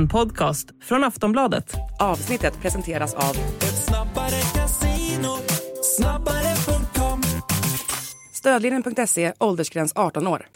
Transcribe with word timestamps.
En 0.00 0.08
podcast 0.08 0.68
från 0.82 1.04
Aftonbladet. 1.04 1.74
Avsnittet 1.98 2.60
presenteras 2.60 3.14
av 3.14 3.30
Ett 3.56 3.84
snabbare 3.84 4.40
casino, 4.54 5.36
snabbare.com 5.96 7.22
Stödlinjen.se, 8.32 9.32
åldersgräns 9.38 9.92
18 9.96 10.26
år. 10.26 10.46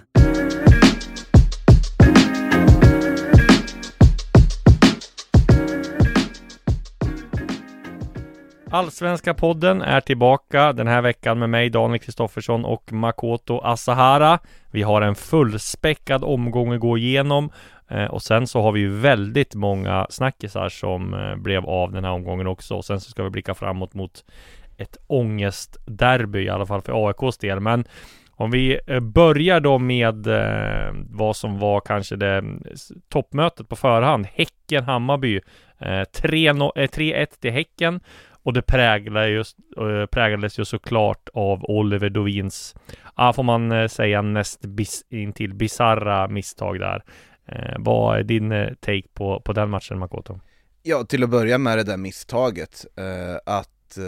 Allsvenska 8.74 9.34
podden 9.34 9.82
är 9.82 10.00
tillbaka 10.00 10.72
den 10.72 10.86
här 10.86 11.02
veckan 11.02 11.38
med 11.38 11.50
mig 11.50 11.70
Daniel 11.70 12.00
Kristoffersson 12.00 12.64
och 12.64 12.92
Makoto 12.92 13.58
Asahara. 13.58 14.38
Vi 14.70 14.82
har 14.82 15.02
en 15.02 15.14
fullspäckad 15.14 16.24
omgång 16.24 16.72
att 16.72 16.80
gå 16.80 16.98
igenom 16.98 17.50
Eh, 17.88 18.04
och 18.04 18.22
sen 18.22 18.46
så 18.46 18.62
har 18.62 18.72
vi 18.72 18.80
ju 18.80 18.90
väldigt 18.90 19.54
många 19.54 20.06
snackisar 20.10 20.68
som 20.68 21.14
eh, 21.14 21.36
blev 21.36 21.66
av 21.66 21.92
den 21.92 22.04
här 22.04 22.12
omgången 22.12 22.46
också. 22.46 22.74
Och 22.74 22.84
sen 22.84 23.00
så 23.00 23.10
ska 23.10 23.22
vi 23.22 23.30
blicka 23.30 23.54
framåt 23.54 23.94
mot 23.94 24.24
ett 24.76 24.96
ångestderby 25.06 26.44
i 26.44 26.48
alla 26.48 26.66
fall 26.66 26.82
för 26.82 27.08
AIKs 27.08 27.38
del. 27.38 27.60
Men 27.60 27.84
om 28.30 28.50
vi 28.50 28.80
eh, 28.86 29.00
börjar 29.00 29.60
då 29.60 29.78
med 29.78 30.26
eh, 30.26 30.94
vad 31.10 31.36
som 31.36 31.58
var 31.58 31.80
kanske 31.80 32.16
det 32.16 32.34
mm, 32.34 32.62
toppmötet 33.08 33.68
på 33.68 33.76
förhand. 33.76 34.26
Häcken-Hammarby. 34.26 35.40
Eh, 35.78 35.86
3-1 35.86 36.72
eh, 36.76 37.26
till 37.40 37.52
Häcken. 37.52 38.00
Och 38.42 38.52
det 38.52 38.62
präglade 38.62 39.28
just, 39.28 39.56
eh, 39.76 40.06
präglades 40.06 40.58
ju 40.58 40.64
såklart 40.64 41.28
av 41.34 41.64
Oliver 41.64 42.10
Dovins, 42.10 42.74
ja 43.16 43.32
får 43.32 43.42
man 43.42 43.88
säga 43.88 44.22
näst 44.22 44.60
bis, 44.60 45.04
intill 45.10 45.54
bisarra 45.54 46.28
misstag 46.28 46.80
där. 46.80 47.02
Eh, 47.46 47.76
vad 47.78 48.18
är 48.18 48.22
din 48.22 48.52
eh, 48.52 48.68
take 48.80 49.08
på, 49.14 49.40
på 49.40 49.52
den 49.52 49.70
matchen 49.70 49.98
Makoto? 49.98 50.40
Ja, 50.82 51.04
till 51.04 51.24
att 51.24 51.30
börja 51.30 51.58
med 51.58 51.78
det 51.78 51.84
där 51.84 51.96
misstaget, 51.96 52.86
eh, 52.96 53.54
att 53.54 53.98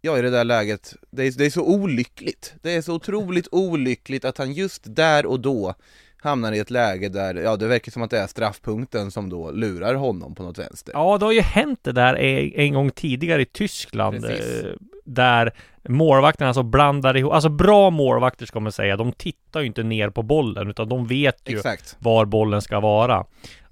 Ja, 0.00 0.18
i 0.18 0.22
det 0.22 0.30
där 0.30 0.44
läget, 0.44 0.94
det 1.10 1.26
är, 1.26 1.38
det 1.38 1.46
är 1.46 1.50
så 1.50 1.64
olyckligt. 1.64 2.54
Det 2.62 2.74
är 2.74 2.82
så 2.82 2.94
otroligt 2.94 3.48
olyckligt 3.50 4.24
att 4.24 4.38
han 4.38 4.52
just 4.52 4.82
där 4.84 5.26
och 5.26 5.40
då 5.40 5.74
hamnar 6.16 6.52
i 6.52 6.58
ett 6.58 6.70
läge 6.70 7.08
där, 7.08 7.34
ja 7.34 7.56
det 7.56 7.66
verkar 7.66 7.92
som 7.92 8.02
att 8.02 8.10
det 8.10 8.18
är 8.18 8.26
straffpunkten 8.26 9.10
som 9.10 9.28
då 9.28 9.50
lurar 9.50 9.94
honom 9.94 10.34
på 10.34 10.42
något 10.42 10.58
vänster. 10.58 10.92
Ja, 10.94 11.18
det 11.18 11.24
har 11.24 11.32
ju 11.32 11.40
hänt 11.40 11.78
det 11.82 11.92
där 11.92 12.14
en, 12.58 12.74
gång 12.74 12.90
tidigare 12.90 13.42
i 13.42 13.44
Tyskland. 13.44 14.22
Precis. 14.22 14.64
Där 15.04 15.52
målvakterna 15.88 16.48
alltså 16.48 16.62
blandar 16.62 17.16
ihop, 17.16 17.32
alltså 17.32 17.48
bra 17.48 17.90
målvakter 17.90 18.46
ska 18.46 18.60
man 18.60 18.72
säga, 18.72 18.96
de 18.96 19.12
tittar 19.12 19.60
ju 19.60 19.66
inte 19.66 19.82
ner 19.82 20.10
på 20.10 20.22
bollen 20.22 20.70
utan 20.70 20.88
de 20.88 21.06
vet 21.06 21.50
ju 21.50 21.56
Exakt. 21.56 21.96
var 21.98 22.24
bollen 22.24 22.62
ska 22.62 22.80
vara. 22.80 23.24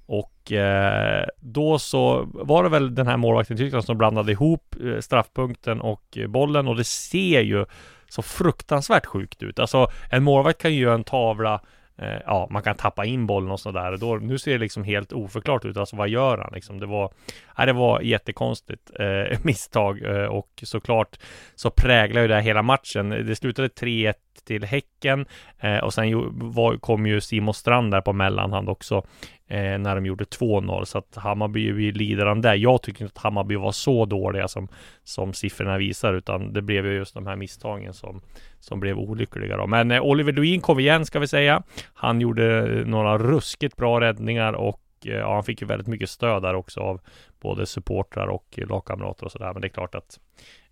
Och 0.06 0.52
eh, 0.52 1.26
då 1.40 1.78
så 1.78 2.28
var 2.32 2.62
det 2.62 2.68
väl 2.68 2.94
den 2.94 3.06
här 3.06 3.16
målvakten 3.16 3.56
i 3.56 3.58
Tyskland 3.58 3.84
som 3.84 3.98
blandade 3.98 4.32
ihop 4.32 4.76
eh, 4.84 5.00
straffpunkten 5.00 5.80
och 5.80 6.18
eh, 6.18 6.26
bollen 6.26 6.68
och 6.68 6.76
det 6.76 6.84
ser 6.84 7.40
ju 7.40 7.66
så 8.08 8.22
fruktansvärt 8.22 9.06
sjukt 9.06 9.42
ut. 9.42 9.58
Alltså 9.58 9.86
en 10.10 10.22
målvakt 10.22 10.62
kan 10.62 10.74
ju 10.74 10.80
göra 10.80 10.94
en 10.94 11.04
tavla 11.04 11.60
eh, 11.96 12.18
Ja, 12.26 12.48
man 12.50 12.62
kan 12.62 12.76
tappa 12.76 13.04
in 13.04 13.26
bollen 13.26 13.50
och 13.50 13.60
sådär. 13.60 13.96
Då, 13.96 14.16
nu 14.16 14.38
ser 14.38 14.52
det 14.52 14.58
liksom 14.58 14.84
helt 14.84 15.12
oförklart 15.12 15.64
ut. 15.64 15.76
Alltså 15.76 15.96
vad 15.96 16.08
gör 16.08 16.38
han 16.38 16.50
liksom? 16.54 16.80
Det 16.80 16.86
var, 16.86 17.12
nej, 17.58 17.66
det 17.66 17.72
var 17.72 18.00
jättekonstigt 18.00 18.90
eh, 18.98 19.38
misstag 19.42 20.02
eh, 20.02 20.26
och 20.26 20.48
såklart 20.62 21.18
så 21.54 21.70
präglar 21.70 22.22
ju 22.22 22.28
det 22.28 22.34
här 22.34 22.42
hela 22.42 22.62
matchen. 22.62 23.08
Det 23.08 23.36
slutade 23.36 23.68
3-1 23.68 24.14
till 24.44 24.64
Häcken 24.64 25.26
eh, 25.60 25.78
och 25.78 25.94
sen 25.94 26.08
ju, 26.08 26.22
var, 26.32 26.76
kom 26.76 27.06
ju 27.06 27.20
Simon 27.20 27.54
Strand 27.54 27.90
där 27.90 28.00
på 28.00 28.12
mellanhand 28.12 28.68
också 28.68 29.02
eh, 29.48 29.78
när 29.78 29.94
de 29.94 30.06
gjorde 30.06 30.24
2-0 30.24 30.84
så 30.84 30.98
att 30.98 31.16
Hammarby 31.16 31.72
vi 31.72 31.92
lider 31.92 32.26
av 32.26 32.40
det. 32.40 32.54
Jag 32.54 32.82
tycker 32.82 33.04
inte 33.04 33.12
att 33.16 33.22
Hammarby 33.22 33.56
var 33.56 33.72
så 33.72 34.04
dåliga 34.04 34.48
som, 34.48 34.68
som 35.04 35.32
siffrorna 35.32 35.78
visar 35.78 36.14
utan 36.14 36.52
det 36.52 36.62
blev 36.62 36.86
ju 36.86 36.92
just 36.92 37.14
de 37.14 37.26
här 37.26 37.36
misstagen 37.36 37.94
som, 37.94 38.20
som 38.62 38.80
blev 38.80 38.98
olyckliga 38.98 39.56
då. 39.56 39.66
Men 39.66 39.90
eh, 39.90 40.02
Oliver 40.02 40.32
Duin 40.32 40.60
kom 40.60 40.78
igen 40.80 41.06
ska 41.06 41.18
vi 41.18 41.28
säga. 41.28 41.62
Han 41.94 42.20
gjorde 42.20 42.58
eh, 42.58 42.86
några 42.86 43.18
ruskigt 43.18 43.76
bra 43.76 44.00
räddningar 44.00 44.52
och 44.52 44.80
eh, 45.04 45.12
ja, 45.12 45.34
han 45.34 45.44
fick 45.44 45.60
ju 45.60 45.66
väldigt 45.66 45.88
mycket 45.88 46.10
stöd 46.10 46.42
där 46.42 46.54
också 46.54 46.80
av 46.80 47.00
både 47.40 47.66
supportrar 47.66 48.26
och 48.26 48.46
eh, 48.56 48.66
lagkamrater 48.68 49.24
och 49.24 49.32
sådär. 49.32 49.52
Men 49.52 49.60
det 49.62 49.66
är 49.66 49.70
klart 49.70 49.94
att 49.94 50.18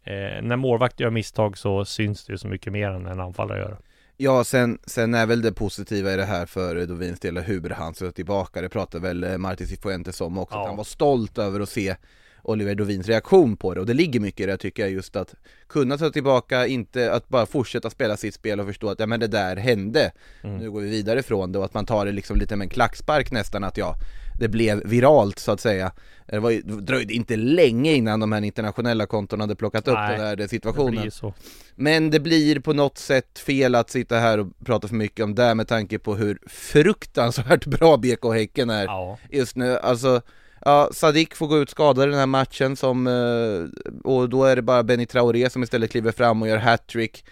eh, 0.04 0.42
när 0.42 0.56
målvakt 0.56 1.00
gör 1.00 1.10
misstag 1.10 1.58
så 1.58 1.84
syns 1.84 2.26
det 2.26 2.32
ju 2.32 2.38
så 2.38 2.48
mycket 2.48 2.72
mer 2.72 2.90
än 2.90 3.06
en 3.06 3.20
anfallare 3.20 3.58
gör. 3.58 3.78
Ja, 4.16 4.44
sen, 4.44 4.78
sen 4.86 5.14
är 5.14 5.26
väl 5.26 5.42
det 5.42 5.52
positiva 5.52 6.12
i 6.12 6.16
det 6.16 6.24
här 6.24 6.46
för 6.46 6.86
Dovins 6.86 7.20
del 7.20 7.38
hur 7.38 7.70
han 7.70 7.94
ska 7.94 8.10
tillbaka, 8.10 8.60
det 8.60 8.68
pratade 8.68 9.02
väl 9.14 9.38
Martin 9.38 9.66
Cifuentes 9.66 10.20
om 10.20 10.38
också, 10.38 10.56
Ja. 10.56 10.60
att 10.62 10.68
han 10.68 10.76
var 10.76 10.84
stolt 10.84 11.38
över 11.38 11.60
att 11.60 11.68
se 11.68 11.96
Oliver 12.42 12.74
Dovins 12.74 13.06
reaktion 13.06 13.56
på 13.56 13.74
det 13.74 13.80
och 13.80 13.86
det 13.86 13.94
ligger 13.94 14.20
mycket 14.20 14.40
i 14.40 14.46
det 14.46 14.56
tycker 14.56 14.82
jag 14.82 14.92
just 14.92 15.16
att 15.16 15.34
kunna 15.68 15.98
ta 15.98 16.10
tillbaka, 16.10 16.66
inte 16.66 17.12
att 17.12 17.28
bara 17.28 17.46
fortsätta 17.46 17.90
spela 17.90 18.16
sitt 18.16 18.34
spel 18.34 18.60
och 18.60 18.66
förstå 18.66 18.88
att 18.90 19.00
ja 19.00 19.06
men 19.06 19.20
det 19.20 19.26
där 19.26 19.56
hände, 19.56 20.12
Mm. 20.42 20.56
nu 20.56 20.70
går 20.70 20.80
vi 20.80 20.88
vidare 20.90 21.22
från 21.22 21.52
det 21.52 21.58
och 21.58 21.64
att 21.64 21.74
man 21.74 21.86
tar 21.86 22.06
det 22.06 22.12
liksom 22.12 22.36
lite 22.38 22.56
med 22.56 22.64
en 22.64 22.68
klackspark 22.70 23.30
nästan 23.30 23.64
att 23.64 23.76
ja, 23.76 23.94
det 24.38 24.48
blev 24.48 24.82
viralt 24.88 25.38
så 25.38 25.52
att 25.52 25.60
säga. 25.60 25.92
Det, 26.26 26.38
var, 26.38 26.50
det 26.50 26.80
dröjde 26.80 27.14
inte 27.14 27.36
länge 27.36 27.92
innan 27.92 28.20
de 28.20 28.32
här 28.32 28.42
internationella 28.42 29.06
konton 29.06 29.40
hade 29.40 29.56
plockat 29.56 29.88
upp 29.88 29.94
Nej, 29.94 30.16
den 30.16 30.26
här 30.26 30.36
Det 30.36 30.48
situationen. 30.48 31.10
så. 31.10 31.34
Men 31.74 32.10
det 32.10 32.20
blir 32.20 32.60
på 32.60 32.72
något 32.72 32.98
sätt 32.98 33.38
fel 33.38 33.74
att 33.74 33.90
sitta 33.90 34.16
här 34.18 34.38
och 34.38 34.46
prata 34.64 34.88
för 34.88 34.94
mycket 34.94 35.24
om 35.24 35.34
det 35.34 35.54
med 35.54 35.68
tanke 35.68 35.98
på 35.98 36.14
hur 36.14 36.38
fruktansvärt 36.46 37.66
bra 37.66 37.96
BK 37.96 38.24
Häcken 38.34 38.70
är 38.70 38.84
Ja. 38.84 39.18
just 39.30 39.56
nu. 39.56 39.76
Alltså, 39.78 40.22
ja, 40.64 40.88
Sadik 40.92 41.34
får 41.34 41.46
gå 41.46 41.58
ut 41.58 41.70
skadad 41.70 42.08
i 42.08 42.10
den 42.10 42.18
här 42.18 42.26
matchen 42.26 42.76
som, 42.76 43.06
eh, 43.06 43.92
och 44.04 44.28
då 44.28 44.44
är 44.44 44.56
det 44.56 44.62
bara 44.62 44.82
Benny 44.82 45.06
Traoré 45.06 45.50
som 45.50 45.62
istället 45.62 45.90
kliver 45.90 46.12
fram 46.12 46.42
och 46.42 46.48
gör 46.48 46.56
hattrick. 46.56 47.24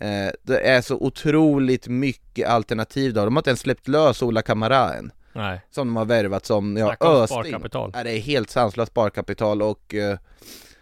Eh, 0.00 0.32
det 0.42 0.60
är 0.60 0.80
så 0.80 0.94
otroligt 0.96 1.88
mycket 1.88 2.48
alternativ 2.48 3.14
då. 3.14 3.24
De 3.24 3.36
har 3.36 3.40
inte 3.40 3.50
ens 3.50 3.60
släppt 3.60 3.88
lös 3.88 4.22
Ola 4.22 4.42
Kamara 4.42 4.94
än, 4.94 5.12
Nej. 5.32 5.60
som 5.70 5.86
de 5.88 5.96
har 5.96 6.04
värvat 6.04 6.46
som, 6.46 6.76
ja, 6.76 6.86
Snacka 6.86 7.08
om 7.08 7.16
öst 7.22 7.32
in. 7.32 7.42
sparkapital. 7.42 7.90
Ja, 7.94 8.04
det 8.04 8.10
är 8.10 8.18
helt 8.20 8.50
sanslöst 8.50 8.92
sparkapital 8.92 9.62
och 9.62 9.94
eh, 9.94 10.18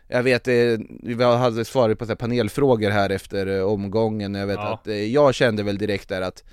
jag 0.09 0.23
vet, 0.23 0.49
vi 1.03 1.25
hade 1.25 1.65
svarat 1.65 1.99
på 1.99 2.17
panelfrågor 2.17 2.91
här 2.91 3.11
efter 3.11 3.62
omgången, 3.65 4.35
jag 4.35 4.47
vet 4.47 4.56
Ja. 4.56 4.81
att 4.85 4.97
jag 5.11 5.35
kände 5.35 5.62
väl 5.62 5.79
direkt 5.79 6.09
där 6.09 6.23
att 6.23 6.45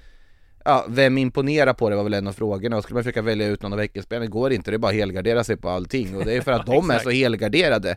Ja, 0.66 0.86
vem 0.88 1.18
imponerar 1.18 1.74
på 1.74 1.90
det 1.90 1.96
var 1.96 2.04
väl 2.04 2.14
en 2.14 2.28
av 2.28 2.34
frågorna. 2.34 2.78
Och 2.78 2.84
skulle 2.84 2.96
man 2.96 3.04
försöka 3.04 3.22
välja 3.22 3.48
ut 3.48 3.62
någon 3.62 3.74
av 3.74 3.80
veckospelarna 3.80 4.28
går 4.28 4.54
inte, 4.54 4.72
det 4.72 4.76
är 4.76 4.80
bara 4.80 4.88
att 4.90 4.96
helgardera 4.96 5.44
sig 5.44 5.58
på 5.58 5.70
allting. 5.70 6.18
Och 6.18 6.26
det 6.26 6.34
är 6.34 6.42
för 6.42 6.52
att 6.52 6.66
de 6.76 6.90
är 6.92 7.00
så 7.00 7.10
helgarderade. 7.10 7.96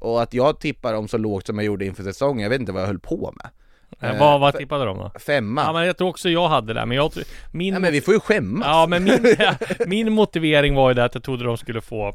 Och 0.00 0.22
att 0.22 0.34
jag 0.34 0.60
tippar 0.60 0.92
dem 0.92 1.08
så 1.08 1.18
lågt 1.18 1.46
som 1.46 1.58
jag 1.58 1.64
gjorde 1.64 1.84
inför 1.84 2.02
säsongen, 2.02 2.42
jag 2.42 2.50
vet 2.50 2.60
inte 2.60 2.72
vad 2.72 2.82
jag 2.82 2.86
höll 2.86 2.98
på 2.98 3.34
med. 3.42 3.46
Eh, 3.46 4.10
Eh, 4.10 4.18
vad, 4.20 4.40
vad 4.40 4.54
fe- 4.54 4.58
tippade 4.58 4.84
de 4.84 4.98
då? 4.98 5.12
Femma, 5.18 5.62
Ja 5.62 5.72
men 5.72 5.86
jag 5.86 5.96
tror 5.98 6.08
också 6.08 6.28
jag 6.28 6.48
hade 6.48 6.74
det, 6.74 6.86
men 6.86 6.96
jag 6.96 7.12
tror, 7.12 7.24
min, 7.52 7.74
ja, 7.74 7.80
men 7.80 7.92
vi 7.92 8.00
får 8.00 8.14
ju 8.14 8.20
skämmas! 8.20 8.66
ja, 8.66 8.86
men 8.88 9.04
min, 9.04 9.36
min 9.86 10.12
motivering 10.12 10.74
var 10.74 10.90
ju 10.90 10.94
det 10.94 11.04
att 11.04 11.14
jag 11.14 11.22
trodde 11.24 11.44
de 11.44 11.56
skulle 11.56 11.80
få 11.80 12.14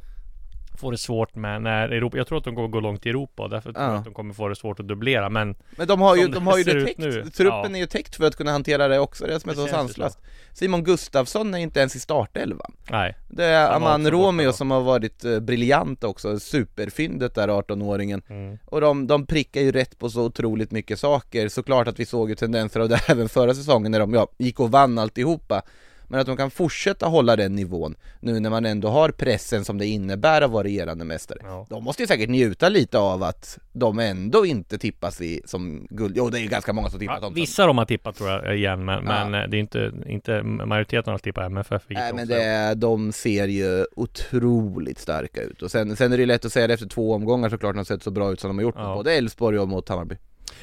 Få 0.80 0.92
det 0.92 0.98
svårt 0.98 1.36
med 1.36 1.62
när 1.62 1.90
Europa, 1.90 2.18
jag 2.18 2.28
tror 2.28 2.38
att 2.38 2.44
de 2.44 2.56
kommer 2.56 2.68
gå 2.68 2.80
långt 2.80 3.06
i 3.06 3.10
Europa 3.10 3.44
och 3.44 3.50
därför 3.50 3.74
tror 3.74 3.86
jag 3.86 3.94
Ja. 3.94 3.98
att 3.98 4.06
de 4.06 4.14
kommer 4.14 4.34
få 4.34 4.48
det 4.48 4.56
svårt 4.56 4.80
att 4.80 4.88
dubblera 4.88 5.30
men 5.30 5.56
Men 5.78 5.88
de 5.88 6.02
har 6.02 6.16
ju, 6.16 6.28
de 6.28 6.48
har 6.48 6.58
ju 6.58 6.64
det 6.64 6.86
täckt, 6.86 7.00
nu. 7.00 7.12
truppen 7.12 7.72
Ja. 7.72 7.76
är 7.76 7.80
ju 7.80 7.86
täckt 7.86 8.16
för 8.16 8.26
att 8.26 8.36
kunna 8.36 8.52
hantera 8.52 8.88
det 8.88 9.00
också, 9.00 9.26
det 9.28 9.34
är 9.36 9.40
som 9.40 9.52
är 9.52 9.56
så 9.56 9.68
sanslöst. 9.68 10.20
Simon 10.54 10.84
Gustafsson 10.84 11.54
är 11.54 11.58
inte 11.58 11.80
ens 11.80 11.96
i 11.96 12.00
startelvan. 12.00 12.72
Nej. 12.92 13.18
Det 13.30 13.46
är 13.46 13.76
Aman 13.76 14.12
Romeo 14.12 14.54
som 14.54 14.72
har 14.72 14.82
varit 14.82 15.26
eh, 15.26 15.40
briljant 15.40 16.04
också, 16.04 16.40
superfyndet 16.40 17.36
där 17.36 17.48
18-åringen 17.48 18.22
mm. 18.30 18.58
Och 18.66 18.82
de, 18.82 19.08
de 19.08 19.26
prickar 19.26 19.62
ju 19.62 19.72
rätt 19.72 20.00
på 20.00 20.10
så 20.10 20.24
otroligt 20.24 20.72
mycket 20.72 21.00
saker, 21.00 21.48
såklart 21.50 21.88
att 21.88 22.00
vi 22.00 22.06
såg 22.06 22.30
ju 22.30 22.36
tendenser 22.36 22.80
av 22.80 22.90
det 22.90 23.00
även 23.08 23.30
förra 23.30 23.54
säsongen 23.54 23.92
när 23.92 24.00
de 24.00 24.14
ja, 24.14 24.28
gick 24.38 24.60
och 24.60 24.72
vann 24.72 24.98
alltihopa 24.98 25.62
Men 26.12 26.20
att 26.20 26.26
de 26.28 26.38
kan 26.38 26.52
fortsätta 26.52 27.06
hålla 27.06 27.36
den 27.36 27.56
nivån 27.56 27.96
nu 28.20 28.40
när 28.40 28.50
man 28.50 28.66
ändå 28.66 28.88
har 28.88 29.10
pressen 29.10 29.66
som 29.66 29.78
det 29.78 29.86
innebär 29.86 30.42
att 30.42 30.52
vara 30.52 30.64
regerande 30.64 31.06
mästare 31.06 31.40
Ja. 31.44 31.66
De 31.70 31.84
måste 31.84 32.04
ju 32.04 32.08
säkert 32.08 32.30
njuta 32.30 32.70
lite 32.70 32.98
av 33.00 33.24
att 33.24 33.58
de 33.74 34.00
ändå 34.00 34.46
inte 34.46 34.78
tippas 34.78 35.22
i 35.22 35.42
som 35.46 35.88
guld, 35.90 36.14
jo 36.18 36.30
det 36.30 36.40
är 36.40 36.42
ju 36.42 36.48
ganska 36.48 36.74
många 36.74 36.90
som 36.90 37.00
tippat 37.00 37.16
Ja, 37.16 37.22
dem 37.22 37.34
Vissa 37.34 37.66
de 37.68 37.78
har 37.78 37.86
tippat 37.86 38.16
tror 38.16 38.30
jag 38.30 38.58
igen 38.58 38.86
men, 38.86 38.96
Ja. 38.96 39.02
men 39.30 39.44
eh, 39.44 39.50
det 39.50 39.58
är 39.58 39.60
inte, 39.60 39.92
inte 40.06 40.44
majoriteten 40.44 41.12
har 41.12 41.18
tippat 41.18 41.46
MFF 41.46 41.84
Nej 41.90 42.14
men 42.14 42.28
det 42.28 42.44
är- 42.44 42.76
de 42.76 43.12
ser 43.12 43.48
ju 43.48 43.86
otroligt 43.96 45.00
starka 45.00 45.42
ut 45.42 45.62
och 45.62 45.72
sen, 45.72 45.96
sen 45.96 46.14
är 46.14 46.18
det 46.18 46.22
ju 46.22 46.28
lätt 46.28 46.46
att 46.46 46.54
säga 46.54 46.68
det 46.68 46.74
efter 46.74 46.88
två 46.88 47.14
omgångar 47.14 47.50
såklart 47.50 47.76
de 47.76 47.86
sett 47.86 48.04
så 48.04 48.12
bra 48.12 48.32
ut 48.32 48.40
som 48.40 48.48
de 48.50 48.58
har 48.58 48.64
gjort 48.64 48.76
Ja. 48.78 48.96
både 48.96 49.14
Elfsborg 49.14 49.60
och 49.60 49.68
mot 49.68 49.90
Hammarby 49.90 50.16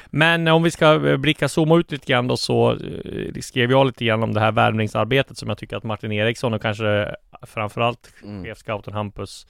Men 0.07 0.49
om 0.49 0.63
vi 0.63 0.71
ska 0.71 1.09
eh, 1.09 1.17
blicka 1.17 1.49
zooma 1.49 1.77
ut 1.79 1.93
lite 1.93 2.07
grann 2.07 2.29
då 2.29 2.37
så 2.37 2.73
eh, 2.73 3.41
skrev 3.41 3.71
jag 3.71 3.87
lite 3.87 4.05
grann 4.05 4.23
om 4.23 4.35
det 4.35 4.41
här 4.41 4.53
värvningsarbetet 4.53 5.39
som 5.39 5.49
jag 5.49 5.59
tycker 5.59 5.77
att 5.77 5.85
Martin 5.85 6.13
Eriksson 6.13 6.55
och 6.55 6.63
kanske 6.63 7.15
framförallt 7.43 8.13
Mm. 8.23 8.45
chefscouten 8.45 8.93
Hampus 8.95 9.47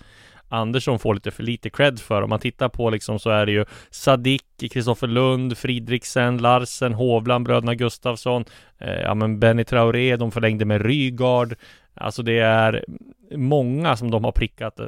Andersson 0.49 0.99
får 0.99 1.15
lite 1.15 1.31
för 1.31 1.43
lite 1.43 1.71
cred 1.71 2.01
för. 2.01 2.23
Om 2.23 2.31
man 2.31 2.39
tittar 2.39 2.69
på 2.69 2.91
liksom 2.91 3.19
så 3.19 3.31
är 3.31 3.47
det 3.47 3.53
ju 3.53 3.65
Sadik, 3.91 4.43
Kristoffer 4.73 5.07
Lund, 5.07 5.59
Fridriksen, 5.59 6.39
Larsen, 6.39 6.95
Hovland, 6.95 7.45
bröderna 7.45 7.75
Gustafsson, 7.75 8.45
eh, 8.79 9.01
ja 9.01 9.15
men 9.15 9.41
Benny 9.41 9.65
Traoré, 9.65 10.17
de 10.17 10.31
förlängde 10.33 10.65
med 10.65 10.83
Rygaard. 10.87 11.55
Alltså 11.97 12.23
det 12.23 12.39
är 12.39 12.85
många 13.31 13.97
som 13.97 14.11
de 14.11 14.25
har 14.25 14.33
prickat, 14.33 14.81
eh, 14.81 14.87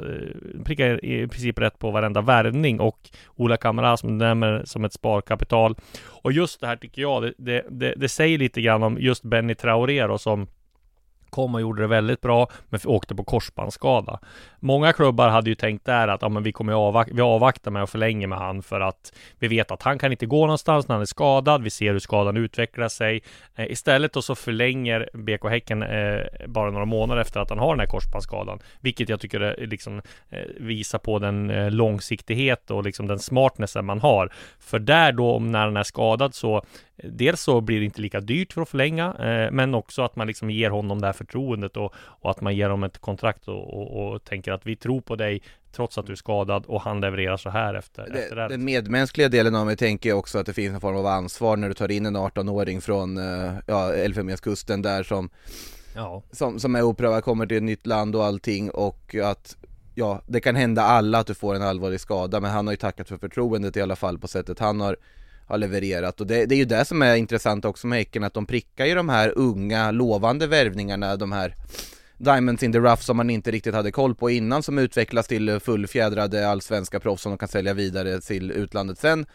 prickar 0.65 1.05
i 1.05 1.27
princip 1.27 1.59
rätt 1.59 1.79
på 1.79 1.91
varenda 1.91 2.21
värvning 2.21 2.79
och 2.79 3.09
Ola 3.35 3.57
Kamara 3.57 3.97
som 3.97 4.09
du 4.09 4.25
nämner 4.25 4.61
som 4.65 4.85
ett 4.85 4.93
sparkapital. 4.93 5.75
Och 6.05 6.31
just 6.31 6.61
det 6.61 6.67
här 6.67 6.75
tycker 6.75 7.01
jag, 7.01 7.33
det, 7.37 7.65
det, 7.69 7.93
det 7.97 8.09
säger 8.09 8.37
lite 8.37 8.61
grann 8.61 8.83
om 8.83 8.97
just 8.99 9.23
Benny 9.23 9.55
Traoré 9.55 10.07
då 10.07 10.17
som 10.17 10.47
kom 11.29 11.55
och 11.55 11.61
gjorde 11.61 11.81
det 11.81 11.87
väldigt 11.87 12.21
bra, 12.21 12.47
men 12.69 12.79
åkte 12.85 13.15
på 13.15 13.23
korsbandsskada. 13.23 14.19
Många 14.59 14.93
klubbar 14.93 15.29
hade 15.29 15.49
ju 15.49 15.55
tänkt 15.55 15.85
där 15.85 16.07
att 16.07 16.21
ja, 16.21 16.29
men 16.29 16.43
vi 16.43 16.51
kommer 16.51 16.73
avvakta, 16.73 17.13
vi 17.15 17.21
avvaktar 17.21 17.71
med 17.71 17.83
att 17.83 17.89
förlänga 17.89 18.27
med 18.27 18.37
han 18.37 18.63
för 18.63 18.81
att 18.81 19.13
vi 19.39 19.47
vet 19.47 19.71
att 19.71 19.83
han 19.83 19.99
kan 19.99 20.11
inte 20.11 20.25
gå 20.25 20.41
någonstans 20.41 20.87
när 20.87 20.95
han 20.95 21.01
är 21.01 21.05
skadad. 21.05 21.63
Vi 21.63 21.69
ser 21.69 21.91
hur 21.91 21.99
skadan 21.99 22.37
utvecklar 22.37 22.89
sig. 22.89 23.21
Eh, 23.55 23.71
istället 23.71 24.13
då 24.13 24.21
så 24.21 24.35
förlänger 24.35 25.09
BK 25.13 25.49
Häcken 25.49 25.83
eh, 25.83 26.19
bara 26.47 26.71
några 26.71 26.85
månader 26.85 27.21
efter 27.21 27.39
att 27.39 27.49
han 27.49 27.59
har 27.59 27.73
den 27.73 27.79
här 27.79 27.87
korsbandsskadan, 27.87 28.59
vilket 28.81 29.09
jag 29.09 29.19
tycker 29.19 29.39
är, 29.39 29.61
eh, 29.61 29.67
liksom 29.67 30.01
eh, 30.29 30.39
visar 30.57 30.99
på 30.99 31.19
den 31.19 31.49
eh, 31.49 31.71
långsiktighet 31.71 32.71
och 32.71 32.83
liksom 32.83 33.07
den 33.07 33.19
smartnessen 33.19 33.85
man 33.85 33.99
har. 33.99 34.33
För 34.59 34.79
där 34.79 35.11
då, 35.11 35.39
när 35.39 35.65
han 35.65 35.77
är 35.77 35.83
skadad 35.83 36.35
så 36.35 36.57
eh, 36.57 36.63
Dels 37.03 37.41
så 37.41 37.61
blir 37.61 37.79
det 37.79 37.85
inte 37.85 38.01
lika 38.01 38.19
dyrt 38.19 38.53
för 38.53 38.61
att 38.61 38.69
förlänga, 38.69 39.13
eh, 39.13 39.51
men 39.51 39.75
också 39.75 40.01
att 40.01 40.15
man 40.15 40.27
liksom 40.27 40.49
ger 40.49 40.69
honom 40.69 41.01
det 41.01 41.07
här 41.07 41.13
förtroendet 41.19 41.77
och, 41.77 41.93
och 41.95 42.31
att 42.31 42.41
man 42.41 42.55
ger 42.55 42.69
honom 42.69 42.83
ett 42.83 42.97
kontrakt 42.97 43.47
och, 43.47 43.73
och, 43.73 44.13
och, 44.13 44.23
tänker 44.23 44.51
att 44.51 44.65
vi 44.65 44.75
tror 44.75 45.01
på 45.01 45.15
dig 45.15 45.41
trots 45.71 45.97
att 45.97 46.05
du 46.05 46.11
är 46.11 46.15
skadad 46.15 46.65
och 46.65 46.81
han 46.81 47.01
levererar 47.01 47.37
så 47.37 47.49
här 47.49 47.73
efter 47.73 48.07
det. 48.09 48.19
efter 48.19 48.35
det. 48.35 48.47
Den 48.47 48.65
medmänskliga 48.65 49.29
delen 49.29 49.55
av 49.55 49.65
mig 49.65 49.77
tänker 49.77 50.13
också 50.13 50.37
att 50.37 50.45
det 50.45 50.53
finns 50.53 50.73
en 50.73 50.81
form 50.81 50.97
av 50.97 51.05
ansvar 51.05 51.57
när 51.57 51.67
du 51.67 51.73
tar 51.73 51.91
in 51.91 52.05
en 52.05 52.17
18-åring 52.17 52.81
från 52.81 53.17
eh, 53.17 53.53
ja, 53.65 53.93
Elfenbenskusten 53.93 54.81
där 54.81 55.03
som, 55.03 55.29
ja. 55.95 56.23
som, 56.31 56.59
som 56.59 56.75
är 56.75 56.81
oprövad, 56.81 57.23
kommer 57.23 57.45
till 57.45 57.57
ett 57.57 57.63
nytt 57.63 57.85
land 57.85 58.15
och 58.15 58.25
allting 58.25 58.71
och 58.71 59.15
att 59.23 59.57
ja, 59.95 60.21
det 60.27 60.39
kan 60.39 60.55
hända 60.55 60.81
alla 60.81 61.19
att 61.19 61.27
du 61.27 61.33
får 61.33 61.55
en 61.55 61.61
allvarlig 61.61 61.99
skada 61.99 62.39
men 62.39 62.51
han 62.51 62.67
har 62.67 62.73
ju 62.73 62.77
tackat 62.77 63.07
för 63.07 63.17
förtroendet 63.17 63.77
i 63.77 63.81
alla 63.81 63.95
fall 63.95 64.19
på 64.19 64.27
sättet 64.27 64.59
han 64.59 64.81
har 64.81 64.97
har 65.49 65.57
levererat 65.57 66.21
och 66.21 66.27
det, 66.27 66.45
det, 66.45 66.55
är 66.55 66.57
ju 66.57 66.65
det 66.65 66.85
som 66.85 67.01
är 67.01 67.15
intressant 67.15 67.65
också 67.65 67.87
med 67.87 67.99
Häcken 67.99 68.23
att 68.23 68.33
de 68.33 68.45
prickar 68.45 68.85
ju 68.85 68.95
de 68.95 69.09
här 69.09 69.33
unga 69.35 69.91
lovande 69.91 70.47
värvningarna, 70.47 71.15
de 71.15 71.31
här 71.31 71.55
Diamonds 72.17 72.63
in 72.63 72.71
the 72.71 72.79
rough 72.79 73.01
som 73.01 73.17
man 73.17 73.29
inte 73.29 73.51
riktigt 73.51 73.73
hade 73.73 73.91
koll 73.91 74.15
på 74.15 74.29
innan 74.29 74.63
som 74.63 74.77
utvecklas 74.77 75.27
till 75.27 75.59
fullfjädrade 75.59 76.49
allsvenska 76.49 76.99
proffs 76.99 77.21
som 77.21 77.31
de 77.31 77.37
kan 77.37 77.49
sälja 77.49 77.73
vidare 77.73 78.21
till 78.21 78.51
utlandet 78.51 78.99
sen. 78.99 79.25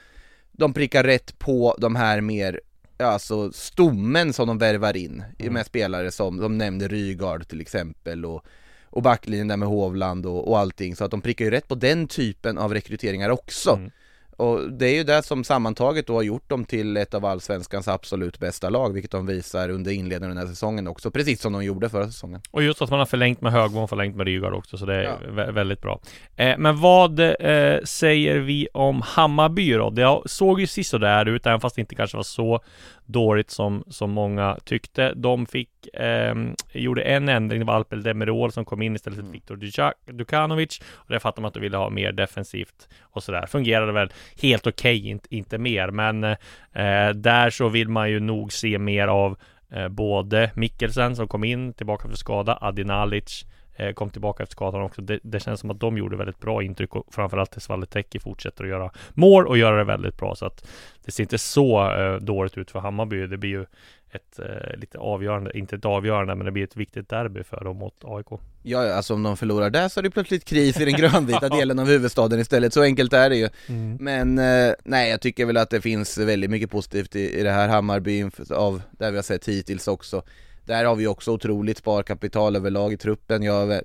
De 0.53 0.73
prickar 0.73 1.05
rätt 1.05 1.39
på 1.39 1.77
de 1.79 1.97
här 1.97 2.21
mer, 2.21 2.61
alltså 2.99 3.53
stommen 3.53 4.33
som 4.33 4.49
de 4.49 4.59
värvar 4.59 4.97
in 4.97 5.25
mm. 5.39 5.53
med 5.53 5.67
spelare 5.67 6.11
som, 6.11 6.37
de 6.37 6.59
nämnde 6.59 6.89
Rygaard 6.89 7.49
till 7.49 7.61
exempel 7.61 8.25
och 8.25 8.47
och 8.95 9.03
backlinjen 9.03 9.49
där 9.49 9.57
med 9.57 9.69
Hovland 9.69 10.27
och, 10.27 10.49
och 10.49 10.59
allting 10.59 10.97
så 10.97 11.05
att 11.05 11.11
de 11.11 11.21
prickar 11.21 11.45
ju 11.45 11.51
rätt 11.51 11.69
på 11.69 11.75
den 11.75 12.09
typen 12.09 12.59
av 12.59 12.75
rekryteringar 12.75 13.31
också. 13.31 13.71
Mm. 13.71 13.91
Och 14.37 14.73
det 14.73 14.87
är 14.87 14.95
ju 14.95 15.05
det 15.05 15.23
som 15.23 15.45
sammantaget 15.45 16.07
då 16.07 16.15
har 16.15 16.23
gjort 16.23 16.49
dem 16.49 16.65
till 16.65 16.97
ett 16.97 17.15
av 17.15 17.25
allsvenskans 17.25 17.89
absolut 17.89 18.39
bästa 18.39 18.71
lag, 18.71 18.93
vilket 18.93 19.11
de 19.11 19.27
visar 19.27 19.69
under 19.69 19.93
inledningen 19.93 20.31
av 20.31 20.37
den 20.37 20.47
här 20.47 20.55
säsongen 20.55 20.89
också, 20.89 21.11
precis 21.11 21.41
som 21.41 21.53
de 21.53 21.65
gjorde 21.65 21.89
förra 21.89 22.07
säsongen. 22.07 22.41
Och 22.51 22.63
just 22.63 22.83
att 22.83 22.91
man 22.91 22.99
har 22.99 23.07
förlängt 23.07 23.41
med 23.41 23.53
Högmo 23.53 23.83
och 23.83 23.89
förlängt 23.89 24.17
med 24.17 24.27
Rygaard 24.27 24.55
också, 24.55 24.79
så 24.79 24.87
det 24.87 24.95
är 24.95 25.03
ja. 25.37 25.53
väldigt 25.53 25.81
bra. 25.81 26.01
Eh, 26.37 26.59
men 26.59 26.81
vad 26.81 27.21
eh, 27.21 27.81
säger 27.85 28.39
vi 28.39 28.69
om 28.75 29.03
Hammarby 29.03 29.73
då? 29.73 29.91
Det 29.91 30.21
såg 30.27 30.61
ju 30.61 30.67
sist 30.67 30.91
där 30.91 31.27
ut, 31.27 31.47
även 31.47 31.61
fast 31.61 31.77
det 31.77 31.81
inte 31.81 31.95
kanske 31.95 32.17
var 32.17 32.25
så 32.25 32.61
dåligt 33.07 33.51
som, 33.51 33.85
som 33.89 34.11
många 34.11 34.59
tyckte. 34.65 35.13
De 35.15 35.47
fick, 35.47 35.95
eh, 35.95 36.35
gjorde 36.73 37.03
en 37.03 37.29
ändring, 37.29 37.61
det 37.61 37.67
var 37.67 37.75
Alpel 37.75 38.03
Demirol 38.03 38.53
som 38.53 38.65
kom 38.65 38.83
in 38.83 38.95
istället 38.95 39.17
för 39.17 39.23
mm. 39.23 39.33
Viktor 39.33 40.13
Dukanovic. 40.13 40.81
Och 40.95 41.13
det 41.13 41.21
fattar 41.21 41.43
man 41.43 41.49
att 41.49 41.55
de 41.55 41.61
ville 41.61 41.77
ha 41.77 41.91
mer 41.91 42.13
defensivt 42.13 42.89
och 43.03 43.23
sådär. 43.23 43.47
Fungerade 43.47 43.93
väl 43.93 44.13
helt 44.43 44.67
okej, 44.67 44.99
okay, 44.99 45.11
inte, 45.11 45.35
inte 45.35 45.59
mer. 45.59 45.91
Men 45.91 46.25
eh, 46.25 47.11
där 47.15 47.51
så 47.51 47.69
vill 47.69 47.89
man 47.89 48.11
ju 48.11 48.21
nog 48.21 48.53
se 48.53 48.79
mer 48.79 49.09
av 49.09 49.37
eh, 49.71 49.89
både 49.89 50.51
Mikkelsen 50.55 51.17
som 51.17 51.29
kom 51.29 51.45
in 51.45 51.73
tillbaka 51.73 52.09
för 52.09 52.17
skada, 52.17 52.59
Adinalic 52.61 53.45
kom 53.95 54.11
tillbaka 54.11 54.43
efter 54.43 54.53
skadan 54.53 54.83
också. 54.83 55.03
Det, 55.03 55.19
det, 55.23 55.41
känns 55.41 55.61
som 55.61 55.71
att 55.71 55.81
de 55.81 55.99
gjorde 55.99 56.17
väldigt 56.17 56.41
bra 56.41 56.63
intryck 56.63 56.97
och 56.97 57.15
framförallt 57.15 57.51
tills 57.51 57.69
Valletecki 57.69 58.19
fortsätter 58.19 58.65
att 58.65 58.71
göra 58.71 58.91
mål 59.11 59.47
och 59.47 59.59
göra 59.59 59.77
det 59.77 59.85
väldigt 59.85 60.17
bra. 60.17 60.35
Så 60.35 60.47
att 60.47 60.67
det 61.05 61.13
ser 61.13 61.23
inte 61.23 61.39
så 61.39 61.93
eh, 61.93 62.17
dåligt 62.17 62.59
ut 62.59 62.71
för 62.71 62.79
Hammarby. 62.79 63.27
Det 63.27 63.37
blir 63.37 63.51
ju 63.51 63.67
ett 64.15 64.39
eh, 64.39 64.77
lite 64.77 64.99
avgörande, 64.99 65.59
inte 65.59 65.77
ett 65.77 65.85
avgörande, 65.85 66.35
men 66.35 66.45
det 66.45 66.53
blir 66.53 66.65
ett 66.65 66.77
viktigt 66.77 67.09
derby 67.09 67.43
för 67.43 67.65
dem 67.65 67.77
mot 67.77 67.95
AIK. 68.05 68.41
Ja, 68.63 68.95
alltså 68.95 69.15
om 69.15 69.23
de 69.23 69.37
förlorar 69.37 69.71
där 69.71 69.89
så 69.89 70.01
är 70.01 70.03
det 70.03 70.11
plötsligt 70.11 70.45
kris 70.45 70.81
i 70.81 70.85
den 70.85 70.95
grönvita 70.95 71.49
delen 71.59 71.79
av 71.79 71.87
huvudstaden 71.87 72.41
istället, 72.41 72.73
så 72.73 72.83
enkelt 72.83 73.13
är 73.13 73.31
det 73.31 73.37
ju. 73.37 73.49
Mm. 73.69 73.97
Men 74.01 74.39
eh, 74.39 74.75
nej, 74.85 75.11
jag 75.11 75.21
tycker 75.21 75.47
väl 75.47 75.57
att 75.57 75.71
det 75.71 75.81
finns 75.81 76.19
väldigt 76.19 76.51
mycket 76.51 76.71
positivt 76.71 77.17
i, 77.17 77.41
i 77.41 77.43
det 77.43 77.51
här 77.51 77.69
Hammarby 77.69 78.31
av 78.51 78.83
det 78.91 79.11
vi 79.11 79.17
har 79.17 79.23
sett 79.23 79.49
hittills 79.49 79.89
också. 79.89 80.23
Där 80.65 80.85
har 80.85 80.95
vi 80.95 81.07
också 81.07 81.33
otroligt 81.33 81.79
sparkapital 81.79 82.57
överlag 82.57 82.93
i 82.93 82.97
truppen. 82.97 83.43
Jag, 83.43 83.81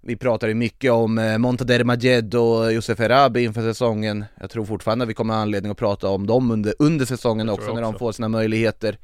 vi 0.00 0.16
pratar 0.16 0.48
ju 0.48 0.54
mycket 0.54 0.92
om 0.92 1.18
eh, 1.18 1.38
Montader 1.38 1.84
Majed 1.84 2.34
och 2.34 2.72
Josef 2.72 3.00
Erabi 3.00 3.44
inför 3.44 3.62
säsongen. 3.62 4.24
Jag 4.40 4.50
tror 4.50 4.64
fortfarande 4.64 5.02
att 5.02 5.08
vi 5.08 5.14
kommer 5.14 5.34
ha 5.34 5.40
anledning 5.40 5.72
att 5.72 5.78
prata 5.78 6.08
om 6.08 6.26
dem 6.26 6.50
under, 6.50 6.74
under 6.78 7.06
säsongen 7.06 7.48
också, 7.48 7.62
också, 7.62 7.74
när 7.74 7.82
de 7.82 7.98
får 7.98 8.12
sina 8.12 8.28
möjligheter. 8.28 8.98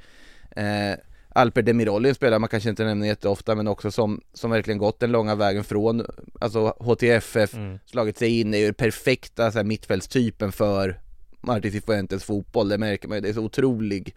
Eh, 0.51 0.99
Alper 1.33 1.63
Demiroli, 1.63 2.09
en 2.09 2.15
spelare 2.15 2.39
man 2.39 2.49
kanske 2.49 2.71
inte 2.71 2.85
nämner 2.85 3.07
jätteofta 3.07 3.55
men 3.55 3.69
också 3.69 3.91
som, 3.91 4.21
som 4.33 4.51
verkligen 4.51 4.79
gått 4.79 5.01
den 5.01 5.13
långa 5.13 5.35
vägen 5.35 5.65
från 5.65 6.07
alltså 6.41 6.75
HTFF, 6.79 7.55
mm. 7.55 7.79
slagit 7.87 8.19
sig 8.19 8.41
in, 8.41 8.55
är 8.55 8.59
ju 8.59 8.73
perfekta 8.73 9.53
så 9.53 9.59
här, 9.59 9.65
mittfältstypen 9.65 10.53
för 10.53 11.01
Martin 11.41 11.73
Cifuentes 11.73 12.25
fotboll, 12.25 12.69
det 12.69 12.79
märker 12.79 13.09
man 13.09 13.17
ju, 13.17 13.21
det 13.21 13.29
är 13.29 13.33
så 13.33 13.45
otrolig 13.45 14.15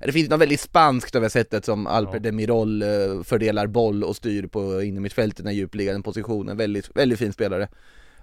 det 0.00 0.12
finns 0.12 0.30
något 0.30 0.40
väldigt 0.40 0.60
spanskt 0.60 1.14
över 1.14 1.28
sättet 1.28 1.64
som 1.64 1.86
Alper 1.86 2.14
ja. 2.14 2.18
Demirol 2.18 2.82
eh, 2.82 2.88
fördelar 3.24 3.66
boll 3.66 4.04
och 4.04 4.16
styr 4.16 4.46
på 4.46 4.82
innermittfältet, 4.82 5.44
den 5.44 5.54
djupliggande 5.54 6.02
positionen, 6.02 6.56
väldigt, 6.56 6.96
väldigt 6.96 7.18
fin 7.18 7.32
spelare. 7.32 7.68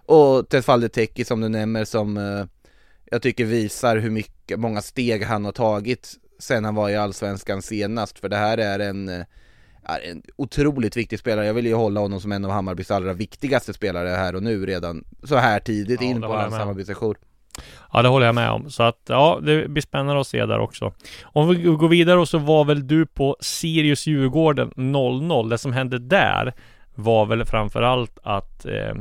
Och 0.06 0.50
Tesfalde 0.50 0.90
Teki 0.90 1.26
som 1.26 1.42
du 1.42 1.50
nämner 1.50 1.86
som 1.86 2.18
eh, 2.18 2.46
jag 3.06 3.22
tycker 3.22 3.46
visar 3.46 3.98
hur 3.98 4.10
mycket, 4.10 4.60
många 4.60 4.82
steg 4.82 5.24
han 5.24 5.46
har 5.46 5.52
tagit 5.52 6.18
sen 6.40 6.66
han 6.66 6.76
var 6.76 6.90
i 6.90 6.96
Allsvenskan 6.96 7.62
senast, 7.62 8.20
för 8.20 8.30
det 8.30 8.36
här 8.36 8.58
är 8.58 8.80
en 8.80 9.10
eh, 9.10 9.26
är 9.84 10.12
en 10.12 10.22
otroligt 10.36 10.98
viktig 10.98 11.20
spelare, 11.20 11.46
jag 11.46 11.54
vill 11.54 11.66
ju 11.66 11.74
hålla 11.74 12.00
honom 12.00 12.22
som 12.22 12.32
en 12.32 12.46
av 12.46 12.52
Hammarbys 12.52 12.92
allra 12.92 13.14
viktigaste 13.14 13.74
spelare 13.74 14.10
här 14.10 14.36
och 14.36 14.44
nu 14.44 14.66
redan 14.66 15.04
så 15.24 15.36
här 15.36 15.60
tidigt 15.60 16.02
ja, 16.02 16.08
in 16.08 16.22
på 16.22 16.28
hans 16.28 16.56
samarbetssejour. 16.56 17.18
Ja, 17.94 18.02
det 18.02 18.10
håller 18.10 18.26
jag 18.26 18.36
med 18.36 18.50
om. 18.52 18.70
Så 18.70 18.84
att 18.84 19.02
ja, 19.08 19.40
det 19.42 19.68
blir 19.68 19.82
spännande 19.82 20.22
att 20.22 20.28
se 20.28 20.46
där 20.46 20.60
också. 20.60 20.94
Om 21.24 21.50
vi 21.50 21.64
går 21.64 21.90
vidare 21.90 22.26
så 22.26 22.38
var 22.38 22.66
väl 22.66 22.88
du 22.88 23.06
på 23.06 23.38
Sirius 23.40 24.08
Djurgården 24.08 24.72
0-0. 24.76 25.50
Det 25.50 25.58
som 25.58 25.74
hände 25.74 26.00
där 26.00 26.54
var 26.96 27.26
väl 27.26 27.46
framförallt 27.46 28.20
att 28.24 28.66
eh, 28.66 28.94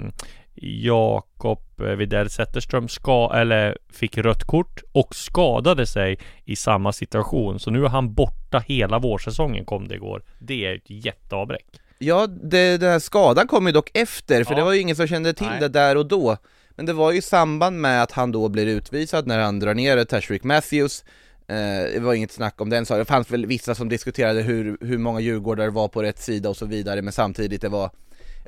Jakob 0.63 1.61
Widell 1.77 2.31
Zetterström 2.31 2.89
ska, 2.89 3.33
eller 3.35 3.79
fick 3.93 4.19
rött 4.19 4.45
kort 4.45 4.83
och 4.93 5.15
skadade 5.15 5.87
sig 5.87 6.19
i 6.45 6.57
samma 6.57 6.93
situation. 6.93 7.59
Så 7.59 7.71
nu 7.71 7.85
är 7.85 7.89
han 7.89 8.15
borta 8.15 8.59
hela 8.59 8.99
vårsäsongen 8.99 9.65
kom 9.65 9.89
det 9.89 9.95
igår. 9.95 10.23
Det 10.39 10.67
är 10.67 10.75
ett 10.75 10.91
jätteavbräck. 10.91 11.67
Ja, 11.99 12.27
det, 12.27 12.77
den 12.77 12.91
här 12.91 12.99
skadan 12.99 13.47
kom 13.47 13.67
ju 13.67 13.73
dock 13.73 13.91
efter, 13.95 14.45
för 14.45 14.53
ja. 14.53 14.59
det 14.59 14.65
var 14.65 14.73
ju 14.73 14.81
ingen 14.81 14.97
som 14.97 15.07
kände 15.07 15.33
till 15.33 15.47
Nej. 15.47 15.61
det 15.61 15.69
där 15.69 15.97
och 15.97 16.07
då. 16.07 16.37
Men 16.81 16.87
det 16.87 16.93
var 16.93 17.13
ju 17.13 17.19
i 17.19 17.23
samband 17.23 17.81
med 17.81 18.03
att 18.03 18.13
han 18.13 18.33
då 18.33 18.49
blir 18.49 18.67
utvisad 18.67 19.27
när 19.27 19.39
han 19.39 19.59
drar 19.61 19.75
ner 19.75 20.05
Tashreeq 20.05 20.45
Matthews. 20.45 21.05
Eh, 21.49 21.93
Det 21.95 22.01
var 22.01 22.15
inget 22.15 22.33
snack 22.33 22.61
om 22.61 22.71
den 22.71 22.87
saken, 22.87 22.99
det 22.99 23.05
fanns 23.05 23.31
väl 23.31 23.47
vissa 23.47 23.75
som 23.75 23.89
diskuterade 23.89 24.43
hur, 24.43 24.79
hur 24.81 24.99
många 24.99 25.21
djurgårdare 25.21 25.71
var 25.71 25.89
på 25.89 26.03
rätt 26.03 26.19
sida 26.19 26.49
och 26.49 26.57
så 26.57 26.67
vidare 26.67 27.03
men 27.03 27.13
samtidigt 27.13 27.61
det 27.63 27.69
var 27.69 27.91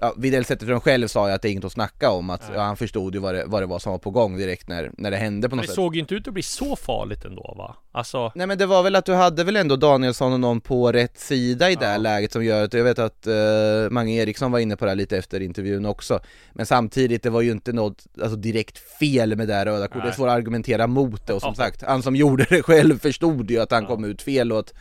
ja, 0.02 0.14
Widell 0.16 0.44
Zetterström 0.44 0.80
själv 0.80 1.08
sa 1.08 1.28
ju 1.28 1.34
att 1.34 1.42
det 1.42 1.48
är 1.48 1.50
inget 1.50 1.64
att 1.64 1.72
snacka 1.72 2.10
om, 2.10 2.30
att 2.30 2.50
ja, 2.54 2.60
han 2.60 2.76
förstod 2.76 3.14
ju 3.14 3.20
vad 3.20 3.34
det, 3.34 3.44
vad 3.46 3.62
det 3.62 3.66
var 3.66 3.78
som 3.78 3.92
var 3.92 3.98
på 3.98 4.10
gång 4.10 4.36
direkt 4.36 4.68
när, 4.68 4.90
när 4.98 5.10
det 5.10 5.16
hände 5.16 5.48
på 5.48 5.56
något 5.56 5.62
det 5.62 5.66
sätt. 5.66 5.76
Det 5.76 5.82
såg 5.82 5.94
ju 5.94 6.00
inte 6.00 6.14
ut 6.14 6.28
att 6.28 6.34
bli 6.34 6.42
så 6.42 6.76
farligt 6.76 7.24
ändå 7.24 7.54
va? 7.58 7.76
Alltså 7.92 8.32
Nej 8.34 8.46
men 8.46 8.58
det 8.58 8.66
var 8.66 8.82
väl 8.82 8.96
att 8.96 9.04
du 9.04 9.14
hade 9.14 9.44
väl 9.44 9.56
ändå 9.56 9.76
Danielsson 9.76 10.32
och 10.32 10.40
någon 10.40 10.60
på 10.60 10.92
rätt 10.92 11.18
sida 11.18 11.70
i 11.70 11.74
det 11.74 11.86
här 11.86 11.98
läget 11.98 12.32
som 12.32 12.44
gör 12.44 12.64
att, 12.64 12.74
jag 12.74 12.84
vet 12.84 12.98
att 12.98 13.26
uh, 13.26 13.90
Mange 13.90 14.12
Eriksson 14.12 14.52
var 14.52 14.58
inne 14.58 14.76
på 14.76 14.84
det 14.84 14.90
här 14.90 14.96
lite 14.96 15.18
efter 15.18 15.40
intervjun 15.40 15.86
också. 15.86 16.20
Men 16.52 16.66
samtidigt, 16.66 17.22
det 17.22 17.30
var 17.30 17.40
ju 17.40 17.50
inte 17.50 17.72
något 17.72 18.04
alltså, 18.20 18.36
direkt 18.36 18.78
fel 18.78 19.36
med 19.36 19.48
det 19.48 19.54
här 19.54 19.64
röda 19.64 19.88
kortet, 19.88 20.02
det 20.02 20.08
är 20.08 20.12
svårt 20.12 20.28
att 20.28 20.34
argumentera 20.34 20.86
mot 20.86 21.26
det 21.26 21.32
och 21.32 21.42
som 21.42 21.54
sagt, 21.54 21.82
han 21.82 22.02
som 22.02 22.16
gjorde 22.16 22.46
det 22.48 22.62
själv 22.62 22.98
förstod 22.98 23.50
ju 23.50 23.60
att 23.60 23.70
han 23.70 23.86
kom 23.86 24.04
ut 24.04 24.22
fel 24.22 24.52
och 24.52 24.58
att 24.58 24.72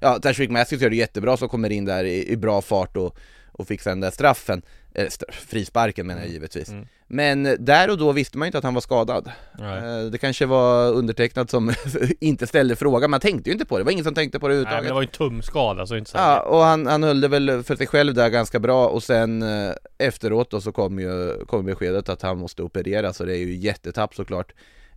Ja, 0.00 0.18
Tashrik 0.18 0.50
Matthews 0.50 0.82
gör 0.82 0.90
det 0.90 0.96
jättebra 0.96 1.36
som 1.36 1.48
kommer 1.48 1.72
in 1.72 1.84
där 1.84 2.04
i, 2.04 2.28
i 2.28 2.36
bra 2.36 2.62
fart 2.62 2.96
och 2.96 3.18
och 3.58 3.68
fick 3.68 3.80
sen 3.80 3.90
den 3.90 4.00
där 4.00 4.10
straffen. 4.10 4.62
st- 4.94 5.26
frisparken 5.32 6.06
menar 6.06 6.20
jag 6.20 6.30
givetvis. 6.30 6.68
Mm. 6.68 6.86
Men 7.06 7.46
eh, 7.46 7.52
där 7.52 7.90
och 7.90 7.98
då 7.98 8.12
visste 8.12 8.38
man 8.38 8.46
ju 8.46 8.48
inte 8.48 8.58
att 8.58 8.64
han 8.64 8.74
var 8.74 8.80
skadad. 8.80 9.30
Nej. 9.58 9.78
Eh, 10.04 10.10
Det 10.10 10.18
kanske 10.18 10.46
var 10.46 10.92
undertecknat 10.92 11.50
som 11.50 11.72
inte 12.20 12.46
ställde 12.46 12.76
frågan, 12.76 13.10
man 13.10 13.20
tänkte 13.20 13.50
ju 13.50 13.52
inte 13.52 13.64
på 13.66 13.76
det, 13.78 13.80
det 13.80 13.84
var 13.84 13.92
ingen 13.92 14.04
som 14.04 14.14
tänkte 14.14 14.38
på 14.38 14.48
det 14.48 14.54
Nej, 14.54 14.64
men 14.64 14.72
överhuvudtaget. 14.74 14.88
det 14.88 14.94
var 14.94 15.02
ju 15.02 15.06
en 15.06 15.32
tumskada 15.36 15.86
så 15.86 15.96
inte 15.96 16.10
så 16.10 16.16
Ja, 16.18 16.40
och 16.40 16.58
han, 16.60 16.86
han 16.86 17.02
höll 17.02 17.20
det 17.20 17.28
väl 17.28 17.62
för 17.62 17.76
sig 17.76 17.86
själv 17.86 18.14
där 18.14 18.28
ganska 18.28 18.58
bra 18.60 18.88
och 18.88 19.02
sen 19.02 19.42
eh, 19.42 19.72
efteråt 19.98 20.50
då 20.50 20.60
så 20.60 20.72
kom 20.72 20.98
ju 20.98 21.44
kom 21.46 21.66
beskedet 21.66 22.08
att 22.08 22.22
han 22.22 22.38
måste 22.38 22.62
opereras 22.62 23.16
så 23.16 23.24
det 23.24 23.32
är 23.36 23.38
ju 23.38 23.54
jättetapp 23.56 24.14
såklart. 24.14 24.52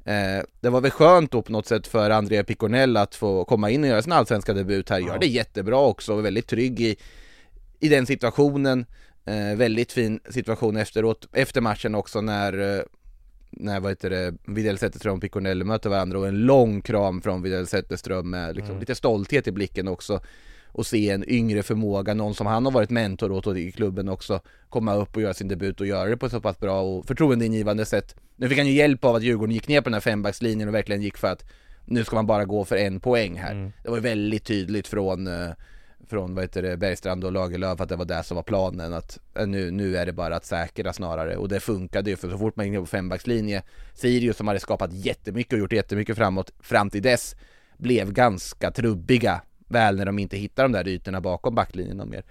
Eh, 0.05 0.43
det 0.59 0.69
var 0.69 0.81
väl 0.81 0.91
skönt 0.91 1.31
då 1.31 1.41
på 1.41 1.51
något 1.51 1.67
sätt 1.67 1.87
för 1.87 2.09
Andrea 2.09 2.43
Picornell 2.43 2.97
att 2.97 3.15
få 3.15 3.45
komma 3.45 3.69
in 3.69 3.83
och 3.83 3.89
göra 3.89 4.01
sin 4.01 4.11
allsvenska 4.11 4.53
debut 4.53 4.89
här, 4.89 4.99
gör 4.99 5.07
Ja. 5.07 5.17
det 5.19 5.27
jättebra 5.27 5.79
också 5.79 6.15
väldigt 6.15 6.47
trygg 6.47 6.81
i, 6.81 6.95
i 7.81 7.89
den 7.89 8.05
situationen. 8.05 8.85
Eh, 9.25 9.57
väldigt 9.57 9.91
fin 9.91 10.19
situation 10.29 10.77
efteråt, 10.77 11.27
efter 11.33 11.61
matchen 11.61 11.95
också 11.95 12.21
när 12.21 12.77
eh, 12.77 12.83
när 13.51 13.79
vad 13.79 13.91
heter 13.91 14.09
det, 14.09 14.33
Widell 14.45 14.77
Zetterström 14.77 15.15
och 15.15 15.21
Picornell 15.21 15.63
möter 15.63 15.89
varandra 15.89 16.19
och 16.19 16.27
en 16.27 16.37
lång 16.37 16.81
kram 16.81 17.21
från 17.21 17.41
Widell 17.41 17.67
Zetterström 17.67 18.29
med 18.29 18.55
liksom 18.55 18.71
Mm. 18.71 18.79
lite 18.79 18.95
stolthet 18.95 19.47
i 19.47 19.51
blicken 19.51 19.87
också 19.87 20.21
och 20.73 20.85
se 20.85 21.09
en 21.09 21.29
yngre 21.29 21.63
förmåga, 21.63 22.13
någon 22.13 22.35
som 22.35 22.47
han 22.47 22.65
har 22.65 22.71
varit 22.71 22.89
mentor 22.89 23.31
åt 23.31 23.47
i 23.47 23.71
klubben 23.71 24.09
också 24.09 24.39
komma 24.69 24.95
upp 24.95 25.15
och 25.15 25.21
göra 25.21 25.33
sin 25.33 25.47
debut 25.47 25.81
och 25.81 25.87
göra 25.87 26.09
det 26.09 26.17
på 26.17 26.25
ett 26.25 26.31
så 26.31 26.41
pass 26.41 26.59
bra 26.59 26.81
och 26.81 27.05
förtroendeingivande 27.05 27.85
sätt. 27.85 28.15
Nu 28.35 28.49
fick 28.49 28.57
han 28.57 28.67
ju 28.67 28.73
hjälp 28.73 29.05
av 29.05 29.15
att 29.15 29.23
Djurgården 29.23 29.53
gick 29.53 29.67
ner 29.67 29.81
på 29.81 29.89
den 29.89 29.93
här 29.93 30.01
fembackslinjen 30.01 30.67
och 30.67 30.75
verkligen 30.75 31.01
gick 31.01 31.17
för 31.17 31.27
att 31.27 31.43
nu 31.85 32.03
ska 32.03 32.15
man 32.15 32.27
bara 32.27 32.45
gå 32.45 32.65
för 32.65 32.75
en 32.75 32.99
poäng 32.99 33.37
här. 33.37 33.51
Mm. 33.51 33.71
Det 33.83 33.89
var 33.89 33.97
ju 33.97 34.03
väldigt 34.03 34.43
tydligt 34.45 34.87
från 34.87 35.27
eh, 35.27 35.49
från 36.07 36.35
vad 36.35 36.43
heter 36.43 36.61
det, 36.61 36.77
Bergstrand 36.77 37.23
och 37.23 37.31
Lagerlöf 37.31 37.81
att 37.81 37.89
det 37.89 37.95
var 37.95 38.05
det 38.05 38.23
som 38.23 38.35
var 38.35 38.43
planen 38.43 38.93
att 38.93 39.19
eh, 39.35 39.47
nu, 39.47 39.71
nu 39.71 39.97
är 39.97 40.05
det 40.05 40.13
bara 40.13 40.35
att 40.35 40.45
säkra 40.45 40.93
snarare. 40.93 41.37
Och 41.37 41.49
det 41.49 41.59
funkade 41.59 42.09
ju 42.09 42.15
för 42.15 42.29
så 42.29 42.37
fort 42.37 42.55
man 42.55 42.65
gick 42.65 42.73
ner 42.73 42.79
på 42.79 42.85
fembackslinje 42.85 43.63
Sirius 43.93 44.37
som 44.37 44.47
hade 44.47 44.59
skapat 44.59 44.93
jättemycket 44.93 45.53
och 45.53 45.59
gjort 45.59 45.73
jättemycket 45.73 46.17
framåt 46.17 46.51
fram 46.59 46.89
till 46.89 47.01
dess 47.01 47.35
blev 47.77 48.13
ganska 48.13 48.71
trubbiga 48.71 49.41
väl 49.67 49.95
när 49.95 50.05
de 50.05 50.19
inte 50.19 50.37
hittar 50.37 50.63
de 50.63 50.71
där 50.71 50.87
ytorna 50.87 51.21
bakom 51.21 51.55
backlinjen 51.55 52.09
mer. 52.09 52.23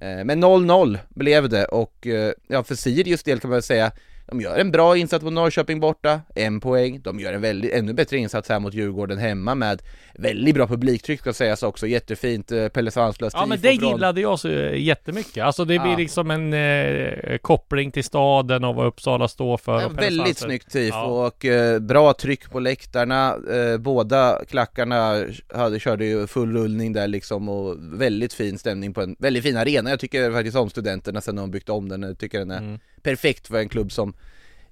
Eh, 0.00 0.24
men 0.24 0.44
0-0 0.44 0.98
blev 1.08 1.48
det 1.48 1.64
och 1.64 2.06
eh, 2.06 2.32
ja 2.46 2.62
för 2.62 2.74
Sirius 2.74 3.22
del 3.22 3.40
kan 3.40 3.50
man 3.50 3.56
väl 3.56 3.62
säga 3.62 3.92
de 4.26 4.40
gör 4.40 4.56
en 4.58 4.70
bra 4.70 4.96
insats 4.96 5.24
mot 5.24 5.32
Norrköping 5.32 5.80
borta, 5.80 6.20
en 6.34 6.60
poäng. 6.60 7.00
De 7.02 7.20
gör 7.20 7.32
en 7.32 7.40
väldigt, 7.40 7.72
ännu 7.72 7.92
bättre 7.92 8.16
insats 8.16 8.48
här 8.48 8.60
mot 8.60 8.74
Djurgården 8.74 9.18
hemma 9.18 9.54
med 9.54 9.82
väldigt 10.14 10.54
bra 10.54 10.66
publiktryck 10.66 11.20
ska 11.20 11.32
sägas 11.32 11.62
också, 11.62 11.86
jättefint. 11.86 12.52
eh, 12.52 12.68
Pelle 12.68 12.90
Svanslös 12.90 13.32
Ja 13.36 13.46
men 13.46 13.60
det 13.60 13.78
från- 13.78 13.88
gillade 13.90 14.20
jag 14.20 14.38
så 14.38 14.48
eh, 14.48 14.80
jättemycket. 14.80 15.44
Alltså 15.44 15.64
det 15.64 15.78
blir 15.78 15.90
Ja. 15.92 15.96
liksom 15.98 16.30
en 16.30 16.52
eh, 16.52 17.38
koppling 17.38 17.90
till 17.90 18.04
staden 18.04 18.64
och 18.64 18.74
vad 18.74 18.86
Uppsala 18.86 19.28
står 19.28 19.56
för. 19.56 19.80
Ja, 19.80 19.88
väldigt 19.88 20.38
snyggt 20.38 20.72
tifo 20.72 20.96
Ja. 20.96 21.26
och 21.26 21.44
eh, 21.44 21.78
bra 21.78 22.12
tryck 22.12 22.50
på 22.50 22.60
läktarna. 22.60 23.34
Eh, 23.52 23.78
båda 23.78 24.38
klackarna 24.48 25.24
hade, 25.54 25.80
körde 25.80 26.04
ju 26.04 26.26
full 26.26 26.52
rullning 26.56 26.92
där 26.92 27.08
liksom 27.08 27.48
och 27.48 27.76
väldigt 27.80 28.32
fin 28.32 28.58
stämning 28.58 28.94
på 28.94 29.00
en 29.02 29.16
väldigt 29.18 29.42
fin 29.42 29.56
arena. 29.56 29.90
Jag 29.90 30.00
tycker 30.00 30.32
faktiskt 30.32 30.56
om 30.56 30.70
studenterna 30.70 31.20
sen 31.20 31.36
de 31.36 31.50
byggt 31.50 31.68
om 31.68 31.88
den. 31.88 32.02
Jag 32.02 32.18
tycker 32.18 32.38
den 32.38 32.50
är 32.50 32.58
Mm. 32.58 32.78
Perfekt 33.02 33.46
för 33.48 33.56
en 33.58 33.68
klubb 33.68 33.92
som 33.92 34.14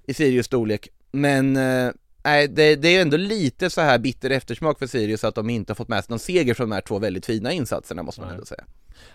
i 0.05 0.13
Sirius 0.13 0.45
storlek. 0.45 0.87
Men 1.11 1.57
eh, 1.57 1.91
nej, 2.23 2.47
det, 2.47 2.75
det 2.75 2.87
är 2.97 3.01
ändå 3.01 3.17
lite 3.17 3.69
så 3.69 3.81
här 3.81 3.99
bitter 3.99 4.29
eftersmak 4.29 4.79
för 4.79 4.87
Sirius 4.87 5.23
att 5.23 5.35
de 5.35 5.49
inte 5.49 5.71
har 5.71 5.75
fått 5.75 5.87
med 5.87 6.03
sig 6.03 6.11
någon 6.11 6.19
seger 6.19 6.53
från 6.53 6.69
de 6.69 6.73
här 6.75 6.81
två 6.81 6.99
väldigt 6.99 7.25
fina 7.25 7.51
insatserna 7.51 8.03
måste 8.03 8.21
man 8.21 8.27
Nej. 8.27 8.35
ändå 8.35 8.45
säga. 8.45 8.63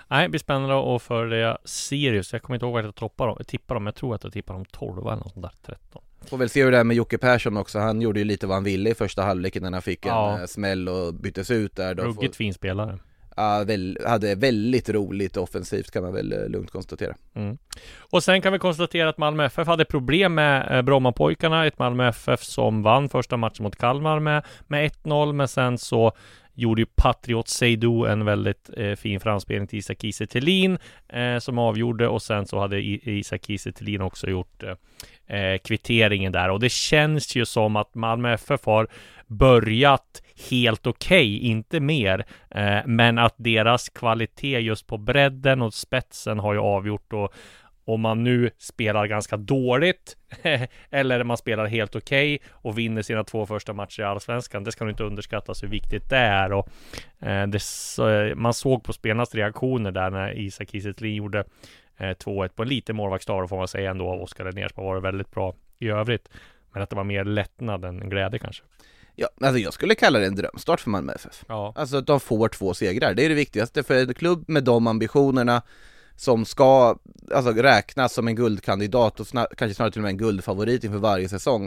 Nej, 0.08 0.23
det 0.23 0.28
blir 0.28 0.40
spännande 0.40 0.96
att 0.96 1.02
följa 1.02 1.58
Sirius. 1.64 2.32
Jag 2.32 2.42
kommer 2.42 2.54
inte 2.54 2.66
ihåg 2.66 2.73
vart 2.75 2.85
jag 2.85 2.94
toppar 2.94 3.26
dem, 3.26 3.38
tippar 3.46 3.75
dem. 3.75 3.87
Jag 3.87 3.94
tror 3.94 4.14
att 4.14 4.25
jag 4.25 4.32
tippar 4.32 4.54
dem 4.54 4.64
12 4.64 4.99
eller 5.06 5.16
något 5.16 5.32
sånt 5.32 5.42
där, 5.42 5.52
13. 5.66 6.02
Får 6.28 6.38
väl 6.38 6.49
se 6.49 6.64
hur 6.64 6.70
det 6.73 6.78
är 6.78 6.85
med 6.85 6.96
Jocke 6.96 7.18
Persson 7.18 7.56
också, 7.56 7.78
han 7.78 8.00
gjorde 8.02 8.18
ju 8.20 8.25
lite 8.25 8.46
vad 8.46 8.56
han 8.56 8.64
ville 8.64 8.90
i 8.90 8.94
första 8.94 9.23
halvlek 9.23 9.56
innan 9.56 9.73
han 9.73 9.82
fick 9.82 10.06
en 10.06 10.12
Ja. 10.12 10.40
eh, 10.40 10.46
smäll 10.46 10.88
och 10.88 11.14
byttes 11.14 11.50
ut 11.50 11.76
där. 11.76 11.94
Får- 11.94 12.02
Ruggigt 12.02 12.37
fin 12.37 12.54
spelare. 12.54 12.99
Hade 13.36 14.34
väldigt 14.34 14.88
roligt 14.88 15.36
offensivt 15.36 15.90
kan 15.90 16.02
man 16.02 16.12
väl 16.12 16.32
eh, 16.32 16.48
lugnt 16.48 16.70
konstatera. 16.70 17.14
Mm. 17.34 17.58
Och 17.98 18.22
sen 18.22 18.42
kan 18.42 18.52
vi 18.52 18.58
konstatera 18.58 19.08
att 19.08 19.18
Malmö 19.18 19.44
FF 19.44 19.68
hade 19.68 19.84
problem 19.84 20.34
med 20.34 20.76
eh, 20.78 20.82
Brommapojkarna. 20.82 21.66
Ett 21.66 21.78
Malmö 21.78 22.08
FF 22.08 22.42
som 22.42 22.82
vann 22.82 23.08
första 23.08 23.36
matchen 23.36 23.62
mot 23.62 23.76
Kalmar 23.76 24.20
med, 24.20 24.44
med 24.66 24.90
1-0. 24.90 25.32
Men 25.32 25.48
sen 25.48 25.78
så 25.78 26.12
gjorde 26.56 26.82
ju 26.82 26.86
Patriot 26.86 27.48
Seydou 27.48 28.06
en 28.06 28.24
väldigt 28.24 28.70
eh, 28.76 28.94
fin 28.94 29.20
framspelning 29.20 29.66
till 29.66 29.78
Isak 29.78 30.00
Kiese 30.00 30.26
Thelin 30.26 30.78
eh, 31.08 31.38
som 31.38 31.58
avgjorde 31.58 32.08
och 32.08 32.22
sen 32.22 32.46
så 32.46 32.58
hade 32.58 32.80
Isak 32.80 33.44
Kiese 33.44 33.72
Thelin 33.72 34.00
också 34.00 34.26
gjort 34.26 34.62
eh, 34.62 34.74
eh, 35.26 35.59
kvitteringen 35.64 36.33
där 36.33 36.50
och 36.50 36.61
det 36.61 36.73
känns 36.73 37.37
ju 37.37 37.45
som 37.45 37.76
att 37.76 37.95
Malmö 37.95 38.33
FF 38.33 38.64
har 38.64 38.88
börjat 39.26 40.23
helt 40.50 40.87
okej, 40.87 41.38
inte 41.38 41.80
mer, 41.80 42.26
eh, 42.50 42.78
men 42.87 43.18
att 43.18 43.35
deras 43.37 43.88
kvalitet 43.88 44.61
just 44.61 44.87
på 44.87 44.99
bredden 44.99 45.62
och 45.62 45.75
spetsen 45.75 46.38
har 46.38 46.52
ju 46.52 46.61
avgjort 46.61 47.12
och 47.12 47.35
om 47.87 48.00
man 48.00 48.25
nu 48.25 48.50
spelar 48.59 49.06
ganska 49.06 49.37
dåligt 49.37 50.16
eller 50.90 51.25
man 51.25 51.37
spelar 51.37 51.66
helt 51.66 51.97
okej 51.97 52.38
och 52.50 52.78
vinner 52.78 53.02
sina 53.02 53.25
två 53.25 53.47
första 53.47 53.73
matcher 53.73 54.00
i 54.00 54.04
Allsvenskan. 54.04 54.64
Det 54.64 54.73
ska 54.73 54.85
nog 54.85 54.92
inte 54.92 55.04
underskattas 55.04 55.62
hur 55.62 55.68
viktigt 55.68 56.11
det 56.11 56.16
är 56.16 56.52
och 56.52 56.68
eh, 57.21 57.47
det, 57.47 57.61
man 58.37 58.54
såg 58.54 58.85
på 58.85 58.92
spelarnas 58.92 59.35
reaktioner 59.35 59.92
där 59.92 60.11
när 60.11 60.38
Isak 60.38 60.71
Kiese 60.71 61.06
gjorde 61.06 61.45
2-1 61.98 62.48
på 62.48 62.62
en 62.62 62.68
liten 62.68 62.96
målvaktsdag 62.96 63.48
får 63.48 63.56
man 63.56 63.68
säga 63.68 63.90
ändå 63.90 64.08
av 64.08 64.22
Oskar 64.22 64.44
Linnérs 64.44 64.76
var 64.76 64.94
det 64.94 65.00
väldigt 65.00 65.30
bra 65.30 65.54
i 65.78 65.88
övrigt. 65.88 66.28
Men 66.72 66.82
att 66.82 66.90
det 66.90 66.96
var 66.96 67.04
mer 67.04 67.24
lättnad 67.24 67.84
än 67.84 68.10
glädje 68.10 68.38
kanske. 68.38 68.62
Ja, 69.14 69.28
alltså 69.40 69.58
jag 69.58 69.72
skulle 69.72 69.94
kalla 69.94 70.18
det 70.18 70.26
en 70.26 70.34
drömstart 70.34 70.80
för 70.80 70.90
Malmö 70.90 71.12
FF. 71.12 71.44
Ja, 71.48 71.72
Alltså 71.76 71.96
att 71.96 72.06
de 72.06 72.20
får 72.20 72.48
två 72.48 72.74
segrar, 72.74 73.14
det 73.14 73.24
är 73.24 73.28
det 73.28 73.34
viktigaste 73.34 73.82
för 73.82 73.94
en 73.94 74.14
klubb 74.14 74.44
med 74.48 74.64
de 74.64 74.86
ambitionerna 74.86 75.62
som 76.16 76.44
ska 76.44 76.98
alltså, 77.34 77.52
räknas 77.52 78.12
som 78.12 78.28
en 78.28 78.34
guldkandidat 78.36 79.20
och 79.20 79.26
snar- 79.26 79.54
kanske 79.56 79.74
snarare 79.74 79.92
till 79.92 80.00
och 80.00 80.02
med 80.02 80.10
en 80.10 80.16
guldfavorit 80.18 80.84
inför 80.84 80.98
varje 80.98 81.28
säsong 81.28 81.64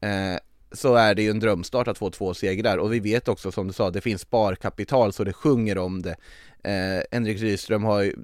eh, 0.00 0.38
så 0.72 0.94
är 0.94 1.14
det 1.14 1.22
ju 1.22 1.30
en 1.30 1.40
drömstart 1.40 1.88
att 1.88 1.98
få 1.98 2.10
två 2.10 2.34
segrar 2.34 2.78
och 2.78 2.92
vi 2.92 3.00
vet 3.00 3.28
också 3.28 3.52
som 3.52 3.66
du 3.66 3.72
sa, 3.72 3.90
det 3.90 4.00
finns 4.00 4.20
sparkapital 4.20 5.12
så 5.12 5.24
det 5.24 5.32
sjunger 5.32 5.78
om 5.78 6.02
det. 6.02 6.16
Eh, 6.64 7.02
Henrik 7.12 7.40
Rydström 7.40 7.84
har 7.84 8.02
ju 8.02 8.14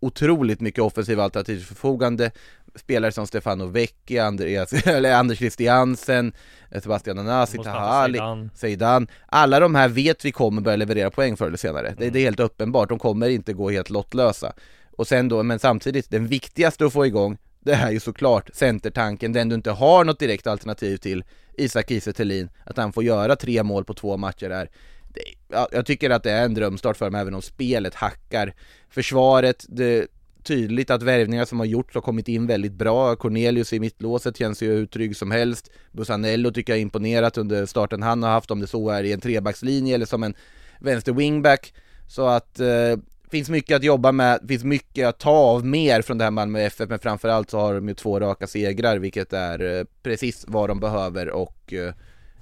otroligt 0.00 0.60
mycket 0.60 0.84
offensiva 0.84 1.24
alternativ 1.24 1.56
till 1.56 1.66
förfogande. 1.66 2.30
Spelare 2.74 3.12
som 3.12 3.26
Stefano 3.26 3.66
Vecchi, 3.66 4.18
Andreas, 4.18 4.72
eller 4.86 5.14
Anders 5.14 5.38
Christiansen, 5.38 6.32
eh, 6.70 6.82
Sebastian 6.82 7.18
Anasi, 7.18 7.56
Mustafa 7.56 7.78
Taha 7.78 7.88
Ali, 7.88 8.18
Zidane. 8.18 8.50
Zeidan. 8.54 9.08
Alla 9.26 9.60
de 9.60 9.74
här 9.74 9.88
vet 9.88 10.24
vi 10.24 10.32
kommer 10.32 10.62
börja 10.62 10.76
leverera 10.76 11.10
poäng 11.10 11.36
förr 11.36 11.46
eller 11.46 11.56
senare. 11.56 11.94
Det, 11.98 12.10
det 12.10 12.18
är 12.18 12.22
helt 12.24 12.40
uppenbart, 12.40 12.88
de 12.88 12.98
kommer 12.98 13.28
inte 13.28 13.52
gå 13.52 13.70
helt 13.70 13.90
lottlösa. 13.90 14.52
Och 14.96 15.08
sen 15.08 15.28
då, 15.28 15.42
men 15.42 15.58
samtidigt, 15.58 16.10
den 16.10 16.26
viktigaste 16.26 16.86
att 16.86 16.92
få 16.92 17.06
igång, 17.06 17.38
det 17.60 17.72
är 17.72 17.90
ju 17.90 18.00
såklart 18.00 18.50
centertanken, 18.54 19.32
den 19.32 19.48
du 19.48 19.54
inte 19.54 19.70
har 19.70 20.04
något 20.04 20.18
direkt 20.18 20.46
alternativ 20.46 20.96
till, 20.96 21.24
Isak 21.58 21.88
Kiese 21.88 22.48
att 22.64 22.76
han 22.76 22.92
får 22.92 23.04
göra 23.04 23.36
tre 23.36 23.62
mål 23.62 23.84
på 23.84 23.94
två 23.94 24.16
matcher 24.16 24.48
där. 24.48 24.68
Det, 25.08 25.56
jag 25.72 25.86
tycker 25.86 26.10
att 26.10 26.22
det 26.22 26.30
är 26.30 26.44
en 26.44 26.54
drömstart 26.54 26.96
för 26.96 27.06
dem, 27.06 27.14
även 27.14 27.34
om 27.34 27.42
spelet 27.42 27.94
hackar. 27.94 28.54
Försvaret, 28.90 29.66
det 29.68 30.08
tydligt 30.48 30.90
att 30.90 31.02
värvningar 31.02 31.44
som 31.44 31.58
har 31.58 31.66
gjorts 31.66 31.94
har 31.94 32.02
kommit 32.02 32.28
in 32.28 32.46
väldigt 32.46 32.72
bra. 32.72 33.16
Cornelius 33.16 33.72
i 33.72 33.80
mittlåset 33.80 34.36
känns 34.36 34.62
ju 34.62 34.72
hur 34.72 34.86
trygg 34.86 35.16
som 35.16 35.30
helst. 35.30 35.70
Busanello 35.92 36.50
tycker 36.50 36.72
jag 36.72 36.80
imponerat 36.80 37.38
under 37.38 37.66
starten 37.66 38.02
han 38.02 38.22
har 38.22 38.30
haft, 38.30 38.50
om 38.50 38.60
det 38.60 38.66
så 38.66 38.90
är 38.90 39.04
i 39.04 39.12
en 39.12 39.20
trebackslinje 39.20 39.94
eller 39.94 40.06
som 40.06 40.22
en 40.22 40.34
vänster 40.80 41.12
wingback. 41.12 41.74
Så 42.06 42.26
att 42.26 42.60
eh, 42.60 42.96
finns 43.30 43.50
mycket 43.50 43.76
att 43.76 43.82
jobba 43.82 44.12
med, 44.12 44.40
finns 44.48 44.64
mycket 44.64 45.08
att 45.08 45.18
ta 45.18 45.30
av 45.30 45.66
mer 45.66 46.02
från 46.02 46.18
det 46.18 46.24
här 46.24 46.30
Malmö 46.30 46.60
FF, 46.60 46.88
men 46.88 46.98
framförallt 46.98 47.50
så 47.50 47.58
har 47.58 47.74
de 47.74 47.88
ju 47.88 47.94
två 47.94 48.20
raka 48.20 48.46
segrar, 48.46 48.96
vilket 48.96 49.32
är 49.32 49.78
eh, 49.78 49.84
precis 50.02 50.44
vad 50.48 50.70
de 50.70 50.80
behöver 50.80 51.30
och 51.30 51.72
eh, 51.72 51.94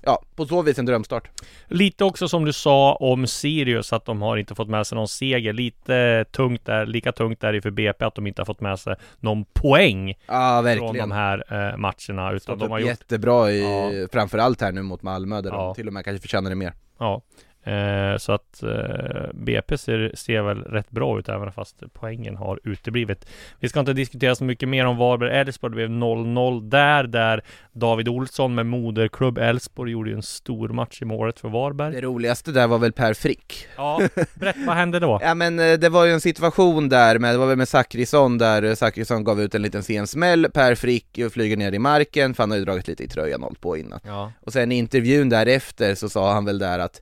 ja, 0.06 0.22
på 0.36 0.46
så 0.46 0.62
vis 0.62 0.78
en 0.78 0.86
drömstart. 0.86 1.30
Lite 1.66 2.04
också 2.04 2.28
som 2.28 2.44
du 2.44 2.52
sa 2.52 2.94
om 2.94 3.26
Sirius 3.26 3.92
att 3.92 4.04
de 4.04 4.22
har 4.22 4.36
inte 4.36 4.54
fått 4.54 4.68
med 4.68 4.86
sig 4.86 4.96
någon 4.96 5.08
seger. 5.08 5.52
Lite 5.52 6.25
tungt 6.32 6.64
där, 6.66 6.86
lika 6.86 7.12
tungt 7.12 7.40
där 7.40 7.54
i 7.54 7.60
för 7.60 7.70
BP 7.70 8.04
att 8.04 8.14
de 8.14 8.26
inte 8.26 8.40
har 8.42 8.46
fått 8.46 8.60
med 8.60 8.78
sig 8.78 8.94
någon 9.20 9.44
poäng 9.44 10.14
Ja, 10.26 10.54
från 10.56 10.64
verkligen. 10.64 11.08
de 11.08 11.12
här 11.14 11.44
eh, 11.72 11.76
matcherna. 11.76 12.28
Utan 12.30 12.40
Stått 12.40 12.58
de 12.60 12.70
har 12.70 12.78
gjort 12.78 12.88
jättebra 12.88 13.50
i, 13.50 13.62
Ja. 14.00 14.08
framförallt 14.12 14.60
här 14.60 14.72
nu 14.72 14.82
mot 14.82 15.02
Malmö, 15.02 15.40
där 15.40 15.50
Ja. 15.50 15.56
de 15.56 15.75
till 15.75 15.86
och 15.86 15.92
med 15.92 16.04
kanske 16.04 16.20
förtjänar 16.20 16.50
det 16.50 16.56
mer. 16.56 16.72
Ja. 16.98 17.22
Eh, 17.66 18.16
så 18.18 18.32
att 18.32 18.62
eh, 18.62 19.30
BP 19.35 19.78
ser, 19.78 20.12
ser 20.14 20.42
väl 20.42 20.62
rätt 20.62 20.90
bra 20.90 21.18
ut 21.18 21.28
även 21.28 21.52
fast 21.52 21.82
poängen 21.92 22.37
har 22.37 22.61
uteblivit. 22.64 23.26
Vi 23.61 23.68
ska 23.68 23.80
inte 23.80 23.92
diskutera 23.92 24.35
så 24.35 24.44
mycket 24.44 24.68
mer 24.68 24.87
om 24.87 24.96
Varberg-Elfsborg. 24.96 25.70
Det 25.70 25.76
blev 25.76 25.88
0-0 25.88 26.68
där, 26.68 27.04
där 27.04 27.44
David 27.73 28.08
Olsson 28.08 28.54
med 28.54 28.66
moderklubb 28.66 29.38
Elfsborg 29.38 29.92
gjorde 29.92 30.11
ju 30.11 30.16
en 30.16 30.23
stor 30.23 30.68
match 30.68 31.02
i 31.02 31.04
målet 31.04 31.40
för 31.40 31.49
Varberg. 31.49 31.94
Det 31.94 32.00
roligaste 32.00 32.52
där 32.52 32.66
var 32.66 32.78
väl 32.78 32.92
Per 32.92 33.14
Frick. 33.14 33.66
Ja, 33.76 34.00
berätta, 34.35 34.58
vad 34.66 34.76
hände 34.76 35.00
då? 35.00 35.20
Ja 35.26 35.35
men 35.35 35.58
eh, 35.58 35.73
det 35.73 35.88
var 35.88 36.04
ju 36.04 36.12
en 36.12 36.20
situation 36.20 36.88
där 36.88 37.18
med, 37.18 37.35
det 37.35 37.38
var 37.38 37.46
väl 37.46 37.56
med 37.56 37.68
Zachrisson 37.68 38.38
där 38.38 38.62
eh, 38.62 38.75
Zachrisson 38.75 39.25
gav 39.25 39.40
ut 39.40 39.54
en 39.54 39.62
liten 39.62 39.82
sen 39.82 40.06
smäll, 40.06 40.46
Per 40.54 40.75
Frick 40.75 41.18
flyger 41.32 41.56
ner 41.56 41.73
i 41.73 41.78
marken, 41.78 42.35
för 42.35 42.42
han 42.42 42.50
har 42.50 42.58
ju 42.58 42.64
dragit 42.64 42.88
lite 42.88 43.04
i 43.04 43.08
tröjan 43.08 43.42
hållit 43.42 43.61
på 43.61 43.76
innan. 43.76 44.00
Ja. 44.04 44.32
Och 44.40 44.52
sen 44.52 44.73
i 44.73 44.75
intervjun 44.75 45.28
därefter 45.28 45.94
så 45.94 46.08
sa 46.08 46.32
han 46.32 46.44
väl 46.44 46.58
där 46.58 46.78
att 46.78 47.00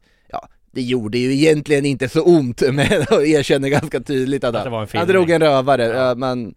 det 0.75 0.83
gjorde 0.83 1.19
ju 1.19 1.33
egentligen 1.33 1.87
inte 1.87 2.09
så 2.09 2.23
ont, 2.23 2.63
men 2.73 2.87
och 3.11 3.27
erkänner 3.27 3.69
ganska 3.69 4.01
tydligt 4.01 4.45
att, 4.45 4.55
Att 4.55 4.73
han, 4.73 4.87
han 4.93 5.07
drog 5.09 5.31
en 5.31 5.41
rövare. 5.43 5.85
Ja. 5.85 6.15
men, 6.15 6.55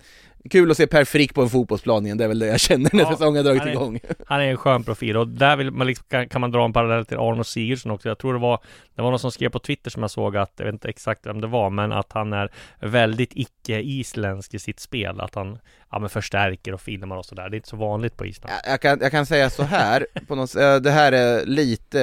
kul 0.50 0.72
att 0.72 0.78
se 0.78 0.88
Per 0.88 1.04
Frick 1.06 1.34
på 1.34 1.42
en 1.42 1.50
fotbollsplan 1.50 2.06
igen, 2.06 2.18
det 2.18 2.24
är 2.24 2.28
väl 2.28 2.40
det 2.40 2.48
jag 2.48 2.60
känner 2.60 2.90
när 2.94 3.04
Ja, 3.04 3.12
säsongen 3.12 3.46
dragit 3.46 3.60
han 3.60 3.68
är- 3.70 3.74
igång. 3.74 4.00
Han 4.28 4.42
är 4.42 4.46
en 4.46 4.58
skön 4.58 4.84
profil 4.84 5.18
och 5.18 5.28
där 5.28 5.58
vill 5.58 5.72
man 5.72 5.88
liksom, 5.88 6.06
kan, 6.10 6.30
kan 6.30 6.42
man 6.42 6.52
dra 6.52 6.66
en 6.66 6.74
parallell 6.74 7.06
till 7.06 7.18
Arno 7.18 7.44
Sigurdsson 7.44 7.92
också. 7.92 8.08
Jag 8.08 8.18
tror 8.18 8.34
det 8.34 8.40
var 8.40 8.60
Det 8.96 9.02
var 9.02 9.10
någon 9.10 9.20
som 9.20 9.32
skrev 9.32 9.50
på 9.50 9.60
Twitter 9.60 9.90
som 9.92 10.02
jag 10.04 10.12
såg 10.12 10.38
att, 10.38 10.52
jag 10.58 10.66
vet 10.66 10.74
inte 10.74 10.90
exakt 10.90 11.26
vem 11.26 11.42
det 11.42 11.48
var, 11.48 11.70
men 11.70 11.92
att 11.92 12.12
han 12.14 12.34
är 12.34 12.50
väldigt 12.80 13.32
icke-isländsk 13.34 14.54
i 14.54 14.60
sitt 14.60 14.80
spel. 14.80 15.22
Att 15.22 15.36
han 15.36 15.60
ja, 15.92 16.00
men 16.00 16.10
förstärker 16.10 16.74
och 16.74 16.82
filmar 16.82 17.18
och 17.18 17.26
sådär. 17.26 17.50
Det 17.50 17.56
är 17.56 17.58
inte 17.58 17.70
så 17.70 17.78
vanligt 17.78 18.18
på 18.18 18.26
Island. 18.26 18.54
Jag, 18.66 18.74
jag, 18.74 18.82
kan, 18.82 19.00
jag 19.02 19.12
kan 19.12 19.26
säga 19.26 19.50
så 19.50 19.64
här, 19.64 20.08
på 20.28 20.36
något, 20.36 20.56
eh, 20.56 20.76
det 20.76 20.92
här 20.92 21.12
är 21.12 21.46
lite, 21.46 22.00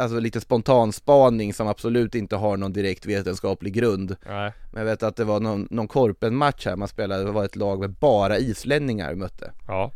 alltså 0.00 0.18
lite 0.18 0.40
spontanspaning 0.40 1.54
som 1.54 1.68
absolut 1.68 2.14
inte 2.14 2.36
har 2.36 2.56
någon 2.56 2.72
direkt 2.72 3.06
vetenskaplig 3.06 3.72
grund. 3.72 4.16
Nej. 4.26 4.52
Men 4.70 4.80
jag 4.80 4.90
vet 4.90 5.02
att 5.02 5.16
det 5.16 5.24
var 5.24 5.40
någon, 5.40 5.68
någon 5.70 5.88
korpenmatch 5.88 6.66
här 6.66 6.76
man 6.76 6.88
spelade, 6.88 7.24
det 7.24 7.30
var 7.30 7.44
ett 7.44 7.56
lag 7.56 7.80
med 7.80 7.90
bara 7.90 8.38
islänningar 8.38 9.10
vi 9.10 9.16
mötte. 9.16 9.52
Ja. 9.66 9.92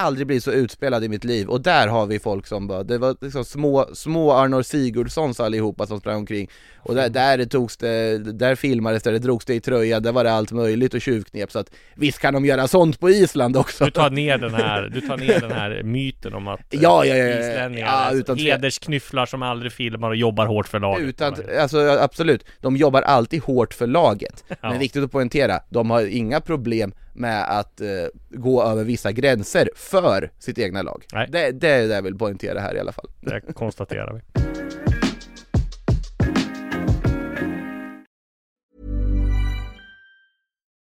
Aldrig 0.00 0.26
blivit 0.26 0.44
så 0.44 0.52
utspelad 0.52 1.04
i 1.04 1.08
mitt 1.08 1.24
liv, 1.24 1.48
och 1.48 1.60
där 1.60 1.88
har 1.88 2.06
vi 2.06 2.18
folk 2.18 2.46
som 2.46 2.66
bara, 2.66 2.82
det 2.82 2.98
var 2.98 3.16
liksom 3.20 3.44
små, 3.44 3.86
små 3.94 4.32
Arnor 4.32 4.62
Sigurdssons 4.62 5.40
allihopa 5.40 5.86
som 5.86 6.00
sprang 6.00 6.16
omkring 6.16 6.48
Och 6.78 6.94
där, 6.94 7.08
där 7.08 7.44
togs 7.44 7.76
det, 7.76 8.18
där 8.18 8.54
filmades 8.54 9.02
det, 9.02 9.10
det 9.10 9.18
drogs 9.18 9.44
det 9.44 9.54
i 9.54 9.60
tröjan, 9.60 10.02
där 10.02 10.12
var 10.12 10.24
det 10.24 10.32
allt 10.32 10.52
möjligt 10.52 10.94
och 10.94 11.00
tjuvknep 11.00 11.52
så 11.52 11.58
att 11.58 11.70
Visst 11.94 12.18
kan 12.18 12.34
de 12.34 12.44
göra 12.44 12.68
sånt 12.68 13.00
på 13.00 13.10
Island 13.10 13.56
också! 13.56 13.84
Du 13.84 13.90
tar 13.90 14.10
ner 14.10 14.38
den 14.38 14.54
här, 14.54 14.82
du 14.82 15.00
tar 15.00 15.16
ner 15.16 15.40
den 15.40 15.52
här 15.52 15.82
myten 15.82 16.34
om 16.34 16.48
att 16.48 16.60
Ja, 16.70 17.04
ja, 17.04 17.16
ja, 17.16 17.40
islänningar 17.40 17.86
Ja, 17.86 18.12
utan 18.12 18.36
hedersknyfflar 18.38 19.26
som 19.26 19.42
aldrig 19.42 19.72
filmar 19.72 20.08
och 20.08 20.16
jobbar 20.16 20.46
hårt 20.46 20.68
för 20.68 20.80
laget. 20.80 21.04
Utan, 21.04 21.34
alltså 21.60 21.78
absolut, 21.88 22.44
de 22.60 22.76
jobbar 22.76 23.02
alltid 23.02 23.42
hårt 23.42 23.74
för 23.74 23.86
laget. 23.86 24.44
Men 24.62 24.78
viktigt 24.78 25.04
att 25.04 25.12
poängtera, 25.12 25.60
de 25.70 25.90
har 25.90 26.06
inga 26.06 26.40
problem 26.40 26.92
med 27.18 27.58
att 27.58 27.80
eh, 27.80 27.88
gå 28.30 28.62
över 28.62 28.84
vissa 28.84 29.12
gränser 29.12 29.70
för 29.74 30.30
sitt 30.38 30.58
egna 30.58 30.82
lag 30.82 31.04
Nej. 31.12 31.28
Det, 31.30 31.52
det 31.52 31.68
är 31.68 31.88
det 31.88 31.94
jag 31.94 32.02
vill 32.02 32.18
poängtera 32.18 32.60
här 32.60 32.74
i 32.74 32.80
alla 32.80 32.92
fall 32.92 33.06
Det 33.20 33.40
konstaterar 33.52 34.12
vi. 34.14 34.48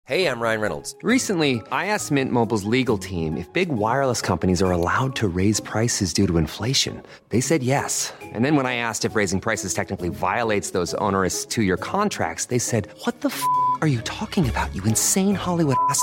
Hey, 0.08 0.24
I'm 0.24 0.40
Ryan 0.40 0.62
Reynolds. 0.62 0.94
Recently, 1.02 1.60
I 1.70 1.92
asked 1.92 2.10
Mint 2.10 2.32
Mobile's 2.32 2.64
legal 2.64 2.96
team 2.96 3.36
if 3.36 3.52
big 3.52 3.68
wireless 3.68 4.22
companies 4.22 4.62
are 4.62 4.70
allowed 4.70 5.14
to 5.16 5.28
raise 5.28 5.60
prices 5.60 6.14
due 6.14 6.26
to 6.26 6.38
inflation. 6.38 7.02
They 7.28 7.42
said 7.42 7.62
yes. 7.62 8.14
And 8.22 8.42
then 8.42 8.56
when 8.56 8.64
I 8.64 8.76
asked 8.76 9.04
if 9.04 9.14
raising 9.14 9.38
prices 9.38 9.74
technically 9.74 10.08
violates 10.08 10.70
those 10.70 10.94
onerous 10.94 11.44
two 11.44 11.60
year 11.62 11.76
contracts, 11.76 12.46
they 12.46 12.58
said, 12.58 12.88
What 13.04 13.20
the 13.20 13.28
f 13.28 13.42
are 13.82 13.86
you 13.86 14.00
talking 14.00 14.48
about, 14.48 14.74
you 14.74 14.82
insane 14.84 15.34
Hollywood 15.34 15.76
ass? 15.90 16.02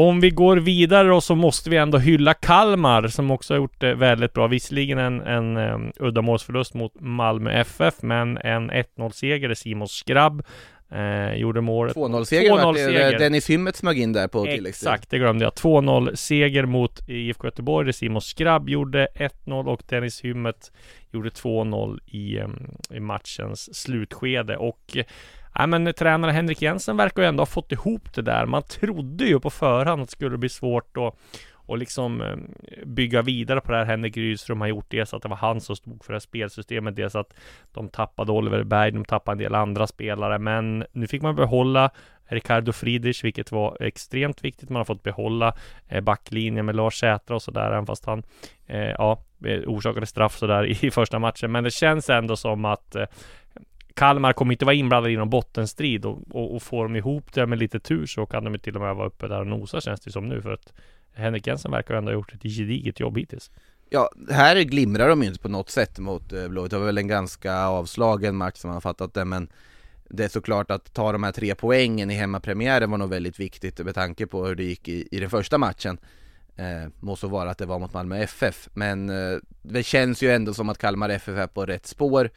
Om 0.00 0.20
vi 0.20 0.30
går 0.30 0.56
vidare 0.56 1.08
då 1.08 1.20
så 1.20 1.34
måste 1.34 1.70
vi 1.70 1.76
ändå 1.76 1.98
hylla 1.98 2.34
Kalmar 2.34 3.08
som 3.08 3.30
också 3.30 3.54
har 3.54 3.58
gjort 3.58 3.80
det 3.80 3.94
väldigt 3.94 4.32
bra. 4.32 4.46
Visserligen 4.46 4.98
en, 4.98 5.20
en 5.20 5.56
um, 5.56 5.92
uddamålsförlust 5.96 6.74
mot 6.74 6.92
Malmö 7.00 7.50
FF, 7.50 7.94
men 8.02 8.38
en 8.38 8.70
1-0-seger 8.70 9.48
där 9.48 9.54
Simon 9.54 9.88
Skrabb 9.88 10.42
eh, 10.90 11.34
gjorde 11.34 11.60
målet. 11.60 11.96
2-0-seger 11.96 12.50
vart 12.50 12.74
det, 12.76 12.80
2-0-seger. 12.80 13.18
Dennis 13.18 13.50
Hymmet 13.50 13.76
smög 13.76 13.98
in 13.98 14.12
där 14.12 14.28
på 14.28 14.44
tilläggstid 14.44 14.88
Exakt, 14.88 15.10
det 15.10 15.18
glömde 15.18 15.44
jag. 15.44 15.52
2-0 15.52 16.14
seger 16.14 16.64
mot 16.64 17.08
IFK 17.08 17.46
Göteborg 17.46 17.86
där 17.86 17.92
Simon 17.92 18.22
Skrabb 18.22 18.68
gjorde 18.68 19.08
1-0 19.14 19.66
och 19.66 19.82
Dennis 19.88 20.24
Hymmet 20.24 20.72
gjorde 21.12 21.28
2-0 21.28 21.98
i, 22.06 22.38
em, 22.38 22.70
i 22.90 23.00
matchens 23.00 23.76
slutskede 23.76 24.56
och 24.56 24.96
Nej 25.58 25.66
men 25.66 25.94
tränare 25.94 26.32
Henrik 26.32 26.62
Jensen 26.62 26.96
verkar 26.96 27.22
ju 27.22 27.28
ändå 27.28 27.40
ha 27.40 27.46
fått 27.46 27.72
ihop 27.72 28.14
det 28.14 28.22
där. 28.22 28.46
Man 28.46 28.62
trodde 28.62 29.24
ju 29.24 29.40
på 29.40 29.50
förhand 29.50 30.02
att 30.02 30.08
det 30.08 30.12
skulle 30.12 30.38
bli 30.38 30.48
svårt 30.48 30.96
att 30.96 31.14
och 31.68 31.78
liksom 31.78 32.20
eh, 32.20 32.36
bygga 32.86 33.22
vidare 33.22 33.60
på 33.60 33.72
det 33.72 33.78
här 33.78 33.84
Henrik 33.84 34.16
Rydström 34.16 34.60
har 34.60 34.68
gjort. 34.68 34.90
Dels 34.90 35.14
att 35.14 35.22
det 35.22 35.28
var 35.28 35.36
han 35.36 35.60
som 35.60 35.76
stod 35.76 36.04
för 36.04 36.12
det 36.12 36.14
här 36.14 36.20
spelsystemet. 36.20 36.96
Dels 36.96 37.14
att 37.14 37.34
de 37.72 37.88
tappade 37.88 38.32
Oliver 38.32 38.64
Berg, 38.64 38.90
de 38.90 39.04
tappade 39.04 39.34
en 39.34 39.38
del 39.38 39.54
andra 39.54 39.86
spelare. 39.86 40.38
Men 40.38 40.84
nu 40.92 41.06
fick 41.06 41.22
man 41.22 41.36
behålla 41.36 41.90
Ricardo 42.28 42.72
Friedrich, 42.72 43.24
vilket 43.24 43.52
var 43.52 43.82
extremt 43.82 44.44
viktigt. 44.44 44.68
Man 44.68 44.80
har 44.80 44.84
fått 44.84 45.02
behålla 45.02 45.54
eh, 45.88 46.00
backlinjen 46.00 46.66
med 46.66 46.76
Lars 46.76 47.00
Sätra 47.00 47.34
och 47.34 47.42
sådär, 47.42 47.72
även 47.72 47.86
fast 47.86 48.06
han 48.06 48.22
eh, 48.66 48.78
ja, 48.78 49.22
eh, 49.44 49.60
orsakade 49.66 50.06
straff 50.06 50.36
sådär 50.36 50.64
i 50.84 50.90
första 50.90 51.18
matchen. 51.18 51.52
Men 51.52 51.64
det 51.64 51.70
känns 51.70 52.10
ändå 52.10 52.36
som 52.36 52.64
att 52.64 52.94
eh, 52.94 53.06
Kalmar 53.94 54.32
kommer 54.32 54.52
inte 54.52 54.64
vara 54.64 54.74
inblandade 54.74 55.12
i 55.12 55.16
någon 55.16 55.30
bottenstrid 55.30 56.04
och, 56.04 56.18
och, 56.30 56.54
och 56.54 56.62
får 56.62 56.84
de 56.84 56.96
ihop 56.96 57.32
det 57.32 57.46
med 57.46 57.58
lite 57.58 57.80
tur 57.80 58.06
så 58.06 58.26
kan 58.26 58.44
de 58.44 58.58
till 58.58 58.74
och 58.74 58.82
med 58.82 58.96
vara 58.96 59.06
uppe 59.06 59.28
där 59.28 59.40
och 59.40 59.46
nosa 59.46 59.80
känns 59.80 60.00
det 60.00 60.12
som 60.12 60.28
nu 60.28 60.42
för 60.42 60.52
att 60.52 60.72
Henrik 61.14 61.46
Jensen 61.46 61.70
verkar 61.70 61.94
ändå 61.94 62.10
ha 62.10 62.14
gjort 62.14 62.34
ett 62.34 62.42
gediget 62.42 63.00
jobb 63.00 63.18
hittills. 63.18 63.50
Ja, 63.90 64.10
här 64.30 64.60
glimrar 64.60 65.08
de 65.08 65.22
ju 65.22 65.28
inte 65.28 65.40
på 65.40 65.48
något 65.48 65.70
sätt 65.70 65.98
mot 65.98 66.32
eh, 66.32 66.48
Blåvitt. 66.48 66.70
Det 66.70 66.78
var 66.78 66.86
väl 66.86 66.98
en 66.98 67.08
ganska 67.08 67.66
avslagen 67.66 68.36
match 68.36 68.56
som 68.56 68.68
man 68.68 68.74
har 68.74 68.80
fattat 68.80 69.14
det, 69.14 69.24
men 69.24 69.48
det 70.10 70.24
är 70.24 70.28
såklart 70.28 70.70
att 70.70 70.94
ta 70.94 71.12
de 71.12 71.22
här 71.22 71.32
tre 71.32 71.54
poängen 71.54 72.10
i 72.10 72.14
hemmapremiären 72.14 72.90
var 72.90 72.98
nog 72.98 73.10
väldigt 73.10 73.40
viktigt 73.40 73.78
med 73.78 73.94
tanke 73.94 74.26
på 74.26 74.46
hur 74.46 74.54
det 74.54 74.64
gick 74.64 74.88
i, 74.88 75.08
i 75.10 75.20
den 75.20 75.30
första 75.30 75.58
matchen. 75.58 75.98
Eh, 76.56 76.90
må 77.00 77.16
så 77.16 77.28
vara 77.28 77.50
att 77.50 77.58
det 77.58 77.66
var 77.66 77.78
mot 77.78 77.94
Malmö 77.94 78.18
FF, 78.18 78.68
men 78.74 79.10
eh, 79.10 79.38
det 79.62 79.82
känns 79.82 80.22
ju 80.22 80.30
ändå 80.30 80.54
som 80.54 80.68
att 80.68 80.78
Kalmar 80.78 81.08
FF 81.08 81.38
är 81.38 81.46
på 81.46 81.66
rätt 81.66 81.86
spår. 81.86 82.30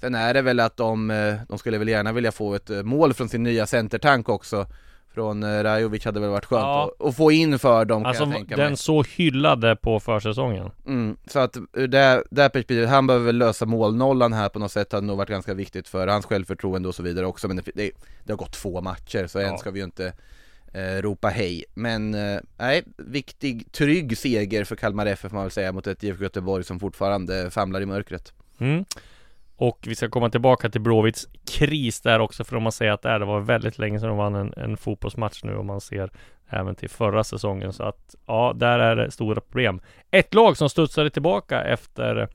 Sen 0.00 0.14
är 0.14 0.34
det 0.34 0.42
väl 0.42 0.60
att 0.60 0.76
de, 0.76 1.10
eh, 1.10 1.34
de 1.48 1.58
skulle 1.58 1.78
väl 1.78 1.88
gärna 1.88 2.12
vilja 2.12 2.32
få 2.32 2.54
ett 2.54 2.70
eh, 2.70 2.82
mål 2.82 3.14
från 3.14 3.28
sin 3.28 3.42
nya 3.42 3.66
centertank 3.66 4.28
också. 4.28 4.66
Från 5.14 5.42
eh, 5.42 5.62
Rajovic 5.62 6.04
hade 6.04 6.20
väl 6.20 6.30
varit 6.30 6.44
skönt 6.44 6.60
Ja. 6.62 6.90
att, 7.00 7.06
att 7.06 7.16
få 7.16 7.32
in 7.32 7.58
för 7.58 7.84
dem 7.84 8.02
kan 8.02 8.06
Alltså 8.08 8.24
jag 8.24 8.32
tänka 8.32 8.56
mig. 8.56 8.66
den 8.66 8.76
så 8.76 9.02
hyllade 9.02 9.76
på 9.76 10.00
försäsongen. 10.00 10.70
Mm, 10.86 11.16
så 11.26 11.38
att 11.38 11.56
ur 11.72 11.88
det, 11.88 12.22
det 12.30 12.42
perspektivet, 12.48 12.88
han 12.88 13.06
behöver 13.06 13.26
väl 13.26 13.38
lösa 13.38 13.66
målnollan 13.66 14.32
här 14.32 14.48
på 14.48 14.58
något 14.58 14.72
sätt, 14.72 14.92
hade 14.92 15.06
nog 15.06 15.16
varit 15.16 15.28
ganska 15.28 15.54
viktigt 15.54 15.88
för 15.88 16.06
hans 16.06 16.26
självförtroende 16.26 16.88
och 16.88 16.94
så 16.94 17.02
vidare 17.02 17.26
också, 17.26 17.48
men 17.48 17.56
det, 17.56 17.62
det, 17.74 17.90
det 18.24 18.32
har 18.32 18.36
gått 18.36 18.52
två 18.52 18.80
matcher 18.80 19.26
så 19.26 19.38
än 19.38 19.46
Ja. 19.46 19.58
ska 19.58 19.70
vi 19.70 19.78
ju 19.78 19.84
inte 19.84 20.12
eh, 20.72 21.02
ropa 21.02 21.28
hej. 21.28 21.64
Men 21.74 22.14
eh, 22.14 22.40
nej, 22.58 22.82
viktig, 22.96 23.72
trygg 23.72 24.18
seger 24.18 24.64
för 24.64 24.76
Kalmar 24.76 25.06
FF 25.06 25.20
får 25.30 25.36
man 25.36 25.44
väl 25.44 25.50
säga 25.50 25.72
mot 25.72 25.86
ett 25.86 26.04
IFK 26.04 26.22
Göteborg 26.22 26.64
som 26.64 26.80
fortfarande 26.80 27.50
famlar 27.50 27.80
i 27.80 27.86
mörkret. 27.86 28.32
Mm. 28.58 28.84
Och 29.56 29.78
vi 29.86 29.94
ska 29.94 30.08
komma 30.08 30.30
tillbaka 30.30 30.70
till 30.70 30.80
Blåvitts 30.80 31.28
kris 31.50 32.00
där 32.00 32.20
också 32.20 32.44
för 32.44 32.56
om 32.56 32.62
man 32.62 32.72
säger 32.72 32.92
att 32.92 33.02
det, 33.02 33.08
är, 33.08 33.18
det 33.18 33.24
var 33.24 33.40
väldigt 33.40 33.78
länge 33.78 34.00
sedan 34.00 34.08
de 34.08 34.18
vann 34.18 34.34
en, 34.34 34.52
en 34.56 34.76
fotbollsmatch 34.76 35.44
nu 35.44 35.56
om 35.56 35.66
man 35.66 35.80
ser 35.80 36.10
även 36.48 36.74
till 36.74 36.90
förra 36.90 37.24
säsongen 37.24 37.72
så 37.72 37.82
att 37.82 38.14
ja, 38.26 38.52
där 38.56 38.78
är 38.78 38.96
det 38.96 39.10
stora 39.10 39.40
problem. 39.40 39.80
Ett 40.10 40.34
lag 40.34 40.56
som 40.56 40.68
studsade 40.68 41.10
tillbaka 41.10 41.62
efter 41.64 42.28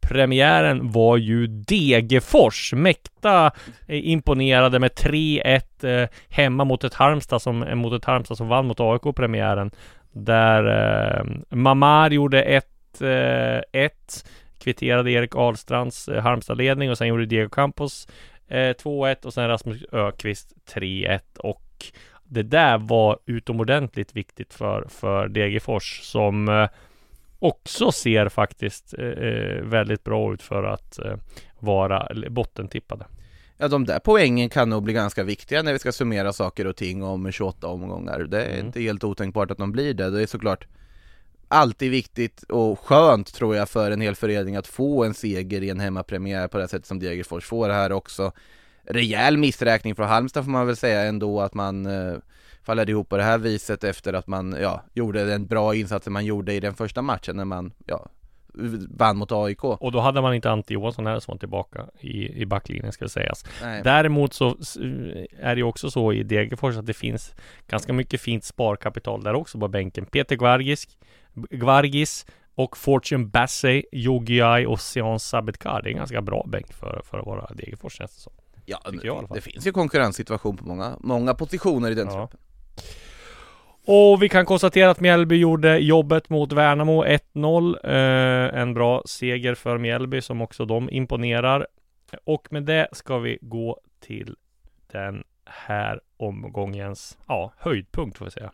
premiären 0.00 0.90
var 0.90 1.16
ju 1.16 1.46
Degerfors. 1.46 2.72
Mäkta 2.72 3.50
imponerade 3.88 4.78
med 4.78 4.90
3-1 4.90 6.02
eh, 6.02 6.08
hemma 6.28 6.64
mot 6.64 6.84
ett 6.84 6.94
Halmstad 6.94 7.42
som, 7.42 7.62
eh, 7.62 7.74
mot 7.74 7.92
ett 7.92 8.04
Halmstad 8.04 8.36
som 8.36 8.48
vann 8.48 8.66
mot 8.66 8.80
AIK 8.80 9.16
premiären. 9.16 9.70
Där 10.12 10.64
eh, 11.18 11.24
Mamar 11.50 12.10
gjorde 12.10 12.62
1-1 12.98 13.90
kvitterade 14.66 15.10
Erik 15.10 15.34
Ahlstrands 15.36 16.08
eh, 16.08 16.22
Halmstad-ledning 16.22 16.90
och 16.90 16.98
sen 16.98 17.08
gjorde 17.08 17.26
Diego 17.26 17.48
Campos 17.48 18.08
eh, 18.48 18.56
2-1 18.56 19.24
och 19.26 19.34
sen 19.34 19.48
Rasmus 19.48 19.84
Ökvist 19.92 20.52
3-1 20.74 21.20
och 21.38 21.62
det 22.24 22.42
där 22.42 22.78
var 22.78 23.18
utomordentligt 23.26 24.16
viktigt 24.16 24.54
för, 24.54 24.86
för 24.88 25.28
Degerfors 25.28 26.00
som 26.02 26.48
eh, 26.48 26.68
också 27.38 27.92
ser 27.92 28.28
faktiskt 28.28 28.94
eh, 28.98 29.04
eh, 29.06 29.62
väldigt 29.62 30.04
bra 30.04 30.34
ut 30.34 30.42
för 30.42 30.64
att 30.64 30.98
eh, 30.98 31.14
vara 31.58 32.08
bottentippade. 32.30 33.06
Ja, 33.58 33.68
de 33.68 33.84
där 33.84 33.98
poängen 33.98 34.48
kan 34.48 34.70
nog 34.70 34.82
bli 34.82 34.92
ganska 34.92 35.24
viktiga 35.24 35.62
när 35.62 35.72
vi 35.72 35.78
ska 35.78 35.92
summera 35.92 36.32
saker 36.32 36.66
och 36.66 36.76
ting 36.76 37.02
om 37.02 37.32
28 37.32 37.66
omgångar. 37.68 38.18
Det 38.18 38.42
är 38.44 38.52
Mm. 38.54 38.66
inte 38.66 38.80
helt 38.80 39.04
otänkbart 39.04 39.50
att 39.50 39.58
de 39.58 39.72
blir 39.72 39.94
det. 39.94 40.10
Det 40.10 40.22
är 40.22 40.26
såklart 40.26 40.66
alltid 41.48 41.90
viktigt 41.90 42.42
och 42.42 42.80
skönt 42.80 43.34
tror 43.34 43.56
jag 43.56 43.68
för 43.68 43.90
en 43.90 44.00
hel 44.00 44.14
förening 44.14 44.56
att 44.56 44.66
få 44.66 45.04
en 45.04 45.14
seger 45.14 45.62
i 45.62 45.70
en 45.70 45.80
hemmapremiär 45.80 46.48
på 46.48 46.58
det 46.58 46.68
sättet 46.68 46.86
som 46.86 46.98
Degerfors 46.98 47.44
får 47.44 47.68
här 47.68 47.92
också. 47.92 48.32
Rejäl 48.84 49.36
missräkning 49.36 49.94
från 49.94 50.08
Halmstad 50.08 50.44
får 50.44 50.50
man 50.50 50.66
väl 50.66 50.76
säga 50.76 51.02
ändå 51.02 51.40
att 51.40 51.54
man 51.54 51.86
eh, 51.86 52.16
faller 52.62 52.90
ihop 52.90 53.08
på 53.08 53.16
det 53.16 53.22
här 53.22 53.38
viset 53.38 53.84
efter 53.84 54.12
att 54.12 54.26
man, 54.26 54.56
ja, 54.60 54.84
gjorde 54.94 55.24
den 55.24 55.46
bra 55.46 55.74
insatsen 55.74 56.12
man 56.12 56.24
gjorde 56.24 56.54
i 56.54 56.60
den 56.60 56.74
första 56.74 57.02
matchen 57.02 57.36
när 57.36 57.44
man, 57.44 57.72
ja, 57.86 58.08
vann 58.88 59.16
mot 59.16 59.32
AIK. 59.32 59.64
Och 59.64 59.92
då 59.92 60.00
hade 60.00 60.22
man 60.22 60.34
inte 60.34 60.50
Ante 60.50 60.74
Johansson 60.74 61.06
här 61.06 61.20
som 61.20 61.32
var 61.32 61.38
tillbaka 61.38 61.86
i, 62.00 62.42
i 62.42 62.46
backlinjen 62.46 62.92
ska 62.92 63.08
sägas. 63.08 63.44
Nej. 63.62 63.80
Däremot 63.84 64.34
så 64.34 64.56
är 65.40 65.54
det 65.54 65.58
ju 65.58 65.62
också 65.62 65.90
så 65.90 66.12
i 66.12 66.22
Degerfors 66.22 66.76
att 66.76 66.86
det 66.86 66.94
finns 66.94 67.34
ganska 67.68 67.92
mycket 67.92 68.20
fint 68.20 68.44
sparkapital 68.44 69.22
där 69.22 69.34
också 69.34 69.58
på 69.58 69.68
bänken. 69.68 70.06
Peter 70.06 70.36
Gvargis, 70.36 70.88
Gvargis 71.50 72.26
och 72.54 72.76
Fortune 72.76 73.24
Bassey, 73.24 73.82
Yogiai 73.92 74.66
och 74.66 74.80
Sean 74.80 75.20
Sabetkar. 75.20 75.82
Det 75.82 75.88
är 75.88 75.90
en 75.92 75.96
ganska 75.98 76.22
bra 76.22 76.44
bänk 76.48 76.72
för, 76.72 77.02
för 77.04 77.18
att 77.18 77.26
vara 77.26 77.46
Degerfors 77.54 77.98
det 77.98 78.08
som. 78.10 78.32
Ja, 78.66 78.78
Tycker 78.90 79.06
jag 79.06 79.28
det 79.34 79.40
finns 79.40 79.66
ju 79.66 79.72
konkurrenssituation 79.72 80.56
på 80.56 80.64
många, 80.64 80.96
många 81.00 81.34
positioner 81.34 81.90
i 81.90 81.94
den 81.94 82.06
Ja. 82.06 82.12
truppen. 82.12 82.40
Och 83.88 84.22
vi 84.22 84.28
kan 84.28 84.46
konstatera 84.46 84.90
att 84.90 85.00
Mjällby 85.00 85.36
gjorde 85.36 85.78
jobbet 85.78 86.28
mot 86.30 86.52
Värnamo 86.52 87.04
1-0. 87.04 87.76
Eh, 87.84 88.60
en 88.60 88.74
bra 88.74 89.02
seger 89.06 89.54
för 89.54 89.78
Mjällby 89.78 90.20
som 90.20 90.42
också 90.42 90.64
de 90.64 90.90
imponerar. 90.90 91.66
Och 92.24 92.46
med 92.50 92.62
det 92.62 92.88
ska 92.92 93.18
vi 93.18 93.38
gå 93.40 93.80
till 94.00 94.36
den 94.92 95.24
här 95.44 96.00
omgångens 96.16 97.18
ja, 97.28 97.52
höjdpunkt 97.58 98.18
får 98.18 98.24
vi 98.24 98.30
säga. 98.30 98.50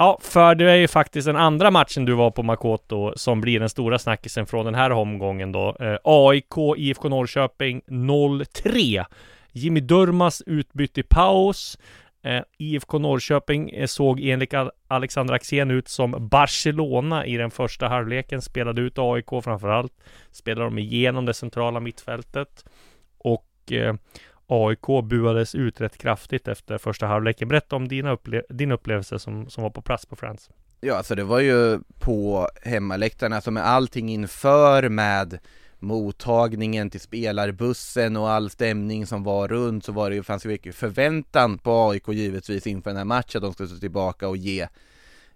Ja, 0.00 0.18
för 0.22 0.54
det 0.54 0.70
är 0.70 0.76
ju 0.76 0.88
faktiskt 0.88 1.26
den 1.26 1.36
andra 1.36 1.70
matchen 1.70 2.04
du 2.04 2.14
var 2.14 2.30
på 2.30 2.42
Makoto 2.42 3.12
som 3.16 3.40
blir 3.40 3.60
den 3.60 3.68
stora 3.68 3.98
snackisen 3.98 4.46
från 4.46 4.64
den 4.64 4.74
här 4.74 4.90
omgången 4.90 5.52
då. 5.52 5.76
Eh, 5.80 5.96
AIK 6.04 6.54
IFK 6.76 7.08
Norrköping 7.08 7.82
0-3. 7.86 9.04
Jimmy 9.52 9.80
Durmas 9.80 10.42
utbytt 10.46 10.98
i 10.98 11.02
paus. 11.02 11.78
Eh, 12.22 12.42
IFK 12.58 12.98
Norrköping 12.98 13.70
eh, 13.70 13.86
såg 13.86 14.20
enligt 14.20 14.54
Alexander 14.88 15.34
Axén 15.34 15.70
ut 15.70 15.88
som 15.88 16.28
Barcelona 16.28 17.26
i 17.26 17.36
den 17.36 17.50
första 17.50 17.88
halvleken. 17.88 18.42
Spelade 18.42 18.80
ut 18.80 18.98
AIK 18.98 19.44
framförallt. 19.44 19.92
Spelade 20.30 20.66
de 20.66 20.78
igenom 20.78 21.26
det 21.26 21.34
centrala 21.34 21.80
mittfältet. 21.80 22.64
Och 23.18 23.72
eh, 23.72 23.94
AIK 24.52 25.04
buades 25.04 25.54
ut 25.54 25.80
rätt 25.80 25.98
kraftigt 25.98 26.48
efter 26.48 26.78
första 26.78 27.06
halvleken. 27.06 27.48
Berätta 27.48 27.76
om 27.76 27.88
dina 27.88 28.14
upple- 28.14 28.42
din 28.48 28.72
upplevelse 28.72 29.18
som, 29.18 29.50
som 29.50 29.62
var 29.62 29.70
på 29.70 29.82
plats 29.82 30.06
på 30.06 30.16
Friends. 30.16 30.50
Ja, 30.80 30.94
alltså 30.94 31.14
det 31.14 31.24
var 31.24 31.40
ju 31.40 31.80
på 31.98 32.48
hemmaläktarna, 32.62 33.36
alltså 33.36 33.50
med 33.50 33.66
allting 33.66 34.08
inför 34.08 34.88
med 34.88 35.38
mottagningen 35.78 36.90
till 36.90 37.00
spelarbussen 37.00 38.16
och 38.16 38.30
all 38.30 38.50
stämning 38.50 39.06
som 39.06 39.22
var 39.22 39.48
runt 39.48 39.84
så 39.84 39.92
var 39.92 40.10
det 40.10 40.16
ju, 40.16 40.22
fanns 40.22 40.44
ju 40.44 40.48
mycket 40.48 40.74
förväntan 40.74 41.58
på 41.58 41.90
AIK 41.90 42.08
givetvis 42.08 42.66
inför 42.66 42.90
den 42.90 42.96
här 42.96 43.04
matchen, 43.04 43.38
att 43.38 43.42
de 43.42 43.52
skulle 43.52 43.68
stå 43.68 43.78
tillbaka 43.78 44.28
och 44.28 44.36
ge, 44.36 44.68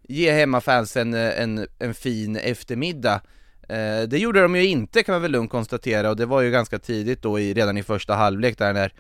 ge 0.02 0.32
hemmafansen 0.32 1.14
en, 1.14 1.58
en, 1.58 1.66
en 1.78 1.94
fin 1.94 2.36
eftermiddag. 2.36 3.20
Eh, 3.68 4.08
det 4.08 4.18
gjorde 4.18 4.42
de 4.42 4.56
ju 4.56 4.66
inte 4.66 5.02
kan 5.02 5.12
man 5.12 5.22
väl 5.22 5.30
lugnt 5.30 5.50
konstatera 5.50 6.10
och 6.10 6.16
det 6.16 6.26
var 6.26 6.40
ju 6.40 6.50
ganska 6.50 6.78
tidigt 6.78 7.22
då 7.22 7.40
i, 7.40 7.54
redan 7.54 7.76
i 7.76 7.82
första 7.82 8.14
halvlek 8.14 8.58
där 8.58 8.72
när 8.72 8.92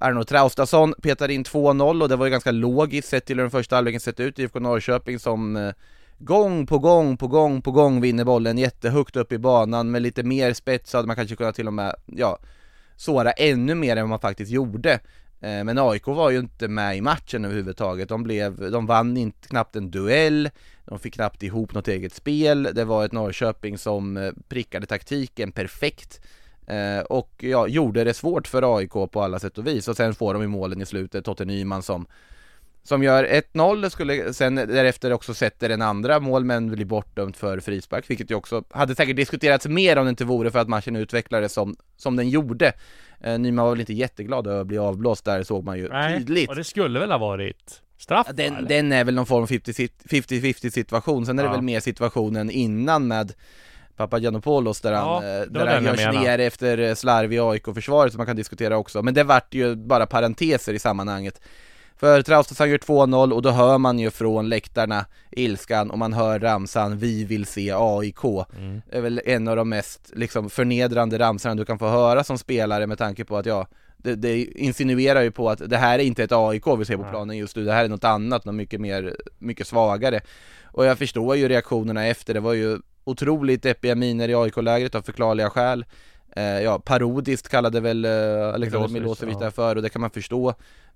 Arno 0.00 0.24
Traustason 0.24 0.94
petade 1.02 1.34
in 1.34 1.44
2-0 1.44 2.02
och 2.02 2.08
det 2.08 2.16
var 2.16 2.26
ju 2.26 2.30
ganska 2.30 2.50
logiskt 2.50 3.08
sett 3.08 3.26
till 3.26 3.36
hur 3.36 3.42
den 3.42 3.50
första 3.50 3.76
halvleken 3.76 4.00
sett 4.00 4.20
ut. 4.20 4.38
IFK 4.38 4.60
Norrköping 4.60 5.18
som 5.18 5.56
eh, 5.56 5.72
gång 6.18 6.66
på 6.66 6.78
gång 6.78 7.16
på 7.16 7.26
gång 7.28 7.62
på 7.62 7.70
gång 7.70 8.00
vinner 8.00 8.24
bollen 8.24 8.58
jättehögt 8.58 9.16
upp 9.16 9.32
i 9.32 9.38
banan 9.38 9.90
med 9.90 10.02
lite 10.02 10.22
mer 10.22 10.52
spets 10.52 10.90
så 10.90 10.98
hade 10.98 11.06
man 11.06 11.16
kanske 11.16 11.36
kunnat 11.36 11.54
till 11.54 11.66
och 11.66 11.72
med, 11.72 11.94
ja, 12.06 12.38
såra 12.96 13.32
ännu 13.32 13.74
mer 13.74 13.96
än 13.96 14.02
vad 14.02 14.10
man 14.10 14.20
faktiskt 14.20 14.52
gjorde. 14.52 15.00
Eh, 15.42 15.64
men 15.64 15.78
AIK 15.78 16.06
var 16.06 16.30
ju 16.30 16.38
inte 16.38 16.68
med 16.68 16.96
i 16.96 17.00
matchen 17.00 17.44
överhuvudtaget. 17.44 18.08
De, 18.08 18.22
blev, 18.22 18.70
de 18.70 18.86
vann 18.86 19.16
inte, 19.16 19.48
knappt 19.48 19.76
en 19.76 19.90
duell, 19.90 20.50
de 20.84 20.98
fick 20.98 21.14
knappt 21.14 21.42
ihop 21.42 21.74
något 21.74 21.88
eget 21.88 22.14
spel. 22.14 22.68
Det 22.74 22.84
var 22.84 23.04
ett 23.04 23.12
Norrköping 23.12 23.78
som 23.78 24.16
eh, 24.16 24.32
prickade 24.48 24.86
taktiken 24.86 25.52
perfekt. 25.52 26.20
Eh, 26.66 27.00
och 27.00 27.30
ja, 27.38 27.66
gjorde 27.66 28.04
det 28.04 28.14
svårt 28.14 28.48
för 28.48 28.76
AIK 28.76 28.92
på 28.92 29.22
alla 29.22 29.38
sätt 29.38 29.58
och 29.58 29.66
vis 29.66 29.88
och 29.88 29.96
sen 29.96 30.14
får 30.14 30.34
de 30.34 30.42
i 30.42 30.46
målen 30.46 30.80
i 30.80 30.86
slutet 30.86 31.24
Totte 31.24 31.44
Nyman 31.44 31.82
som 31.82 32.06
som 32.84 33.02
gör 33.02 33.24
1-0, 33.54 33.88
skulle 33.88 34.32
sen 34.34 34.54
därefter 34.54 35.12
också 35.12 35.34
sätter 35.34 35.70
en 35.70 35.82
andra 35.82 36.20
mål 36.20 36.44
men 36.44 36.70
blir 36.70 36.84
bortdömt 36.84 37.36
för 37.36 37.60
frispark, 37.60 38.10
vilket 38.10 38.30
ju 38.30 38.34
också 38.34 38.64
hade 38.70 38.94
säkert 38.94 39.16
diskuterats 39.16 39.66
mer 39.66 39.96
om 39.98 40.04
det 40.06 40.10
inte 40.10 40.24
vore 40.24 40.50
för 40.50 40.58
att 40.58 40.68
matchen 40.68 40.96
utvecklades 40.96 41.52
som, 41.52 41.76
som 41.96 42.16
den 42.16 42.28
gjorde. 42.28 42.72
Eh, 43.20 43.38
Nyman 43.38 43.64
var 43.64 43.72
väl 43.72 43.80
inte 43.80 43.92
jätteglad 43.92 44.46
över 44.46 44.60
att 44.60 44.66
bli 44.66 44.78
avblåst 44.78 45.24
där, 45.24 45.42
såg 45.42 45.64
man 45.64 45.78
ju 45.78 45.88
tydligt. 46.18 46.48
och 46.50 46.56
det 46.56 46.64
skulle 46.64 47.00
väl 47.00 47.10
ha 47.10 47.18
varit 47.18 47.82
straff 47.98 48.26
Ja, 48.26 48.32
Den, 48.32 48.64
den 48.68 48.92
är 48.92 49.04
väl 49.04 49.14
någon 49.14 49.26
form 49.26 49.42
av 49.42 49.48
50-50 49.48 50.70
situation, 50.70 51.26
sen 51.26 51.38
är 51.38 51.42
det 51.42 51.48
Ja. 51.48 51.52
väl 51.52 51.62
mer 51.62 51.80
situationen 51.80 52.50
innan 52.50 53.08
med 53.08 53.32
Papagiannopoulos 53.96 54.80
där 54.80 54.92
Ja, 54.92 54.98
han, 54.98 55.24
eh, 55.24 55.46
där 55.46 55.66
han 55.66 55.84
den 55.84 55.96
görs 55.96 56.14
ner 56.14 56.38
efter 56.38 56.78
eh, 56.78 56.94
slarv 56.94 57.32
i 57.32 57.38
AIK-försvaret 57.40 58.12
som 58.12 58.18
man 58.18 58.26
kan 58.26 58.36
diskutera 58.36 58.76
också, 58.76 59.02
men 59.02 59.14
det 59.14 59.24
vart 59.24 59.54
ju 59.54 59.76
bara 59.76 60.06
parenteser 60.06 60.74
i 60.74 60.78
sammanhanget. 60.78 61.40
För 62.02 62.22
Traustason 62.22 62.70
gör 62.70 62.78
2-0 62.78 63.32
och 63.32 63.42
då 63.42 63.50
hör 63.50 63.78
man 63.78 63.98
ju 63.98 64.10
från 64.10 64.48
läktarna 64.48 65.06
ilskan 65.30 65.90
och 65.90 65.98
man 65.98 66.12
hör 66.12 66.38
ramsan 66.38 66.98
'Vi 66.98 67.24
vill 67.24 67.46
se 67.46 67.72
AIK' 67.72 68.44
Mm. 68.56 68.82
Det 68.90 68.96
är 68.96 69.00
väl 69.00 69.20
en 69.24 69.48
av 69.48 69.56
de 69.56 69.68
mest 69.68 70.12
liksom 70.16 70.50
förnedrande 70.50 71.18
ramsorna 71.18 71.54
du 71.54 71.64
kan 71.64 71.78
få 71.78 71.88
höra 71.88 72.24
som 72.24 72.38
spelare 72.38 72.86
med 72.86 72.98
tanke 72.98 73.24
på 73.24 73.36
att 73.36 73.46
ja 73.46 73.66
det, 73.96 74.14
det 74.14 74.44
insinuerar 74.44 75.22
ju 75.22 75.30
på 75.30 75.50
att 75.50 75.70
det 75.70 75.76
här 75.76 75.98
är 75.98 76.02
inte 76.02 76.24
ett 76.24 76.32
AIK 76.32 76.66
vi 76.78 76.84
ser 76.84 76.96
på 76.96 77.04
planen 77.10 77.36
just 77.36 77.56
nu, 77.56 77.64
det 77.64 77.72
här 77.72 77.84
är 77.84 77.88
något 77.88 78.04
annat, 78.04 78.44
något 78.44 78.54
mycket 78.54 78.80
mer, 78.80 79.16
mycket 79.38 79.66
svagare. 79.66 80.20
Och 80.64 80.86
jag 80.86 80.98
förstår 80.98 81.36
ju 81.36 81.48
reaktionerna 81.48 82.06
efter, 82.06 82.34
det 82.34 82.40
var 82.40 82.52
ju 82.52 82.78
otroligt 83.04 83.62
deppiga 83.62 83.94
miner 83.94 84.28
i 84.28 84.34
AIK-lägret 84.34 84.94
av 84.94 85.02
förklarliga 85.02 85.50
skäl 85.50 85.84
Ja, 86.36 86.78
parodiskt 86.78 87.48
kallade 87.48 87.80
väl 87.80 88.04
eh, 88.04 88.54
Alexander 88.54 88.88
Milosevic, 88.88 89.34
ja. 89.34 89.44
där 89.44 89.50
för 89.50 89.76
och 89.76 89.82
det 89.82 89.88
kan 89.88 90.00
man 90.00 90.10
förstå. 90.10 90.54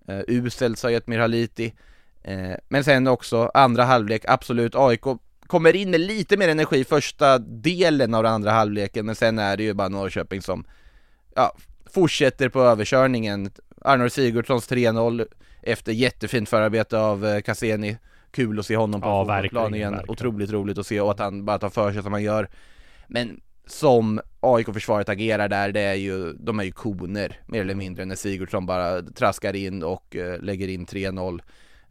Eh, 0.08 0.20
Uselt 0.28 0.78
sa 0.78 0.90
Jetmir 0.90 1.18
Haliti 1.18 1.74
eh, 2.22 2.50
Men 2.68 2.84
sen 2.84 3.06
också 3.06 3.50
andra 3.54 3.84
halvlek, 3.84 4.24
absolut 4.28 4.74
AIK 4.74 5.00
kommer 5.46 5.76
in 5.76 5.90
med 5.90 6.00
lite 6.00 6.36
mer 6.36 6.48
energi 6.48 6.84
första 6.84 7.38
delen 7.38 8.14
av 8.14 8.22
den 8.22 8.32
andra 8.32 8.50
halvleken 8.50 9.06
men 9.06 9.14
sen 9.14 9.38
är 9.38 9.56
det 9.56 9.62
ju 9.62 9.74
bara 9.74 9.88
Norrköping 9.88 10.42
som 10.42 10.64
ja, 11.34 11.56
fortsätter 11.86 12.48
på 12.48 12.60
överkörningen. 12.60 13.50
Arnor 13.80 14.08
Sigurdssons 14.08 14.70
3-0 14.70 15.26
efter 15.62 15.92
jättefint 15.92 16.48
förarbete 16.48 16.98
av 16.98 17.26
eh, 17.26 17.40
Cassini. 17.40 17.98
Kul 18.30 18.58
att 18.58 18.66
se 18.66 18.76
honom 18.76 19.00
på 19.00 19.08
Ja, 19.08 19.24
fotbollsplan 19.24 19.62
verkligen, 19.62 19.74
igen, 19.74 19.92
verkligen. 19.92 20.12
otroligt 20.12 20.50
roligt 20.50 20.78
att 20.78 20.86
se 20.86 21.00
och 21.00 21.10
att 21.10 21.18
han 21.18 21.44
bara 21.44 21.58
tar 21.58 21.70
för 21.70 21.92
sig 21.92 22.02
som 22.02 22.12
han 22.12 22.22
gör. 22.22 22.48
Men 23.06 23.40
som 23.66 24.20
AIK-försvaret 24.40 25.08
agerar 25.08 25.48
där, 25.48 25.72
det 25.72 25.80
är 25.80 25.94
ju, 25.94 26.32
de 26.32 26.60
är 26.60 26.64
ju 26.64 26.72
koner 26.72 27.40
mer 27.46 27.60
eller 27.60 27.74
mindre 27.74 28.04
när 28.04 28.14
Sigurdsson 28.14 28.66
bara 28.66 29.02
traskar 29.02 29.56
in 29.56 29.82
och 29.82 30.16
eh, 30.16 30.40
lägger 30.40 30.68
in 30.68 30.86
3-0 30.86 31.40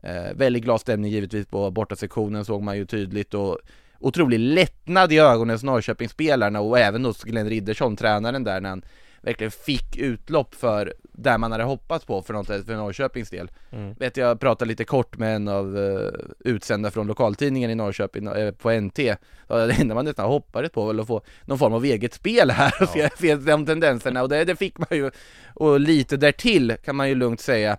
eh, 0.03 0.33
Väldigt 0.35 0.63
glad 0.63 0.81
stämning 0.81 1.11
givetvis 1.11 1.47
på 1.47 1.71
bortasektionen 1.71 2.45
såg 2.45 2.63
man 2.63 2.77
ju 2.77 2.85
tydligt 2.85 3.33
och 3.33 3.59
otrolig 3.99 4.39
lättnad 4.39 5.13
i 5.13 5.19
ögonen 5.19 5.53
hos 5.53 5.63
Norrköpingsspelarna 5.63 6.61
och 6.61 6.79
även 6.79 7.05
hos 7.05 7.23
Glenn 7.23 7.49
Riddersson, 7.49 7.95
tränaren 7.95 8.43
där, 8.43 8.61
när 8.61 8.69
han 8.69 8.83
verkligen 9.25 9.51
fick 9.51 9.97
utlopp 9.97 10.55
för 10.55 10.93
där 11.11 11.38
man 11.38 11.51
hade 11.51 11.63
hoppats 11.63 12.05
på 12.05 12.21
för, 12.21 12.33
något, 12.33 12.47
för 12.47 12.75
Norrköpings 12.75 13.29
del. 13.29 13.51
Mm. 13.71 13.93
Vet 13.93 14.17
jag 14.17 14.39
pratade 14.39 14.69
lite 14.69 14.83
kort 14.83 15.17
med 15.17 15.35
en 15.35 15.47
av 15.47 15.77
uh, 15.77 16.11
utsända 16.39 16.91
från 16.91 17.07
lokaltidningen 17.07 17.71
i 17.71 17.75
Norrköping 17.75 18.27
eh, 18.27 18.51
på 18.51 18.71
NT. 18.71 18.99
Ja, 19.47 19.55
Det 19.55 19.73
enda 19.73 19.95
man 19.95 20.05
nästan 20.05 20.29
hoppades 20.29 20.71
på 20.71 20.85
var 20.85 20.99
att 20.99 21.07
få 21.07 21.21
någon 21.45 21.59
form 21.59 21.73
av 21.73 21.85
eget 21.85 22.13
spel 22.13 22.51
här 22.51 22.73
och 22.81 22.89
se, 22.89 23.09
se 23.17 23.35
de 23.35 23.65
tendenserna 23.65 24.21
och 24.21 24.29
det, 24.29 24.45
det 24.45 24.55
fick 24.55 24.77
man 24.77 24.88
ju 24.91 25.11
och 25.53 25.79
lite 25.79 26.17
därtill 26.17 26.75
kan 26.83 26.95
man 26.95 27.09
ju 27.09 27.15
lugnt 27.15 27.41
säga. 27.41 27.77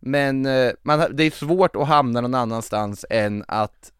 Men 0.00 0.46
eh, 0.46 0.72
man, 0.82 1.04
det 1.10 1.24
är 1.24 1.30
svårt 1.30 1.76
att 1.76 1.88
hamna 1.88 2.20
någon 2.20 2.34
annanstans 2.34 3.04
än 3.10 3.44
att 3.48 3.92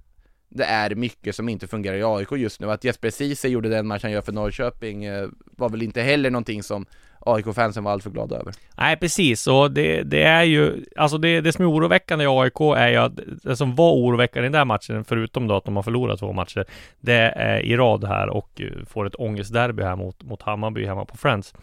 det 0.49 0.65
är 0.65 0.95
mycket 0.95 1.37
som 1.37 1.49
inte 1.49 1.67
fungerar 1.67 1.97
i 1.97 2.03
AIK 2.03 2.33
just 2.33 2.61
nu. 2.61 2.71
Att 2.71 2.85
Jesper 2.85 3.11
Ceesay 3.11 3.51
gjorde 3.51 3.69
den 3.69 3.87
match 3.87 4.03
han 4.03 4.13
gör 4.13 4.21
för 4.21 4.33
Norrköping 4.33 5.05
eh, 5.05 5.29
var 5.57 5.69
väl 5.69 5.83
inte 5.83 6.03
heller 6.03 6.31
någonting 6.31 6.63
som 6.63 6.87
AIK-fansen 7.21 7.85
var 7.85 7.93
alltför 7.93 8.11
glada 8.11 8.37
över. 8.37 8.55
Nej, 8.77 8.97
precis. 8.97 9.47
Och 9.47 9.71
det, 9.71 10.03
det 10.03 10.23
är 10.23 10.43
ju, 10.43 10.85
alltså 10.97 11.19
det, 11.19 11.41
det 11.41 11.53
som 11.53 11.65
är 11.65 11.71
oroväckande 11.71 12.25
i 12.25 12.29
AIK 12.29 12.61
är 12.61 12.89
ju 12.89 12.97
att 12.97 13.13
det 13.43 13.57
som 13.57 13.75
var 13.75 13.93
oroväckande 13.93 14.47
i 14.47 14.51
den 14.51 14.59
där 14.59 14.65
matchen, 14.65 15.05
förutom 15.05 15.47
då 15.47 15.57
att 15.57 15.65
de 15.65 15.77
har 15.77 15.83
förlorat 15.83 16.19
två 16.19 16.33
matcher, 16.33 16.65
det 17.01 17.33
är 17.37 17.61
i 17.61 17.77
rad 17.77 18.05
här 18.05 18.29
och 18.29 18.61
eh, 18.61 18.85
får 18.87 19.07
ett 19.07 19.15
ångestderby 19.19 19.83
här 19.83 19.97
mot, 19.97 20.23
mot 20.23 20.43
Hammarby 20.43 20.85
hemma 20.87 21.05
på 21.05 21.17
Friends. 21.17 21.55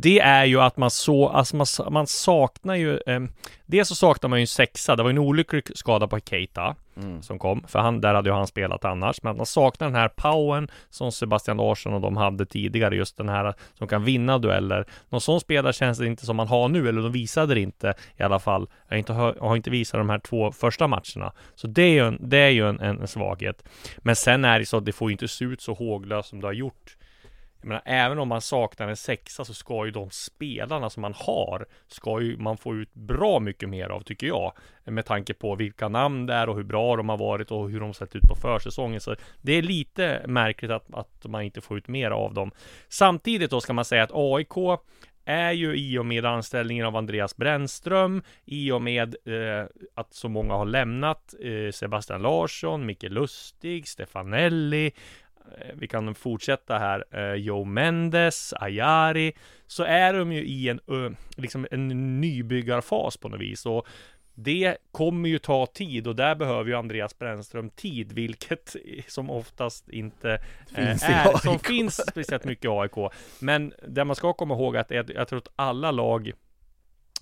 Det 0.00 0.20
är 0.20 0.44
ju 0.44 0.60
att 0.60 0.76
man 0.76 0.90
så, 0.90 1.28
alltså 1.28 1.56
man, 1.56 1.66
man 1.90 2.06
saknar 2.06 2.74
ju, 2.74 2.98
eh, 3.06 3.20
dels 3.66 3.88
så 3.88 3.94
saknar 3.94 4.28
man 4.30 4.38
ju 4.38 4.42
en 4.42 4.46
sexa, 4.46 4.96
det 4.96 5.02
var 5.02 5.10
en 5.10 5.18
olycklig 5.18 5.62
skada 5.74 6.08
på 6.08 6.18
Keita 6.20 6.76
Mm. 7.02 7.22
som 7.22 7.38
kom, 7.38 7.64
för 7.68 7.78
han, 7.78 8.00
där 8.00 8.14
hade 8.14 8.30
ju 8.30 8.34
han 8.34 8.46
spelat 8.46 8.84
annars, 8.84 9.22
men 9.22 9.36
man 9.36 9.46
saknar 9.46 9.86
den 9.86 9.94
här 9.94 10.08
powern 10.08 10.68
som 10.90 11.12
Sebastian 11.12 11.56
Larsson 11.56 11.94
och 11.94 12.00
de 12.00 12.16
hade 12.16 12.46
tidigare, 12.46 12.96
just 12.96 13.16
den 13.16 13.28
här 13.28 13.54
som 13.74 13.88
kan 13.88 14.04
vinna 14.04 14.38
dueller. 14.38 14.84
Någon 15.08 15.20
sån 15.20 15.40
spelare 15.40 15.72
känns 15.72 15.98
det 15.98 16.06
inte 16.06 16.26
som 16.26 16.36
man 16.36 16.48
har 16.48 16.68
nu, 16.68 16.88
eller 16.88 17.02
de 17.02 17.12
visade 17.12 17.54
det 17.54 17.60
inte 17.60 17.94
i 18.16 18.22
alla 18.22 18.38
fall. 18.38 18.68
Jag 18.88 18.94
har 18.94 18.98
inte, 18.98 19.12
hör, 19.12 19.36
har 19.40 19.56
inte 19.56 19.70
visat 19.70 20.00
de 20.00 20.10
här 20.10 20.18
två 20.18 20.52
första 20.52 20.86
matcherna. 20.86 21.32
Så 21.54 21.66
det 21.66 21.82
är 21.82 21.92
ju 21.92 22.06
en, 22.06 22.18
det 22.20 22.38
är 22.38 22.50
ju 22.50 22.68
en, 22.68 22.80
en 22.80 23.08
svaghet. 23.08 23.64
Men 23.98 24.16
sen 24.16 24.44
är 24.44 24.58
det 24.58 24.66
så 24.66 24.76
att 24.76 24.84
det 24.84 24.92
får 24.92 25.10
ju 25.10 25.12
inte 25.12 25.28
se 25.28 25.44
ut 25.44 25.60
så 25.60 25.74
håglöst 25.74 26.28
som 26.28 26.40
det 26.40 26.46
har 26.46 26.52
gjort 26.52 26.96
jag 27.60 27.68
menar, 27.68 27.82
även 27.84 28.18
om 28.18 28.28
man 28.28 28.40
saknar 28.40 28.88
en 28.88 28.96
sexa 28.96 29.44
så 29.44 29.54
ska 29.54 29.84
ju 29.84 29.90
de 29.90 30.10
spelarna 30.10 30.90
som 30.90 31.00
man 31.00 31.14
har, 31.16 31.66
ska 31.86 32.20
ju 32.20 32.36
man 32.36 32.56
få 32.56 32.74
ut 32.74 32.94
bra 32.94 33.40
mycket 33.40 33.68
mer 33.68 33.88
av 33.88 34.00
tycker 34.00 34.26
jag. 34.26 34.52
Med 34.84 35.06
tanke 35.06 35.34
på 35.34 35.54
vilka 35.54 35.88
namn 35.88 36.26
det 36.26 36.34
är 36.34 36.48
och 36.48 36.56
hur 36.56 36.64
bra 36.64 36.96
de 36.96 37.08
har 37.08 37.16
varit 37.16 37.50
och 37.50 37.70
hur 37.70 37.80
de 37.80 37.94
sett 37.94 38.16
ut 38.16 38.22
på 38.28 38.34
försäsongen. 38.34 39.00
Så 39.00 39.16
det 39.42 39.52
är 39.52 39.62
lite 39.62 40.24
märkligt 40.26 40.70
att, 40.70 40.94
att 40.94 41.24
man 41.26 41.42
inte 41.42 41.60
får 41.60 41.78
ut 41.78 41.88
mer 41.88 42.10
av 42.10 42.34
dem. 42.34 42.50
Samtidigt 42.88 43.50
då 43.50 43.60
ska 43.60 43.72
man 43.72 43.84
säga 43.84 44.02
att 44.02 44.10
AIK 44.14 44.78
är 45.28 45.52
ju 45.52 45.76
i 45.76 45.98
och 45.98 46.06
med 46.06 46.24
anställningen 46.24 46.86
av 46.86 46.96
Andreas 46.96 47.36
Brännström, 47.36 48.22
i 48.44 48.70
och 48.70 48.82
med 48.82 49.16
eh, 49.24 49.66
att 49.94 50.14
så 50.14 50.28
många 50.28 50.54
har 50.54 50.66
lämnat 50.66 51.34
eh, 51.40 51.72
Sebastian 51.72 52.22
Larsson, 52.22 52.86
Micke 52.86 53.02
Lustig, 53.02 53.88
Stefanelli, 53.88 54.92
vi 55.74 55.88
kan 55.88 56.14
fortsätta 56.14 56.78
här, 56.78 57.04
eh, 57.10 57.34
Joe 57.34 57.64
Mendes, 57.64 58.52
Ayari, 58.52 59.32
så 59.66 59.82
är 59.82 60.14
de 60.14 60.32
ju 60.32 60.44
i 60.44 60.68
en, 60.68 60.80
liksom 61.36 61.66
en 61.70 62.20
nybyggarfas 62.20 63.16
på 63.16 63.28
något 63.28 63.40
vis. 63.40 63.66
Och 63.66 63.86
det 64.34 64.76
kommer 64.92 65.28
ju 65.28 65.38
ta 65.38 65.66
tid. 65.66 66.06
Och 66.06 66.16
där 66.16 66.34
behöver 66.34 66.70
ju 66.70 66.76
Andreas 66.76 67.18
Brännström 67.18 67.70
tid, 67.70 68.12
vilket 68.12 68.76
som 69.08 69.30
oftast 69.30 69.88
inte 69.88 70.32
eh, 70.74 70.86
Finns 70.86 71.02
är, 71.02 71.38
som 71.38 71.58
finns 71.58 72.08
speciellt 72.08 72.44
mycket 72.44 72.64
i 72.64 72.68
AIK. 72.68 73.12
Men 73.38 73.72
det 73.88 74.04
man 74.04 74.16
ska 74.16 74.32
komma 74.32 74.54
ihåg 74.54 74.76
att 74.76 74.90
jag, 74.90 75.10
jag 75.14 75.28
tror 75.28 75.38
att 75.38 75.52
alla 75.56 75.90
lag 75.90 76.32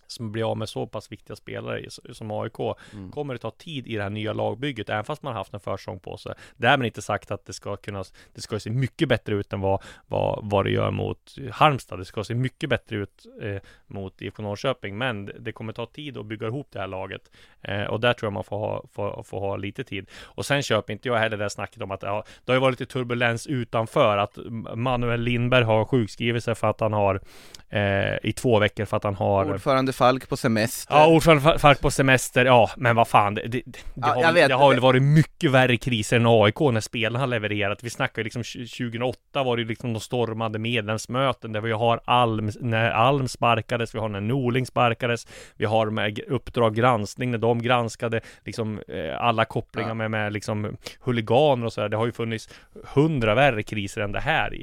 som 0.07 0.33
blir 0.33 0.51
av 0.51 0.57
med 0.59 0.69
så 0.69 0.87
pass 0.87 1.12
viktiga 1.12 1.37
spelare 1.37 1.81
i- 1.81 1.88
som 2.14 2.31
AIK 2.31 2.59
Mm. 2.92 3.11
kommer 3.11 3.35
det 3.35 3.38
ta 3.40 3.51
tid 3.51 3.87
i 3.87 3.97
det 3.97 4.03
här 4.03 4.11
nya 4.11 4.33
lagbygget, 4.33 4.88
även 4.90 5.05
fast 5.05 5.23
man 5.23 5.33
har 5.33 5.40
haft 5.40 5.55
en 5.55 5.61
försäsong 5.61 6.01
på 6.01 6.16
sig. 6.16 6.35
Därmed 6.57 6.87
inte 6.87 7.03
sagt 7.03 7.31
att 7.31 7.47
det 7.47 7.53
ska 7.53 7.77
kunna, 7.77 8.05
det 8.35 8.40
ska 8.40 8.61
se 8.61 8.71
mycket 8.71 9.09
bättre 9.09 9.35
ut 9.35 9.53
än 9.53 9.61
vad, 9.61 9.83
vad, 10.07 10.40
vad 10.51 10.64
det 10.64 10.71
gör 10.71 10.90
mot 10.90 11.35
Halmstad. 11.53 11.99
Det 11.99 12.05
ska 12.05 12.25
se 12.25 12.35
mycket 12.35 12.71
bättre 12.71 12.97
ut 12.97 13.27
eh, 13.42 13.57
mot 13.87 14.23
IFK 14.23 14.42
Norrköping, 14.42 14.99
men 14.99 15.31
det- 15.38 15.53
kommer 15.57 15.73
ta 15.73 15.87
tid 15.87 16.16
att 16.19 16.27
bygga 16.27 16.47
ihop 16.47 16.69
det 16.73 16.79
här 16.81 16.87
laget. 16.87 17.31
Eh, 17.62 17.83
och 17.85 18.01
där 18.01 18.12
tror 18.12 18.27
jag 18.27 18.33
man 18.33 18.45
får 18.45 18.59
ha, 18.59 18.85
får, 18.92 19.23
får 19.23 19.40
ha 19.40 19.57
lite 19.57 19.85
tid. 19.85 20.11
Och 20.25 20.47
sen 20.47 20.62
köper 20.62 20.92
inte 20.92 21.09
jag 21.09 21.16
heller 21.16 21.37
det 21.37 21.51
snacket 21.51 21.83
om 21.83 21.90
att 21.90 22.03
ja, 22.03 22.25
det 22.45 22.53
har 22.53 22.57
ju 22.57 22.61
varit 22.61 22.81
lite 22.81 22.92
turbulens 22.92 23.47
utanför, 23.47 24.19
att 24.19 24.38
Manuel 24.75 25.21
Lindberg 25.21 25.64
har 25.64 25.85
sjukskrivit 25.85 26.45
sig 26.45 26.55
för 26.55 26.66
att 26.71 26.81
han 26.81 26.92
har 26.92 27.21
eh, 27.70 28.14
i 28.22 28.33
två 28.33 28.59
veckor 28.59 28.85
för 28.85 28.96
att 28.96 29.05
han 29.05 29.14
har 29.14 29.50
Ordförande 29.52 29.92
Falk 29.92 30.29
på 30.29 30.37
semester. 30.37 30.94
Ja, 30.94 31.07
ordförande 31.07 31.42
Fa- 31.42 31.59
Falk 31.59 31.81
på 31.81 31.90
semester, 31.90 32.44
ja, 32.44 32.70
men 32.76 32.96
vad 32.96 33.09
fan, 33.09 33.35
det, 33.35 33.42
det, 33.42 33.62
det, 33.66 33.79
Ja, 33.94 34.07
har, 34.07 34.33
väl- 34.33 34.48
det 34.48 34.55
har 34.55 34.70
väl 34.70 34.81
varit 34.81 35.02
mycket 35.02 35.50
värre 35.50 35.76
kriser 35.76 36.16
än 36.16 36.26
AIK 36.26 36.61
när 36.61 36.81
spelarna 36.81 37.18
har 37.18 37.26
levererat. 37.26 37.83
Vi 37.85 37.90
snackar 37.90 38.20
ju 38.20 38.24
liksom 38.24 38.42
tj- 38.42 38.76
2008 38.90 39.42
var 39.42 39.57
det 39.57 39.64
liksom 39.64 39.92
de 39.92 40.00
stormade 40.00 40.59
medlemsmöten 40.59 41.52
där 41.52 41.61
vi 41.61 41.72
har 41.72 42.00
Alm, 42.05 42.50
när 42.61 42.90
Alm 42.90 43.29
sparkades, 43.29 43.94
vi 43.94 43.98
har 43.98 44.09
när 44.09 44.20
Norling 44.20 44.66
sparkades, 44.66 45.26
vi 45.57 45.64
har 45.64 45.90
med 45.90 46.18
Uppdrag 46.29 46.74
granskning 46.74 47.31
när 47.31 47.38
de 47.38 47.62
granskade 47.62 48.20
liksom 48.44 48.81
eh, 48.88 49.20
alla 49.22 49.44
kopplingar 49.44 49.88
Ja. 49.90 49.94
med, 49.94 50.11
med 50.11 50.33
liksom 50.33 50.76
huliganer 51.00 51.66
och 51.66 51.72
sådär. 51.72 51.88
Det 51.88 51.96
har 51.96 52.07
ju 52.07 52.12
funnits 52.12 52.48
hundra 52.94 53.35
värre 53.35 53.62
kriser 53.62 54.00
än 54.00 54.12
det 54.12 54.20
här. 54.20 54.55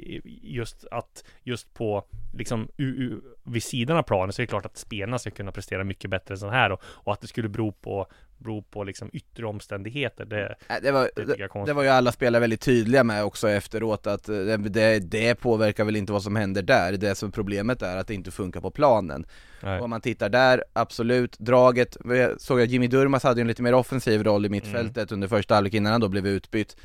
Just 0.41 0.85
att, 0.91 1.23
just 1.43 1.73
på 1.73 2.03
liksom 2.33 2.67
u, 2.77 3.21
vid 3.43 3.63
sidan 3.63 3.97
av 3.97 4.03
planen 4.03 4.33
så 4.33 4.41
är 4.41 4.43
det 4.43 4.49
klart 4.49 4.65
att 4.65 4.77
spelarna 4.77 5.19
ska 5.19 5.31
kunna 5.31 5.51
prestera 5.51 5.83
mycket 5.83 6.09
bättre 6.09 6.33
än 6.33 6.39
så 6.39 6.49
här 6.49 6.71
och, 6.71 6.81
och 6.83 7.13
att 7.13 7.21
det 7.21 7.27
skulle 7.27 7.49
bero 7.49 7.71
på, 7.71 8.07
bero 8.37 8.61
på 8.61 8.83
liksom 8.83 9.09
yttre 9.13 9.45
omständigheter. 9.45 10.25
Det, 10.25 10.55
Nej, 10.67 10.79
det, 10.81 10.91
var, 10.91 11.09
det 11.15 11.35
jag 11.39 11.65
det, 11.65 11.73
var 11.73 11.83
ju 11.83 11.89
alla 11.89 12.11
spelare 12.11 12.39
väldigt 12.39 12.61
tydliga 12.61 13.03
med 13.03 13.23
också 13.23 13.49
efteråt 13.49 14.07
att 14.07 14.29
eh, 14.29 14.35
det, 14.57 14.99
det, 14.99 15.35
påverkar 15.35 15.83
väl 15.85 15.95
inte 15.95 16.13
vad 16.13 16.23
som 16.23 16.35
händer 16.35 16.61
där, 16.61 16.91
det 16.91 17.15
som 17.15 17.31
problemet 17.31 17.81
är 17.81 17.97
att 17.97 18.07
det 18.07 18.13
inte 18.13 18.31
funkar 18.31 18.61
på 18.61 18.71
planen. 18.71 19.25
Nej. 19.61 19.77
Och 19.77 19.83
om 19.83 19.89
man 19.89 20.01
tittar 20.01 20.29
där, 20.29 20.63
absolut, 20.73 21.39
draget, 21.39 21.97
såg 22.37 22.61
att 22.61 22.69
Jimmy 22.69 22.87
Durmaz 22.87 23.23
hade 23.23 23.39
ju 23.39 23.41
en 23.41 23.47
lite 23.47 23.63
mer 23.63 23.73
offensiv 23.73 24.23
roll 24.23 24.45
i 24.45 24.49
mittfältet 24.49 25.11
under 25.11 25.27
första 25.27 25.55
halvlek 25.55 25.73
innan 25.73 25.91
han 25.91 26.01
då 26.01 26.09
blev 26.09 26.27
utbytt. 26.27 26.75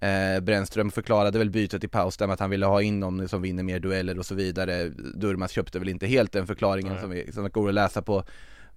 Eh, 0.00 0.40
Brännström 0.40 0.90
förklarade 0.90 1.38
väl 1.38 1.50
bytet 1.50 1.84
i 1.84 1.88
paus 1.88 2.16
där 2.16 2.26
med 2.26 2.34
att 2.34 2.40
han 2.40 2.50
ville 2.50 2.66
ha 2.66 2.82
in 2.82 3.00
någon 3.00 3.28
som 3.28 3.42
vinner 3.42 3.62
mer 3.62 3.78
dueller 3.80 4.18
och 4.18 4.26
så 4.26 4.34
vidare. 4.34 4.88
Durmaz 5.14 5.50
köpte 5.50 5.78
väl 5.78 5.88
inte 5.88 6.06
helt 6.06 6.32
den 6.32 6.46
förklaringen 6.46 6.92
Nej. 6.92 7.00
som, 7.02 7.10
vi, 7.10 7.32
som 7.32 7.50
går 7.50 7.68
att 7.68 7.74
läsa 7.74 8.02
på 8.02 8.24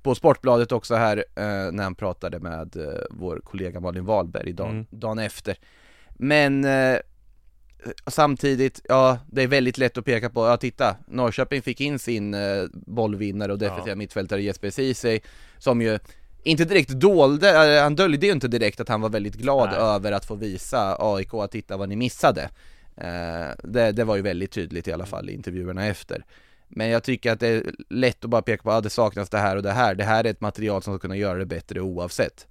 på 0.04 0.16
Sportbladet 0.16 0.72
också 0.72 0.96
här 0.96 1.18
eh, 1.18 1.72
när 1.72 1.84
han 1.84 1.96
pratade 1.96 2.40
med 2.40 2.76
eh, 2.78 3.02
vår 3.10 3.42
kollega 3.44 3.80
Malin 3.80 4.06
Wahlberg 4.06 4.54
dagen, 4.54 4.72
Mm. 4.72 4.86
dagen 4.90 5.20
efter. 5.20 5.58
Men 6.10 6.66
eh, 6.66 6.98
samtidigt, 8.08 8.82
ja 8.90 9.18
det 9.32 9.44
är 9.44 9.48
väldigt 9.48 9.78
lätt 9.78 9.98
att 9.98 10.06
peka 10.06 10.30
på, 10.30 10.46
ja 10.48 10.58
titta, 10.58 10.96
Norrköping 11.08 11.62
fick 11.62 11.82
in 11.82 12.00
sin 12.00 12.34
eh, 12.34 12.64
bollvinnare 12.74 13.52
och 13.52 13.60
defensiva 13.60 13.90
Ja. 13.90 13.96
mittfältare 13.96 14.42
Jesper 14.42 14.70
Ceesay 14.70 15.20
som 15.58 15.82
ju 15.82 16.00
inte 16.44 16.66
direkt 16.66 16.90
dolde, 16.90 17.80
han 17.82 17.96
döljde 17.96 18.26
ju 18.26 18.32
inte 18.32 18.48
direkt 18.48 18.80
att 18.80 18.90
han 18.90 19.02
var 19.02 19.10
väldigt 19.10 19.36
glad 19.36 19.70
Nej. 19.70 19.80
över 19.80 20.12
att 20.12 20.26
få 20.26 20.36
visa 20.36 20.98
AIK 21.00 21.34
att 21.34 21.52
titta 21.52 21.78
vad 21.78 21.90
ni 21.90 21.96
missade. 21.96 22.50
Eh, 22.96 23.50
det, 23.64 23.92
det 23.92 24.04
var 24.04 24.16
ju 24.16 24.22
väldigt 24.22 24.52
tydligt 24.52 24.88
i 24.88 24.92
alla 24.94 25.06
fall 25.06 25.30
i 25.30 25.34
intervjuerna 25.34 25.86
efter. 25.86 26.26
Men 26.68 26.90
jag 26.90 27.04
tycker 27.04 27.32
att 27.32 27.40
det 27.40 27.48
är 27.48 27.64
lätt 27.90 28.24
att 28.24 28.30
bara 28.30 28.42
peka 28.42 28.64
på 28.64 28.72
att 28.72 28.84
det 28.84 28.90
saknas 28.90 29.30
det 29.30 29.38
här 29.38 29.56
och 29.56 29.64
det 29.64 29.72
här. 29.72 29.96
Det 29.96 30.04
här 30.04 30.24
är 30.24 30.30
ett 30.30 30.42
material 30.42 30.84
som 30.84 30.94
ska 30.94 31.02
kunna 31.02 31.18
göra 31.18 31.38
det 31.38 31.46
bättre 31.46 31.82
oavsett. 31.82 32.48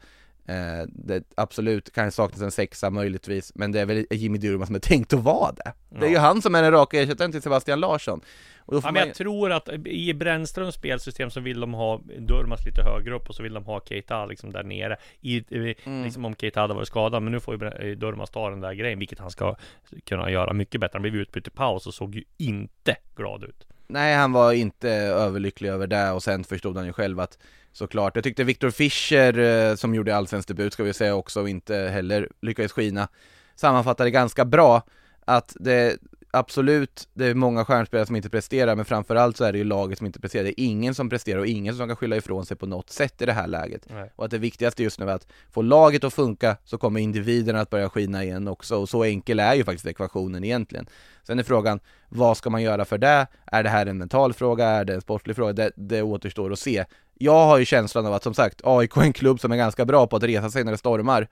Eh, 0.48 0.84
det, 0.88 1.22
absolut 1.34 1.92
kan 1.92 2.12
saknas 2.12 2.40
en 2.42 2.50
sexa 2.50 2.90
möjligtvis, 2.90 3.52
men 3.54 3.72
det 3.72 3.80
är 3.80 3.86
väl 3.86 4.06
Jimmy 4.10 4.38
Durmaz 4.38 4.66
som 4.66 4.74
är 4.76 4.80
tänkt 4.80 5.12
att 5.12 5.20
vara 5.20 5.52
det. 5.52 5.72
Det 5.88 6.04
är 6.04 6.08
ju 6.08 6.14
Ja. 6.14 6.20
han 6.20 6.42
som 6.42 6.54
är 6.54 6.62
den 6.62 6.72
raka 6.72 7.00
ersättaren 7.02 7.32
till 7.32 7.42
Sebastian 7.42 7.80
Larsson. 7.80 8.20
Och 8.58 8.74
då 8.74 8.80
får 8.80 8.88
Ja, 8.88 8.92
men 8.92 9.06
jag 9.06 9.16
tror 9.16 9.52
att 9.52 9.68
i 9.86 10.14
Brännströms 10.14 10.74
spelsystem 10.74 11.30
så 11.30 11.40
vill 11.40 11.60
de 11.60 11.74
ha 11.74 12.00
Durmaz 12.18 12.66
lite 12.66 12.82
högre 12.82 13.14
upp 13.14 13.28
och 13.28 13.34
så 13.34 13.42
vill 13.42 13.54
de 13.54 13.64
ha 13.64 13.80
Keita 13.80 14.26
liksom 14.26 14.52
där 14.52 14.62
nere. 14.62 14.96
I, 15.20 15.36
i- 15.36 15.74
Mm. 15.84 16.04
Liksom 16.04 16.24
om 16.24 16.34
Keita 16.34 16.60
hade 16.60 16.74
varit 16.74 16.88
skadad, 16.88 17.22
men 17.22 17.32
nu 17.32 17.40
får 17.40 17.54
ju 17.54 17.60
Bre- 17.60 17.94
Durmaz 17.94 18.30
ta 18.30 18.50
den 18.50 18.60
där 18.60 18.72
grejen, 18.74 18.98
vilket 18.98 19.18
han 19.18 19.30
ska 19.30 19.56
kunna 20.04 20.30
göra 20.30 20.52
mycket 20.52 20.80
bättre. 20.80 20.96
Han 20.96 21.02
blev 21.02 21.14
utbytt 21.16 21.46
i 21.46 21.50
paus 21.50 21.86
och 21.86 21.94
såg 21.94 22.14
ju 22.14 22.24
inte 22.38 22.96
glad 23.16 23.44
ut. 23.44 23.66
Nej, 23.88 24.16
han 24.16 24.32
var 24.32 24.52
inte 24.52 24.90
överlycklig 24.90 25.68
över 25.68 25.86
det 25.86 26.10
och 26.10 26.22
sen 26.22 26.44
förstod 26.44 26.76
han 26.76 26.86
ju 26.86 26.92
själv 26.92 27.20
att 27.20 27.38
såklart, 27.72 28.16
jag 28.16 28.24
tyckte 28.24 28.44
Viktor 28.44 28.70
Fischer 28.70 29.38
eh, 29.38 29.74
som 29.74 29.94
gjorde 29.94 30.16
allsvensk 30.16 30.48
debut 30.48 30.72
ska 30.72 30.82
vi 30.82 30.92
säga 30.92 31.14
också 31.14 31.40
och 31.40 31.48
inte 31.48 31.76
heller 31.76 32.28
lyckades 32.40 32.72
skina 32.72 33.08
sammanfattade 33.54 34.10
ganska 34.10 34.44
bra 34.44 34.82
att 35.24 35.56
det 35.60 35.98
absolut, 36.38 37.08
det 37.14 37.26
är 37.26 37.34
många 37.34 37.64
stjärnspelare 37.64 38.06
som 38.06 38.16
inte 38.16 38.30
presterar 38.30 38.76
men 38.76 38.84
framförallt 38.84 39.36
så 39.36 39.44
är 39.44 39.52
det 39.52 39.58
ju 39.58 39.64
laget 39.64 39.98
som 39.98 40.06
inte 40.06 40.20
presterar, 40.20 40.44
det 40.44 40.60
är 40.60 40.64
ingen 40.64 40.94
som 40.94 41.10
presterar 41.10 41.38
och 41.38 41.46
ingen 41.46 41.74
som 41.74 41.88
kan 41.88 41.96
skylla 41.96 42.16
ifrån 42.16 42.46
sig 42.46 42.56
på 42.56 42.66
något 42.66 42.90
sätt 42.90 43.22
i 43.22 43.26
det 43.26 43.32
här 43.32 43.46
läget 43.46 43.86
Nej. 43.90 44.12
och 44.16 44.24
att 44.24 44.30
det 44.30 44.38
viktigaste 44.38 44.82
just 44.82 45.00
nu 45.00 45.10
är 45.10 45.14
att 45.14 45.26
få 45.50 45.62
laget 45.62 46.04
att 46.04 46.14
funka 46.14 46.56
så 46.64 46.78
kommer 46.78 47.00
individerna 47.00 47.60
att 47.60 47.70
börja 47.70 47.88
skina 47.88 48.24
igen 48.24 48.48
också 48.48 48.76
och 48.76 48.88
så 48.88 49.04
enkel 49.04 49.40
är 49.40 49.54
ju 49.54 49.64
faktiskt 49.64 49.86
ekvationen 49.86 50.44
egentligen. 50.44 50.88
Sen 51.22 51.38
är 51.38 51.42
frågan, 51.42 51.80
vad 52.08 52.36
ska 52.36 52.50
man 52.50 52.62
göra 52.62 52.84
för 52.84 52.98
det? 52.98 53.26
Är 53.46 53.62
det 53.62 53.68
här 53.68 53.86
en 53.86 53.98
mental 53.98 54.32
fråga? 54.32 54.66
Är 54.66 54.84
det 54.84 54.94
en 54.94 55.00
sportlig 55.00 55.36
fråga? 55.36 55.52
Det, 55.52 55.70
det 55.76 56.02
återstår 56.02 56.52
att 56.52 56.58
se. 56.58 56.84
Jag 57.14 57.46
har 57.46 57.58
ju 57.58 57.64
känslan 57.64 58.06
av 58.06 58.12
att 58.12 58.22
som 58.22 58.34
sagt, 58.34 58.60
AIK 58.64 58.96
är 58.96 59.02
en 59.02 59.12
klubb 59.12 59.40
som 59.40 59.52
är 59.52 59.56
ganska 59.56 59.84
bra 59.84 60.06
på 60.06 60.16
att 60.16 60.22
resa 60.22 60.50
sig 60.50 60.64
när 60.64 60.72
det 60.72 60.78
stormar. 60.78 61.28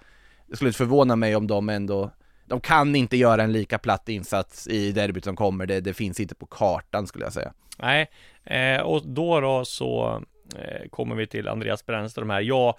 Det 0.47 0.57
skulle 0.57 0.69
inte 0.69 0.79
förvåna 0.79 1.17
mig 1.17 1.37
om 1.37 1.47
de 1.47 1.69
ändå 1.69 2.11
de 2.47 2.61
kan 2.61 2.97
inte 2.97 3.17
göra 3.17 3.43
en 3.43 3.53
lika 3.53 3.79
platt 3.79 4.09
insats 4.09 4.69
i 4.69 4.93
derbyt 4.93 5.25
som 5.25 5.37
kommer, 5.37 5.67
det, 5.67 5.81
det 5.81 5.95
finns 5.95 6.21
inte 6.21 6.35
på 6.35 6.47
kartan 6.47 7.07
skulle 7.07 7.25
jag 7.25 7.33
säga. 7.33 7.53
Nej, 7.79 8.11
eh, 8.45 8.81
och 8.81 9.07
då 9.07 9.41
då 9.41 9.65
så 9.65 10.23
eh, 10.59 10.89
kommer 10.89 11.15
vi 11.15 11.27
till 11.27 11.49
Andreas 11.49 11.87
Brännström 11.87 12.31
här. 12.31 12.41
Ja, 12.41 12.79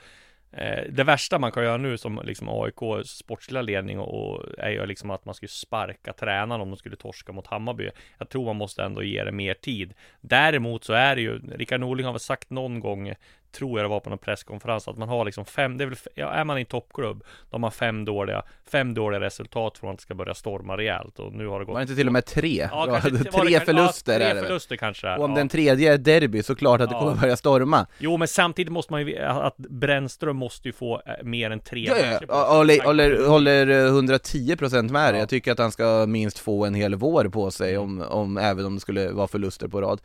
eh, 0.52 0.84
Det 0.90 1.04
värsta 1.04 1.40
man 1.40 1.52
kan 1.52 1.64
göra 1.64 1.78
nu 1.78 1.98
som 1.98 2.22
liksom 2.24 2.50
AIK 2.50 3.06
sportsliga 3.06 3.62
ledning 3.62 4.00
och, 4.00 4.32
och 4.32 4.46
är 4.58 4.70
ju 4.70 4.86
liksom 4.86 5.12
att 5.12 5.26
man 5.26 5.36
skulle 5.36 5.50
sparka 5.50 6.14
tränaren 6.14 6.62
om 6.62 6.70
de 6.70 6.78
skulle 6.78 6.96
torska 6.96 7.32
mot 7.32 7.48
Hammarby. 7.48 7.90
Jag 8.18 8.30
tror 8.30 8.46
man 8.46 8.56
måste 8.56 8.84
ändå 8.84 9.04
ge 9.04 9.24
det 9.24 9.32
mer 9.32 9.54
tid. 9.54 9.94
Däremot 10.22 10.84
så 10.84 10.94
är 10.94 11.16
det 11.16 11.22
ju, 11.22 11.40
Rickard 11.40 11.80
Norling 11.80 12.06
har 12.06 12.14
väl 12.14 12.20
sagt 12.20 12.50
någon 12.50 12.80
gång 12.80 13.14
tror 13.52 13.80
jag 13.80 13.86
det 13.86 13.90
var 13.90 14.00
på 14.00 14.10
någon 14.10 14.20
presskonferens, 14.20 14.88
att 14.88 14.98
man 14.98 15.10
har 15.10 15.26
liksom 15.26 15.46
fem, 15.46 15.78
det 15.78 15.84
är 15.84 15.86
väl, 15.86 15.98
ja, 16.16 16.30
är 16.32 16.44
man 16.44 16.58
i 16.58 16.62
en 16.62 16.66
toppklubb, 16.66 17.20
då 17.20 17.54
har 17.56 17.60
man 17.60 17.72
fem 17.72 18.06
dåliga, 18.06 18.44
fem 18.72 18.94
dåliga 18.94 19.20
resultat 19.20 19.78
från 19.78 19.90
att 19.92 19.98
det 19.98 20.02
ska 20.02 20.16
börja 20.16 20.34
storma 20.34 20.78
rejält 20.78 21.20
och 21.20 21.34
nu 21.34 21.48
har 21.48 21.60
det 21.60 21.66
gått 21.66 21.74
Var 21.74 21.80
det 21.80 21.84
inte 21.84 21.96
till 21.96 22.08
och 22.08 22.14
med 22.14 22.26
tre? 22.26 22.68
Ja, 22.72 22.86
kanske 22.92 23.10
det 23.10 23.18
tre 23.24 23.32
kanske- 23.32 23.60
förluster 23.66 24.14
ja, 24.14 24.20
är 24.20 24.20
tre 24.20 24.28
det 24.30 24.34
väl? 24.36 24.46
förluster 24.46 24.76
kanske 24.76 25.16
Och 25.16 25.24
om 25.26 25.32
ja. 25.32 25.38
den 25.38 25.50
tredje 25.50 25.94
är 25.94 25.98
derby 25.98 26.44
så 26.44 26.56
klart 26.56 26.82
att 26.82 26.90
det 26.90 26.96
kommer 26.96 27.16
börja 27.16 27.38
storma 27.38 27.88
Jo, 28.00 28.18
men 28.18 28.28
samtidigt 28.28 28.72
måste 28.74 28.94
man 28.94 29.02
ju, 29.08 29.18
att 29.20 29.58
Brännström 29.58 30.36
måste 30.38 30.68
ju 30.68 30.74
få 30.74 31.02
eh, 31.06 31.14
mer 31.24 31.52
än 31.52 31.60
tre 31.60 31.86
Ja, 31.88 31.94
matcher 31.96 32.26
ja. 32.28 32.56
Håller, 32.58 32.84
håller, 32.84 33.28
håller 33.28 33.68
eh, 33.68 33.92
110% 33.92 34.92
med 34.92 35.14
dig. 35.14 35.14
Ja. 35.14 35.20
Jag 35.20 35.30
tycker 35.30 35.52
att 35.52 35.60
han 35.60 35.72
ska 35.72 36.06
minst 36.08 36.40
få 36.40 36.66
en 36.66 36.74
hel 36.74 36.96
vår 36.96 37.26
på 37.30 37.52
sig 37.52 37.76
Mm. 37.76 38.02
om, 38.02 38.02
om 38.02 38.38
även 38.38 38.66
om 38.66 38.74
det 38.76 38.82
skulle 38.82 39.10
vara 39.12 39.28
förluster 39.28 39.68
på 39.68 39.82
rad 39.82 40.02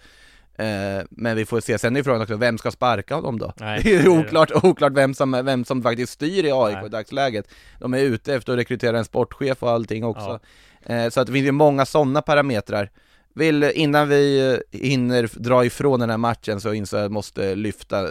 Men 1.11 1.37
vi 1.37 1.47
får 1.47 1.61
se, 1.61 1.79
sen 1.79 1.97
är 1.97 2.03
frågan 2.03 2.23
också, 2.23 2.37
vem 2.37 2.59
ska 2.59 2.71
sparka 2.71 3.15
honom 3.15 3.39
då? 3.39 3.53
Nej, 3.57 3.81
det 3.85 3.95
är 3.95 4.03
det. 4.03 4.09
oklart, 4.09 4.51
oklart 4.65 4.93
vem 4.93 5.15
som, 5.15 5.31
vem 5.45 5.65
som 5.65 5.83
faktiskt 5.83 6.13
styr 6.13 6.45
i 6.45 6.53
AIK 6.53 6.77
Nej. 6.77 6.87
i 6.87 6.89
dagsläget 6.89 7.49
De 7.79 7.95
är 7.95 7.99
ute 7.99 8.35
efter 8.35 8.53
att 8.53 8.59
rekrytera 8.59 8.99
en 8.99 9.05
sportchef 9.05 9.63
och 9.63 9.71
allting 9.71 10.05
också 10.05 10.41
eh, 10.83 11.09
Så 11.09 11.21
att 11.21 11.27
det 11.27 11.33
finns 11.33 11.47
ju 11.47 11.53
många 11.53 11.87
sådana 11.87 12.23
parametrar 12.23 12.91
vill, 13.35 13.65
innan 13.75 14.09
vi 14.09 14.53
eh, 14.53 14.79
hinner 14.81 15.31
dra 15.35 15.65
ifrån 15.65 16.01
den 16.01 16.11
här 16.11 16.17
matchen 16.17 16.61
så 16.61 16.73
inser 16.73 16.97
jag 16.97 17.03
att 17.03 17.05
jag 17.05 17.13
måste 17.13 17.55
lyfta 17.55 18.09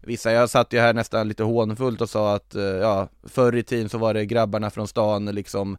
Vissa, 0.00 0.32
jag 0.32 0.50
satt 0.50 0.72
ju 0.72 0.78
här 0.78 0.94
nästan 0.94 1.28
lite 1.28 1.42
hånfullt 1.42 2.00
och 2.00 2.10
sa 2.10 2.34
att, 2.34 2.54
eh, 2.54 2.62
ja, 2.62 3.08
förr 3.24 3.56
i 3.56 3.62
tiden 3.62 3.88
så 3.88 3.98
var 3.98 4.14
det 4.14 4.26
grabbarna 4.26 4.70
från 4.70 4.88
stan 4.88 5.24
liksom 5.26 5.76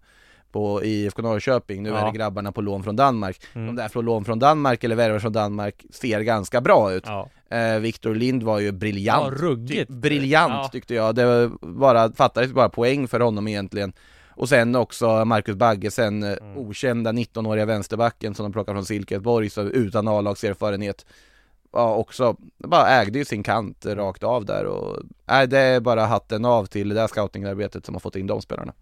på 0.51 0.83
IFK 0.83 1.21
Norrköping, 1.21 1.83
nu 1.83 1.89
är 1.89 1.93
Ja. 1.99 2.05
det 2.11 2.17
grabbarna 2.17 2.51
på 2.51 2.61
lån 2.61 2.83
från 2.83 2.95
Danmark. 2.95 3.41
Mm. 3.53 3.67
De 3.67 3.75
där 3.75 3.87
från 3.89 4.05
lån 4.05 4.25
från 4.25 4.39
Danmark 4.39 4.83
eller 4.83 4.95
värvare 4.95 5.19
från 5.19 5.33
Danmark 5.33 5.85
ser 5.89 6.21
ganska 6.21 6.61
bra 6.61 6.93
ut. 6.93 7.03
Ja, 7.07 7.29
Eh, 7.49 7.79
Viktor 7.79 8.15
Lind 8.15 8.43
var 8.43 8.59
ju 8.59 8.71
briljant. 8.71 9.33
ja 9.39 9.45
ruggigt 9.47 9.89
Briljant 9.91 10.53
ja. 10.53 10.69
tyckte 10.71 10.93
jag, 10.93 11.15
det 11.15 11.25
var 11.25 11.51
bara, 11.79 12.11
fattades 12.11 12.51
bara 12.53 12.69
poäng 12.69 13.07
för 13.07 13.19
honom 13.19 13.47
egentligen. 13.47 13.93
Och 14.29 14.49
sen 14.49 14.75
också 14.75 15.25
Marcus 15.25 15.55
Bagge, 15.55 15.91
sen 15.91 16.23
eh, 16.23 16.31
Mm. 16.41 16.57
okända 16.57 17.11
19-åriga 17.11 17.65
vänsterbacken 17.65 18.35
som 18.35 18.43
de 18.43 18.51
plockar 18.53 18.73
från 18.73 18.85
Silkeborg, 18.85 19.49
så 19.49 19.61
utan 19.61 20.07
A-lagserfarenhet. 20.07 21.05
Ja, 21.73 21.95
också, 21.95 22.35
bara 22.57 22.89
ägde 22.89 23.19
ju 23.19 23.25
sin 23.25 23.43
kant 23.43 23.85
rakt 23.85 24.23
av 24.23 24.45
där 24.45 24.65
och, 24.65 24.97
nej 25.25 25.47
det 25.47 25.59
är 25.59 25.79
bara 25.79 26.05
hatten 26.05 26.45
av 26.45 26.65
till 26.65 26.89
det 26.89 26.95
där 26.95 27.07
scoutingarbetet 27.07 27.85
som 27.85 27.95
har 27.95 27.99
fått 27.99 28.15
in 28.15 28.27
de 28.27 28.41
spelarna. 28.41 28.73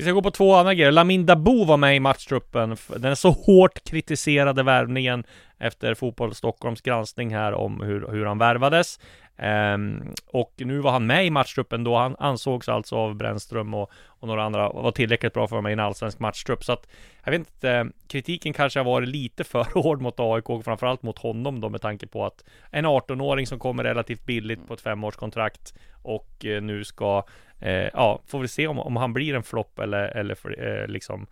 Vi 0.00 0.04
ska 0.04 0.12
gå 0.12 0.22
på 0.22 0.30
två 0.30 0.54
andra 0.54 0.74
grejer. 0.74 0.92
Lamin 0.92 1.26
Dabo 1.26 1.64
var 1.64 1.76
med 1.76 1.96
i 1.96 2.00
matchtruppen. 2.00 2.76
Den 2.96 3.16
så 3.16 3.30
hårt 3.30 3.84
kritiserade 3.84 4.62
värvningen 4.62 5.24
efter 5.58 5.94
Fotboll 5.94 6.34
Stockholms 6.34 6.80
granskning 6.80 7.34
här 7.34 7.52
om 7.52 7.80
hur, 7.80 8.08
hur 8.12 8.26
han 8.26 8.38
värvades. 8.38 9.00
Um, 9.42 10.14
och 10.26 10.52
nu 10.56 10.78
var 10.78 10.90
han 10.90 11.06
med 11.06 11.26
i 11.26 11.30
matchtruppen 11.30 11.84
då. 11.84 11.96
Han 11.96 12.16
ansågs 12.18 12.68
alltså 12.68 12.96
av 12.96 13.14
Brännström 13.14 13.74
och, 13.74 13.90
och 14.06 14.28
några 14.28 14.44
andra 14.44 14.68
vara 14.68 14.92
tillräckligt 14.92 15.32
bra 15.32 15.40
för 15.40 15.44
att 15.44 15.50
vara 15.50 15.62
med 15.62 15.70
i 15.70 15.72
en 15.72 15.80
allsvensk 15.80 16.18
matchtrupp. 16.18 16.64
Så 16.64 16.72
att 16.72 16.86
jag 17.24 17.30
vet 17.30 17.38
inte, 17.38 17.86
kritiken 18.08 18.52
kanske 18.52 18.78
har 18.78 18.84
varit 18.84 19.08
lite 19.08 19.44
för 19.44 19.64
hård 19.74 20.00
mot 20.00 20.20
AIK 20.20 20.50
och 20.50 20.64
framförallt 20.64 21.02
mot 21.02 21.18
honom 21.18 21.60
då 21.60 21.68
med 21.68 21.80
tanke 21.80 22.06
på 22.06 22.26
att 22.26 22.44
en 22.70 22.86
18-åring 22.86 23.46
som 23.46 23.58
kommer 23.58 23.84
relativt 23.84 24.26
billigt 24.26 24.68
på 24.68 24.74
ett 24.74 24.80
femårskontrakt 24.80 25.74
och 26.02 26.44
eh, 26.44 26.62
nu 26.62 26.84
ska 26.84 27.24
Eh, 27.60 27.88
ja, 27.92 28.20
får 28.26 28.40
vi 28.40 28.48
se 28.48 28.66
om, 28.66 28.78
om 28.78 28.96
han 28.96 29.12
blir 29.12 29.34
en 29.34 29.42
flopp 29.42 29.78
eller, 29.78 30.08
eller 30.08 30.62
eh, 30.62 30.88
liksom 30.88 31.22
eh, 31.22 31.26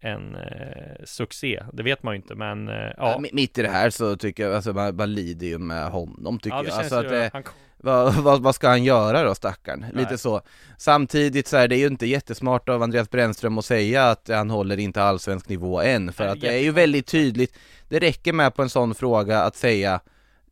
en 0.00 0.34
eh, 0.34 1.04
succé. 1.04 1.62
Det 1.72 1.82
vet 1.82 2.02
man 2.02 2.14
ju 2.14 2.16
inte, 2.16 2.34
men 2.34 2.68
eh, 2.68 2.74
Ja. 2.74 2.92
ja. 2.96 3.24
Mitt 3.32 3.58
i 3.58 3.62
det 3.62 3.68
här 3.68 3.90
så 3.90 4.16
tycker 4.16 4.42
jag, 4.42 4.54
alltså 4.54 4.72
man, 4.72 4.96
man 4.96 5.14
lider 5.14 5.46
ju 5.46 5.58
med 5.58 5.90
honom 5.90 6.38
tycker 6.38 6.56
ja, 6.56 6.64
jag. 6.64 6.78
Alltså 6.78 6.94
att 6.94 7.08
det, 7.08 7.30
han, 7.32 7.42
vad, 7.76 8.14
vad, 8.14 8.42
vad 8.42 8.54
ska 8.54 8.68
han 8.68 8.84
göra 8.84 9.22
då 9.22 9.34
stackarn? 9.34 9.86
Lite 9.92 10.10
Nej. 10.10 10.18
så. 10.18 10.40
Samtidigt 10.78 11.46
så 11.48 11.56
är 11.56 11.68
det 11.68 11.76
ju 11.76 11.86
inte 11.86 12.06
jättesmart 12.06 12.68
av 12.68 12.82
Andreas 12.82 13.10
Brännström 13.10 13.58
att 13.58 13.64
säga 13.64 14.10
att 14.10 14.28
han 14.28 14.50
håller 14.50 14.78
inte 14.78 15.02
allsvensk 15.02 15.48
nivå 15.48 15.80
än, 15.80 16.12
för 16.12 16.24
Nej, 16.24 16.32
att 16.32 16.40
det 16.40 16.48
är 16.48 16.62
ju 16.62 16.70
väldigt 16.70 17.06
tydligt. 17.06 17.58
Det 17.88 17.98
räcker 17.98 18.32
med 18.32 18.54
på 18.54 18.62
en 18.62 18.68
sån 18.70 18.94
fråga 18.94 19.42
att 19.42 19.56
säga 19.56 20.00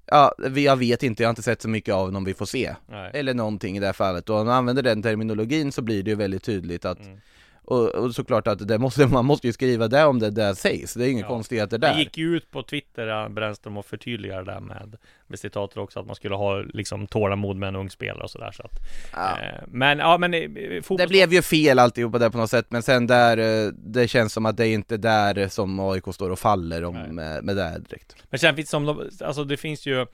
Ja, 0.07 0.35
jag 0.57 0.77
vet 0.77 1.03
inte, 1.03 1.23
jag 1.23 1.29
har 1.29 1.33
inte 1.33 1.43
sett 1.43 1.63
så 1.63 1.69
mycket 1.69 1.95
av 1.95 2.05
honom, 2.07 2.25
vi 2.25 2.35
får 2.35 2.47
se. 2.47 2.75
nej. 2.89 3.11
Eller 3.15 3.35
någonting 3.35 3.77
i 3.77 3.81
det 3.81 3.87
här 3.87 3.93
fallet. 3.93 4.31
Och 4.31 4.37
om 4.37 4.47
man 4.47 4.57
använder 4.57 4.83
den 4.83 5.03
terminologin 5.03 5.73
så 5.73 5.83
blir 5.83 6.03
det 6.03 6.11
ju 6.11 6.17
väldigt 6.17 6.43
tydligt 6.43 6.85
att 6.85 6.99
Mm. 7.01 7.21
Och, 7.65 7.89
och 7.95 8.15
såklart 8.15 8.47
att 8.47 8.69
det 8.69 8.79
måste, 8.79 9.07
man 9.13 9.25
måste 9.25 9.47
ju 9.47 9.53
skriva 9.53 9.89
det 9.89 10.05
om 10.05 10.19
det 10.19 10.31
där 10.31 10.55
sägs, 10.55 10.95
det 10.95 11.07
är 11.07 11.11
inga 11.11 11.21
Ja. 11.21 11.29
konstigheter 11.29 11.79
Det 11.79 11.87
där. 11.87 11.99
gick 11.99 12.19
ju 12.19 12.37
ut 12.37 12.51
på 12.51 12.63
Twitter, 12.63 13.07
ja, 13.07 13.29
Brännström, 13.29 13.77
och 13.77 13.87
förtydligade 13.87 14.45
det 14.45 14.53
där 14.53 14.61
med, 14.61 14.97
med 15.27 15.39
citatet 15.39 15.77
också, 15.77 16.01
att 16.01 16.07
man 16.07 16.17
skulle 16.17 16.35
ha 16.35 16.59
liksom 16.59 17.07
tålamod 17.07 17.57
med 17.57 17.69
en 17.69 17.77
ung 17.77 17.91
spelare 17.91 18.23
och 18.25 18.31
sådär. 18.31 18.51
Så 18.53 18.63
att, 18.63 18.73
Ja. 19.13 19.31
eh, 19.41 19.63
men 19.69 19.99
ja, 19.99 20.19
men 20.19 20.35
eh, 20.35 20.49
fotbolls... 20.83 20.99
Det 21.03 21.09
blev 21.09 21.33
ju 21.33 21.43
fel 21.43 21.79
alltihopa 21.79 22.19
där 22.19 22.31
på 22.31 22.39
något 22.39 22.51
sätt, 22.51 22.67
men 22.69 22.83
sen 22.83 23.07
där, 23.07 23.39
eh, 23.67 23.73
det 23.77 24.09
känns 24.09 24.33
som 24.33 24.47
att 24.47 24.57
det 24.57 24.67
är 24.69 24.75
inte 24.75 24.97
där 24.97 25.49
som 25.49 25.81
AIK 25.81 26.05
står 26.15 26.31
och 26.31 26.39
faller 26.39 26.85
om 26.85 26.95
Nej. 26.95 27.13
med, 27.13 27.45
med 27.45 27.57
det 27.57 27.63
här 27.63 27.79
direkt. 27.79 28.17
Men 28.31 28.39
sen 28.41 28.57
finns 28.57 28.67
det 28.67 28.71
som, 28.71 29.11
alltså 29.25 29.45
det 29.45 29.57
finns 29.57 29.87
ju 29.87 30.01
eh, 30.01 30.07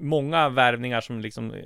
många 0.00 0.48
värvningar 0.48 1.00
som 1.00 1.20
liksom 1.20 1.50
eh, 1.54 1.60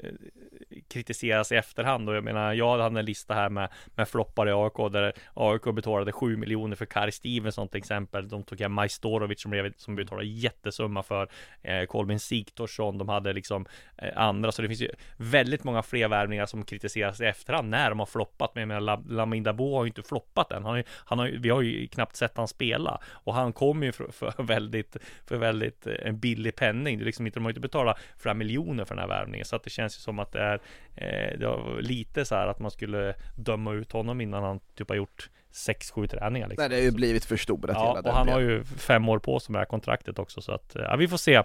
kritiseras 0.93 1.53
i 1.53 1.57
efterhand 1.57 2.09
och 2.09 2.15
jag 2.15 2.25
menar, 2.25 2.53
jag 2.53 2.79
hade 2.79 2.99
en 3.01 3.05
lista 3.05 3.35
här 3.35 3.49
med, 3.49 3.69
med 3.95 4.09
floppar 4.09 4.49
i 4.49 4.53
AIK 4.53 4.93
där 4.93 5.13
AIK 5.35 5.75
betalade 5.75 6.13
7 6.13 6.37
miljoner 6.37 6.77
för 6.77 6.87
Kari 6.87 7.13
Stevenson 7.13 7.69
till 7.69 7.79
exempel. 7.79 8.29
De 8.29 8.43
tog 8.43 8.61
hem 8.61 8.73
Majstorovic 8.73 9.41
som, 9.43 9.51
blev- 9.51 9.73
som 9.77 9.97
betalade 9.97 10.27
jättesumma 10.27 11.03
för 11.03 11.29
eh, 11.63 11.85
Kolbin 11.85 12.21
Sigthorsson. 12.21 12.99
De 12.99 13.09
hade 13.09 13.33
liksom 13.33 13.67
eh, 13.99 14.09
andra, 14.17 14.53
så 14.53 14.63
det 14.63 14.69
finns 14.69 14.81
ju 14.81 14.91
väldigt 15.17 15.65
många 15.65 15.83
fler 15.83 16.09
värvningar 16.09 16.47
som 16.47 16.65
kritiseras 16.65 17.21
i 17.21 17.25
efterhand 17.25 17.69
när 17.71 17.91
de 17.91 17.99
har 17.99 18.07
floppat. 18.07 18.55
Men 18.55 18.61
jag 18.61 18.69
menar, 18.69 18.81
La- 18.81 19.43
Dabo 19.53 19.77
har 19.77 19.85
ju 19.85 19.89
inte 19.89 20.03
floppat 20.03 20.53
än. 20.53 20.65
Han 20.65 20.83
han 21.05 21.19
har 21.19 21.29
vi 21.29 21.49
har 21.51 21.63
ju 21.63 21.87
knappt 21.89 22.17
sett 22.17 22.37
han 22.37 22.49
spela 22.49 23.01
och 23.07 23.35
han 23.35 23.53
kom 23.53 23.83
ju 23.83 23.93
för, 23.93 24.11
för 24.13 24.43
väldigt, 24.43 24.97
för 25.27 25.37
väldigt 25.37 25.87
eh, 25.87 25.95
en 26.03 26.19
billig 26.19 26.57
penning. 26.57 26.99
Det 26.99 27.03
är 27.03 27.07
liksom 27.07 27.27
inte, 27.27 27.39
de 27.39 27.45
har 27.45 27.51
ju 27.51 27.53
inte 27.53 27.61
betalat 27.61 27.99
flera 28.19 28.35
miljoner 28.35 28.85
för 28.85 28.95
den 28.95 29.01
här 29.03 29.09
värvningen, 29.09 29.45
så 29.45 29.57
att 29.57 29.65
det 29.65 29.71
känns 29.71 29.97
ju 29.99 30.01
som 30.01 30.19
att 30.19 30.33
det 30.33 30.41
är 30.41 30.61
Eh, 30.95 31.39
det 31.39 31.47
var 31.47 31.83
lite 31.83 32.25
så 32.25 32.35
här 32.35 32.47
att 32.47 32.59
man 32.59 32.71
skulle 32.71 33.15
döma 33.37 33.73
ut 33.73 33.93
honom 33.93 34.21
innan 34.21 34.43
han 34.43 34.61
typ 34.75 34.89
har 34.89 34.97
gjort 34.97 35.31
6-7 35.53 36.07
träningar 36.07 36.49
liksom. 36.49 36.63
Nej, 36.63 36.69
det 36.69 36.75
har 36.77 36.83
ju 36.83 36.91
blivit 36.91 37.25
förstorat 37.25 37.77
Ja, 37.77 37.81
hela 37.83 37.99
och 37.99 38.03
den 38.03 38.15
han 38.15 38.29
har 38.29 38.41
delen. 38.41 38.55
ju 38.57 38.65
fem 38.65 39.09
år 39.09 39.19
på 39.19 39.41
sig 39.41 39.53
med 39.53 39.59
det 39.59 39.61
här 39.61 39.67
kontraktet 39.67 40.19
också 40.19 40.41
så 40.41 40.53
att 40.53 40.73
ja, 40.75 40.97
vi 40.97 41.09
får 41.09 41.17
se 41.17 41.35
eh, 41.35 41.45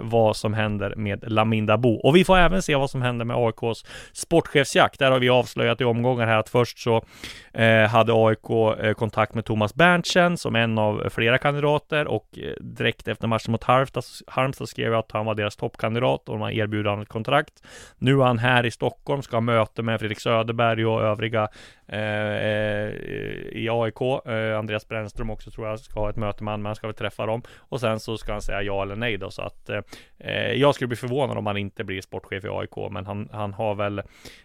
vad 0.00 0.36
som 0.36 0.54
händer 0.54 0.94
med 0.96 1.32
Lamin 1.32 1.66
Dabo 1.66 1.94
och 1.94 2.16
vi 2.16 2.24
får 2.24 2.36
även 2.38 2.62
se 2.62 2.74
vad 2.74 2.90
som 2.90 3.02
händer 3.02 3.24
med 3.24 3.36
AIKs 3.36 3.84
sportchefsjakt. 4.12 4.98
Där 4.98 5.10
har 5.10 5.18
vi 5.18 5.28
avslöjat 5.28 5.80
i 5.80 5.84
omgångar 5.84 6.26
här 6.26 6.36
att 6.36 6.48
först 6.48 6.78
så 6.78 7.04
eh, 7.52 7.86
hade 7.88 8.12
AIK 8.14 8.50
eh, 8.80 8.92
kontakt 8.94 9.34
med 9.34 9.44
Thomas 9.44 9.74
Berntsen 9.74 10.36
som 10.36 10.56
en 10.56 10.78
av 10.78 11.08
flera 11.10 11.38
kandidater 11.38 12.06
och 12.06 12.38
eh, 12.38 12.52
direkt 12.60 13.08
efter 13.08 13.26
matchen 13.28 13.52
mot 13.52 13.64
Halmstad, 13.64 14.04
Halmstad 14.26 14.68
skrev 14.68 14.92
jag 14.92 14.98
att 14.98 15.12
han 15.12 15.26
var 15.26 15.34
deras 15.34 15.56
toppkandidat 15.56 16.28
och 16.28 16.38
man 16.38 16.52
erbjuder 16.52 16.90
honom 16.90 17.02
ett 17.02 17.08
kontrakt. 17.08 17.52
Nu 17.98 18.20
är 18.20 18.24
han 18.24 18.38
här 18.38 18.66
i 18.66 18.70
Stockholm, 18.70 19.22
ska 19.22 19.36
ha 19.36 19.40
möte 19.40 19.82
med 19.82 20.00
Fredrik 20.00 20.20
Söderberg 20.20 20.86
och 20.86 21.02
övriga 21.02 21.42
eh, 21.42 21.48
eh, 21.48 21.81
Eh, 21.92 22.36
eh, 22.36 22.90
i 23.52 23.68
AIK. 23.70 24.00
Eh, 24.26 24.58
Andreas 24.58 24.88
Brännström 24.88 25.30
också 25.30 25.50
tror 25.50 25.68
jag 25.68 25.80
ska 25.80 26.00
ha 26.00 26.10
ett 26.10 26.16
möte 26.16 26.44
med 26.44 26.52
honom, 26.52 26.62
men 26.62 26.68
han 26.68 26.76
ska 26.76 26.86
väl 26.86 26.96
träffa 26.96 27.26
dem. 27.26 27.42
Och 27.58 27.80
sen 27.80 28.00
så 28.00 28.18
ska 28.18 28.32
han 28.32 28.42
säga 28.42 28.62
ja 28.62 28.82
eller 28.82 28.96
nej 28.96 29.16
då, 29.16 29.30
så 29.30 29.42
att 29.42 29.70
eh, 30.18 30.52
jag 30.52 30.74
skulle 30.74 30.88
bli 30.88 30.96
förvånad 30.96 31.38
om 31.38 31.46
han 31.46 31.56
inte 31.56 31.84
blir 31.84 32.00
sportchef 32.00 32.44
i 32.44 32.48
AIK, 32.48 32.90
men 32.90 33.06
han, 33.06 33.28
han 33.32 33.52
har 33.52 33.74
väl 33.74 34.02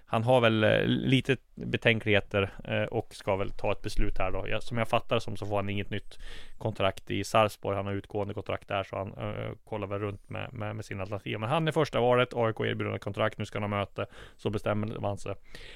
han 0.09 0.23
har 0.23 0.41
väl 0.41 0.63
eh, 0.63 0.81
lite 0.85 1.37
betänkligheter 1.55 2.49
eh, 2.63 2.83
och 2.83 3.15
ska 3.15 3.35
väl 3.35 3.51
ta 3.51 3.71
ett 3.71 3.81
beslut 3.81 4.17
här 4.17 4.31
då. 4.31 4.61
Som 4.61 4.77
jag 4.77 4.87
fattar 4.87 5.19
som 5.19 5.37
så 5.37 5.45
får 5.45 5.55
han 5.55 5.69
inget 5.69 5.89
nytt 5.89 6.19
kontrakt 6.57 7.11
i 7.11 7.23
Sarpsborg. 7.23 7.75
Han 7.77 7.85
har 7.85 7.93
utgående 7.93 8.33
kontrakt 8.33 8.67
där 8.67 8.83
så 8.83 8.97
han 8.97 9.13
eh, 9.13 9.51
kollar 9.65 9.87
väl 9.87 9.99
runt 9.99 10.29
med, 10.29 10.53
med, 10.53 10.75
med 10.75 10.85
sina 10.85 11.01
alternativ. 11.01 11.39
Men 11.39 11.49
han 11.49 11.67
är 11.67 11.71
första 11.71 11.99
valet. 11.99 12.33
AIK 12.33 12.59
erbjuder 12.59 12.97
kontrakt. 12.97 13.37
Nu 13.37 13.45
ska 13.45 13.59
han 13.59 13.71
ha 13.71 13.79
möte. 13.79 14.05
Så 14.37 14.49
bestämmer 14.49 14.99
man 14.99 15.17
sig 15.17 15.35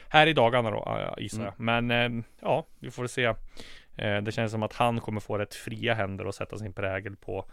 här 0.10 0.28
i 0.28 0.34
dagarna 0.34 0.72
då 0.72 1.15
gissar 1.17 1.44
jag. 1.44 1.54
Men 1.58 1.91
eh, 1.91 2.24
ja, 2.41 2.65
vi 2.80 2.91
får 2.91 3.08
se. 3.08 3.26
Eh, 3.96 4.22
det 4.22 4.32
känns 4.32 4.52
som 4.52 4.63
att 4.63 4.74
han 4.74 5.00
kommer 5.00 5.20
få 5.20 5.38
rätt 5.38 5.56
fria 5.56 5.94
händer 5.94 6.28
och 6.28 6.36
sätta 6.36 6.58
sin 6.58 6.74
prägel 6.74 7.15
på 7.15 7.46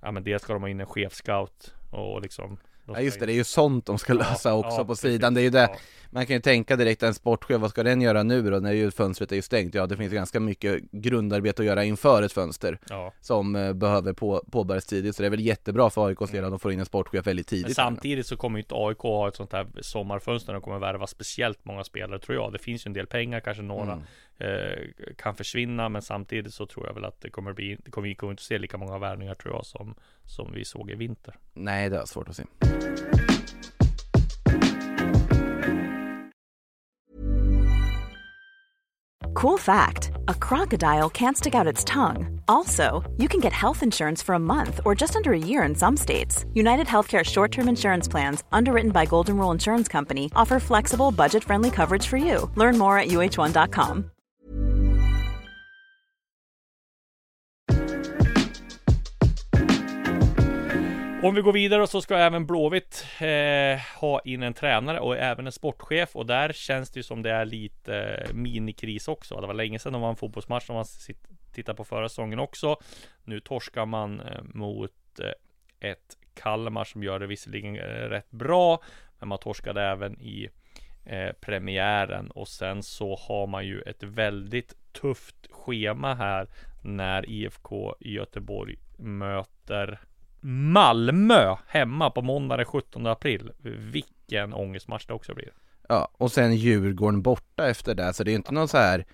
Ja 0.00 0.10
men 0.10 0.24
dels 0.24 0.42
ska 0.42 0.52
de 0.52 0.62
ha 0.62 0.68
in 0.68 0.80
en 0.80 0.86
chefscout 0.86 1.74
och 1.90 2.22
liksom 2.22 2.58
Ja 2.86 3.00
just 3.00 3.20
det, 3.20 3.26
det 3.26 3.32
är 3.32 3.34
ju 3.34 3.44
sånt 3.44 3.86
de 3.86 3.98
ska 3.98 4.12
lösa 4.12 4.54
också 4.54 4.76
ja, 4.78 4.84
på 4.84 4.96
sidan, 4.96 5.34
det 5.34 5.40
är 5.40 5.42
ju 5.42 5.50
det 5.50 5.60
Ja. 5.60 5.76
Man 6.14 6.26
kan 6.26 6.36
ju 6.36 6.42
tänka 6.42 6.76
direkt, 6.76 7.02
en 7.02 7.14
sportchef, 7.14 7.60
vad 7.60 7.70
ska 7.70 7.82
den 7.82 8.00
göra 8.00 8.22
nu 8.22 8.50
då 8.50 8.58
när 8.58 8.72
ju 8.72 8.90
fönstret 8.90 9.32
är 9.32 9.36
ju 9.36 9.42
stängt? 9.42 9.74
Ja 9.74 9.86
det 9.86 9.96
finns 9.96 10.12
ganska 10.12 10.40
mycket 10.40 10.82
grundarbete 10.90 11.62
att 11.62 11.66
göra 11.66 11.84
inför 11.84 12.22
ett 12.22 12.32
fönster 12.32 12.78
Ja. 12.88 13.12
Som 13.20 13.56
eh, 13.56 13.72
behöver 13.72 14.12
på, 14.12 14.44
påbörjas 14.50 14.86
tidigt, 14.86 15.16
så 15.16 15.22
det 15.22 15.26
är 15.26 15.30
väl 15.30 15.40
jättebra 15.40 15.90
för 15.90 16.06
AIKs 16.06 16.30
del 16.30 16.44
att 16.44 16.50
de 16.50 16.58
får 16.58 16.72
in 16.72 16.80
en 16.80 16.86
sportchef 16.86 17.26
väldigt 17.26 17.50
Men 17.50 17.58
tidigt 17.58 17.76
samtidigt 17.76 18.26
så 18.26 18.36
kommer 18.36 18.58
ju 18.58 18.62
inte 18.62 18.74
AIK 18.74 18.98
ha 18.98 19.28
ett 19.28 19.36
sånt 19.36 19.52
här 19.52 19.66
sommarfönster 19.80 20.54
och 20.54 20.62
kommer 20.62 20.78
värva 20.78 21.06
speciellt 21.06 21.64
många 21.64 21.84
spelare 21.84 22.18
tror 22.18 22.36
jag. 22.36 22.52
Det 22.52 22.58
finns 22.58 22.86
ju 22.86 22.88
en 22.88 22.92
del 22.92 23.06
pengar, 23.06 23.40
kanske 23.40 23.62
några 23.62 23.92
Mm. 23.92 24.04
Eh, 24.42 25.14
kan 25.16 25.34
försvinna, 25.34 25.88
men 25.88 26.02
samtidigt 26.02 26.54
så 26.54 26.66
tror 26.66 26.86
jag 26.86 26.94
väl 26.94 27.04
att 27.04 27.20
det 27.20 27.30
kommer 27.30 27.52
bli, 27.52 27.78
det 27.84 27.90
kommer, 27.90 28.08
vi 28.08 28.14
kommer 28.14 28.32
inte 28.32 28.42
se 28.42 28.58
lika 28.58 28.78
många 28.78 28.98
värvningar 28.98 29.34
tror 29.34 29.54
jag 29.54 29.66
som, 29.66 29.94
som 30.24 30.52
vi 30.52 30.64
såg 30.64 30.90
i 30.90 30.94
vinter. 30.94 31.34
Nej 31.52 31.90
det 31.90 31.96
är 31.96 32.04
svårt 32.04 32.28
att 32.28 32.36
se 32.36 32.44
Cool 39.42 39.58
fact 39.58 40.10
a 40.28 40.34
crocodile 40.34 41.10
can't 41.10 41.36
stick 41.36 41.54
out 41.54 41.66
its 41.66 41.84
tongue. 41.84 42.40
Also, 42.48 43.02
you 43.16 43.28
can 43.28 43.40
get 43.40 43.52
health 43.52 43.82
insurance 43.82 44.22
for 44.22 44.34
a 44.34 44.38
month 44.38 44.80
or 44.84 44.94
just 44.94 45.16
under 45.16 45.32
a 45.32 45.38
year 45.38 45.62
in 45.64 45.74
some 45.74 45.96
states. 45.96 46.44
United 46.54 46.86
Healthcare 46.86 47.24
short 47.24 47.50
term 47.50 47.68
insurance 47.68 48.06
plans, 48.06 48.44
underwritten 48.52 48.92
by 48.92 49.04
Golden 49.06 49.36
Rule 49.38 49.50
Insurance 49.50 49.88
Company, 49.88 50.30
offer 50.36 50.60
flexible, 50.60 51.10
budget 51.10 51.44
friendly 51.44 51.70
coverage 51.70 52.06
for 52.06 52.18
you. 52.18 52.50
Learn 52.56 52.78
more 52.78 52.98
at 52.98 53.08
uh1.com. 53.08 54.10
Om 61.24 61.34
vi 61.34 61.40
går 61.42 61.52
vidare 61.52 61.86
så 61.86 62.00
ska 62.00 62.16
även 62.16 62.46
Blåvitt 62.46 63.06
eh, 63.20 63.80
ha 64.00 64.20
in 64.20 64.42
en 64.42 64.54
tränare 64.54 65.00
och 65.00 65.16
även 65.16 65.46
en 65.46 65.52
sportchef 65.52 66.16
och 66.16 66.26
där 66.26 66.52
känns 66.52 66.90
det 66.90 66.98
ju 66.98 67.02
som 67.02 67.22
det 67.22 67.30
är 67.30 67.44
lite 67.44 67.96
eh, 67.96 68.34
minikris 68.34 69.08
också. 69.08 69.40
Det 69.40 69.46
var 69.46 69.54
länge 69.54 69.78
sedan 69.78 69.92
de 69.92 70.02
var 70.02 70.08
en 70.08 70.16
fotbollsmatch 70.16 70.70
om 70.70 70.76
man 70.76 70.84
tittar 71.52 71.74
på 71.74 71.84
förra 71.84 72.08
säsongen 72.08 72.38
också. 72.38 72.76
Nu 73.24 73.40
torskar 73.40 73.86
man 73.86 74.20
eh, 74.20 74.42
mot 74.42 75.20
eh, 75.20 75.90
ett 75.90 76.16
Kalmar 76.34 76.84
som 76.84 77.02
gör 77.02 77.20
det 77.20 77.26
visserligen 77.26 77.76
eh, 77.76 78.08
rätt 78.08 78.30
bra, 78.30 78.82
men 79.18 79.28
man 79.28 79.38
torskade 79.38 79.82
även 79.82 80.20
i 80.20 80.48
eh, 81.04 81.32
premiären 81.40 82.30
och 82.30 82.48
sen 82.48 82.82
så 82.82 83.16
har 83.16 83.46
man 83.46 83.66
ju 83.66 83.80
ett 83.80 84.02
väldigt 84.02 84.92
tufft 84.92 85.46
schema 85.50 86.14
här 86.14 86.48
när 86.82 87.30
IFK 87.30 87.94
Göteborg 88.00 88.76
möter 88.96 90.00
Malmö 90.44 91.56
hemma 91.66 92.10
på 92.10 92.22
måndag 92.22 92.56
den 92.56 92.66
17 92.66 93.06
april. 93.06 93.52
Vilken 93.62 94.52
ångestmatch 94.54 95.06
det 95.06 95.14
också 95.14 95.34
blir. 95.34 95.52
Ja, 95.88 96.08
och 96.12 96.32
sen 96.32 96.56
Djurgården 96.56 97.22
borta 97.22 97.68
efter 97.68 97.94
det, 97.94 98.12
så 98.12 98.24
det 98.24 98.30
är 98.30 98.32
ju 98.32 98.36
inte 98.36 98.54
någon 98.54 98.68
så 98.68 98.78
här 98.78 99.04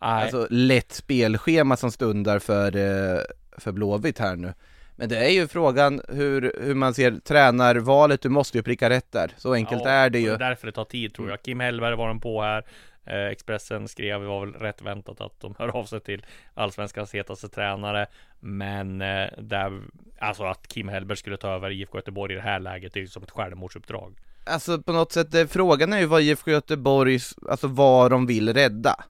Nej, 0.00 0.22
Alltså 0.22 0.46
lätt 0.50 0.92
spelschema 0.92 1.76
som 1.76 1.90
stundar 1.90 2.38
för, 2.38 2.76
eh, 2.76 3.20
för 3.58 3.72
Blåvitt 3.72 4.18
här 4.18 4.36
nu 4.36 4.54
Men 4.96 5.08
det 5.08 5.18
är 5.18 5.30
ju 5.30 5.48
frågan 5.48 6.00
hur, 6.08 6.52
hur 6.60 6.74
man 6.74 6.94
ser 6.94 7.10
tränarvalet, 7.10 8.20
du 8.20 8.28
måste 8.28 8.58
ju 8.58 8.62
pricka 8.62 8.90
rätt 8.90 9.12
där, 9.12 9.30
så 9.36 9.54
enkelt 9.54 9.82
ja, 9.84 9.90
är 9.90 10.10
det 10.10 10.18
ju 10.18 10.30
är 10.30 10.38
därför 10.38 10.66
det 10.66 10.72
tar 10.72 10.84
tid 10.84 11.14
tror 11.14 11.30
jag. 11.30 11.42
Kim 11.42 11.60
Hellberg 11.60 11.96
var 11.96 12.08
den 12.08 12.20
på 12.20 12.42
här. 12.42 12.64
Eh, 13.10 13.26
Expressen 13.26 13.88
skrev, 13.88 14.20
det 14.20 14.26
var 14.26 14.46
väl 14.46 14.54
rätt 14.54 14.82
väntat 14.82 15.20
att 15.20 15.40
de 15.40 15.54
hör 15.58 15.68
av 15.68 15.84
sig 15.84 16.00
till 16.00 16.26
Allsvenskans 16.54 17.14
hetaste 17.14 17.48
tränare. 17.48 18.06
Men 18.40 19.02
eh, 19.02 19.28
där, 19.38 19.80
alltså 20.18 20.44
att 20.44 20.68
Kim 20.68 20.88
Hellberg 20.88 21.16
skulle 21.16 21.36
ta 21.36 21.48
över 21.48 21.70
IFK 21.70 21.98
Göteborg 21.98 22.32
i 22.32 22.36
det 22.36 22.42
här 22.42 22.60
läget, 22.60 22.92
det 22.92 23.00
är 23.00 23.02
ju 23.02 23.08
som 23.08 23.22
ett 23.22 23.30
självmordsuppdrag. 23.30 24.14
Alltså 24.44 24.82
på 24.82 24.92
något 24.92 25.12
sätt, 25.12 25.50
frågan 25.50 25.92
är 25.92 25.98
ju 25.98 26.06
vad 26.06 26.22
IFK 26.22 26.50
Göteborg, 26.50 27.18
alltså 27.48 27.66
vad 27.66 28.10
de 28.10 28.26
vill 28.26 28.54
rädda 28.54 29.04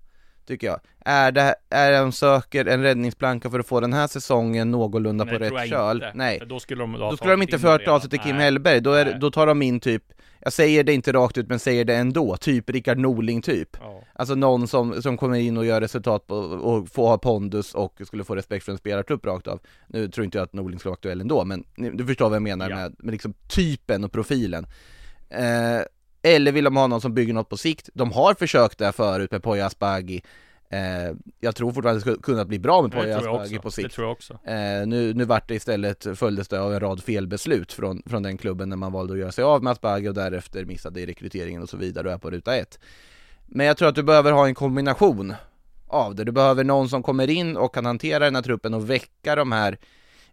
Tycker 0.49 0.66
jag. 0.66 0.80
Är 1.05 1.32
det, 1.32 1.55
är 1.70 2.01
de 2.01 2.12
söker 2.12 2.66
en 2.66 2.82
räddningsplanka 2.82 3.51
för 3.51 3.59
att 3.59 3.66
få 3.66 3.80
den 3.80 3.92
här 3.92 4.07
säsongen 4.07 4.70
någorlunda 4.70 5.26
på 5.26 5.34
rätt 5.34 5.68
köl? 5.68 5.96
inte. 5.96 6.12
Nej. 6.14 6.42
Då 6.46 6.61
skulle 6.61 6.82
de, 6.82 6.92
Då 6.92 7.16
skulle 7.16 7.32
de 7.32 7.42
inte 7.42 7.57
in 7.57 7.61
fört 7.62 7.88
av 7.88 8.01
sig 8.01 8.11
till 8.11 8.18
Kim. 8.18 8.36
Hellberg, 8.36 8.80
då, 8.80 8.92
är, 8.92 9.18
då 9.20 9.30
tar 9.30 9.46
de 9.46 9.62
in 9.62 9.80
typ 9.80 10.03
Jag 10.49 10.53
säger 10.53 10.84
det 10.84 10.92
inte 10.92 11.12
rakt 11.12 11.38
ut 11.38 11.49
men 11.49 11.59
säger 11.59 11.84
det 11.84 11.96
ändå, 11.96 12.36
typ 12.36 12.70
Rickard 12.70 12.99
Norling 12.99 13.42
typ 13.42 13.76
Ja. 13.80 14.03
Alltså 14.14 14.34
någon 14.34 14.68
som, 14.68 15.03
som 15.03 15.16
kommer 15.16 15.38
in 15.38 15.57
och 15.57 15.66
gör 15.66 15.80
resultat 15.80 16.26
på, 16.26 16.34
och 16.36 16.88
får 16.88 17.09
ha 17.09 17.18
pondus 17.18 17.74
och 17.74 18.01
skulle 18.07 18.24
få 18.24 18.34
respekt 18.34 18.64
för 18.64 18.72
en 18.72 18.78
spelartrupp 18.78 19.26
rakt 19.26 19.46
av 19.46 19.61
Nu 19.86 20.09
tror 20.09 20.24
inte 20.24 20.38
jag 20.38 20.44
att 20.44 20.53
Norling 20.53 20.78
skulle 20.78 20.90
vara 20.90 20.94
aktuell 20.94 21.20
ändå, 21.20 21.44
men 21.44 21.64
du 21.76 22.07
förstår 22.07 22.28
vad 22.28 22.36
jag 22.36 22.42
menar 22.42 22.70
Ja. 22.70 22.76
med, 22.76 22.94
med 22.99 23.12
liksom 23.12 23.34
typen 23.49 24.05
och 24.05 24.12
profilen 24.12 24.66
eh, 25.30 25.80
Eller 26.22 26.53
vill 26.53 26.64
de 26.64 26.76
ha 26.76 26.86
någon 26.86 27.01
som 27.01 27.14
bygger 27.14 27.34
något 27.34 27.49
på 27.49 27.57
sikt? 27.57 27.88
De 27.94 28.12
har 28.12 28.34
försökt 28.34 28.78
det 28.78 28.92
förut 28.92 29.30
med 29.30 29.42
Poya 29.42 29.66
Asbaghi 29.66 30.22
eh, 30.71 31.16
Jag 31.41 31.57
tror 31.57 31.73
fortfarande 31.73 31.97
det 31.97 32.01
skulle 32.01 32.16
kunna 32.16 32.45
bli 32.45 32.59
bra 32.59 32.83
med 32.83 32.91
Det 32.91 33.09
jag 33.09 33.19
Asbaghi 33.19 33.59
på 33.59 33.69
Det 33.69 33.75
sikt 33.75 33.95
tror 33.95 34.07
jag 34.07 34.12
också. 34.12 34.33
Eh, 34.45 34.87
nu, 34.87 35.14
nu 35.14 35.25
vart 35.25 35.49
det 35.49 35.55
istället, 35.55 36.07
följdes 36.19 36.49
det 36.49 36.61
av 36.61 36.75
en 36.75 36.81
rad 36.81 37.03
felbeslut 37.03 37.73
från, 37.73 38.03
från 38.07 38.23
den 38.23 38.39
klubben 38.39 38.69
när 38.69 38.77
man 38.77 38.93
valde 38.93 39.12
att 39.12 39.19
göra 39.19 39.33
sig 39.33 39.45
av 39.45 39.62
med 39.62 39.71
Asbaghi 39.71 40.09
och 40.09 40.14
därefter 40.14 40.64
missade 40.64 41.01
i 41.01 41.07
rekryteringen 41.07 41.62
och 41.62 41.69
så 41.69 41.77
vidare 41.77 42.09
och 42.09 42.14
är 42.14 42.19
på 42.19 42.31
ruta 42.31 42.57
ett. 42.57 42.79
Men 43.47 43.66
jag 43.66 43.77
tror 43.77 43.89
att 43.89 43.95
du 43.95 44.03
behöver 44.03 44.33
ha 44.33 44.47
en 44.47 44.55
kombination 44.55 45.35
av 45.87 46.14
det. 46.14 46.25
Du 46.25 46.33
behöver 46.33 46.64
någon 46.64 46.89
som 46.89 47.03
kommer 47.03 47.31
in 47.31 47.57
och 47.57 47.75
kan 47.75 47.87
hantera 47.87 48.25
den 48.25 48.35
här 48.35 48.43
truppen 48.43 48.75
och 48.75 48.91
väcka 48.91 49.35
de 49.35 49.53
här 49.53 49.79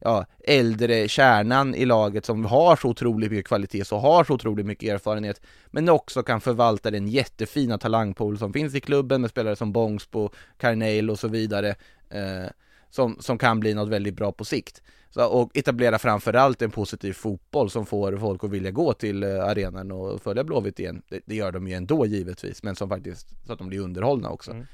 ja, 0.06 0.26
äldre 0.40 1.08
kärnan 1.08 1.76
i 1.76 1.86
laget 1.86 2.26
som 2.26 2.46
har 2.46 2.76
så 2.76 2.88
otroligt 2.88 3.32
mycket 3.32 3.48
kvalitet, 3.48 3.86
så 3.86 3.98
har 3.98 4.24
så 4.24 4.34
otroligt 4.34 4.66
mycket 4.66 4.90
erfarenhet, 4.90 5.42
men 5.68 5.90
också 5.90 6.24
kan 6.24 6.42
förvalta 6.42 6.92
den 6.92 7.08
jättefina 7.08 7.78
talangpool 7.78 8.38
som 8.38 8.54
finns 8.54 8.76
i 8.76 8.82
klubben 8.82 9.22
med 9.22 9.30
spelare 9.30 9.56
som 9.56 9.72
Bångsbo, 9.72 10.30
Carneil 10.58 11.10
och 11.10 11.20
så 11.20 11.28
vidare, 11.28 11.70
eh, 12.10 12.50
som, 12.90 13.18
som 13.20 13.38
kan 13.38 13.60
bli 13.60 13.74
något 13.74 13.90
väldigt 13.90 14.16
bra 14.16 14.32
på 14.32 14.46
sikt. 14.46 14.82
Så, 15.10 15.26
och 15.26 15.58
etablera 15.58 16.00
framförallt 16.00 16.62
en 16.62 16.72
positiv 16.72 17.14
fotboll 17.14 17.70
som 17.70 17.86
får 17.86 18.18
folk 18.18 18.44
att 18.44 18.50
vilja 18.50 18.72
gå 18.72 18.94
till 18.94 19.24
eh, 19.24 19.44
arenan 19.44 19.92
och 19.92 20.22
följa 20.22 20.44
Blåvitt 20.44 20.80
igen. 20.80 21.02
Det, 21.10 21.20
det 21.26 21.36
gör 21.36 21.52
de 21.52 21.68
ju 21.68 21.74
ändå 21.74 22.06
givetvis, 22.06 22.64
men 22.64 22.76
som 22.76 22.90
faktiskt, 22.90 23.28
så 23.46 23.54
att 23.54 23.60
de 23.60 23.68
blir 23.68 23.80
underhållna 23.80 24.30
också. 24.30 24.52
Mm. 24.52 24.66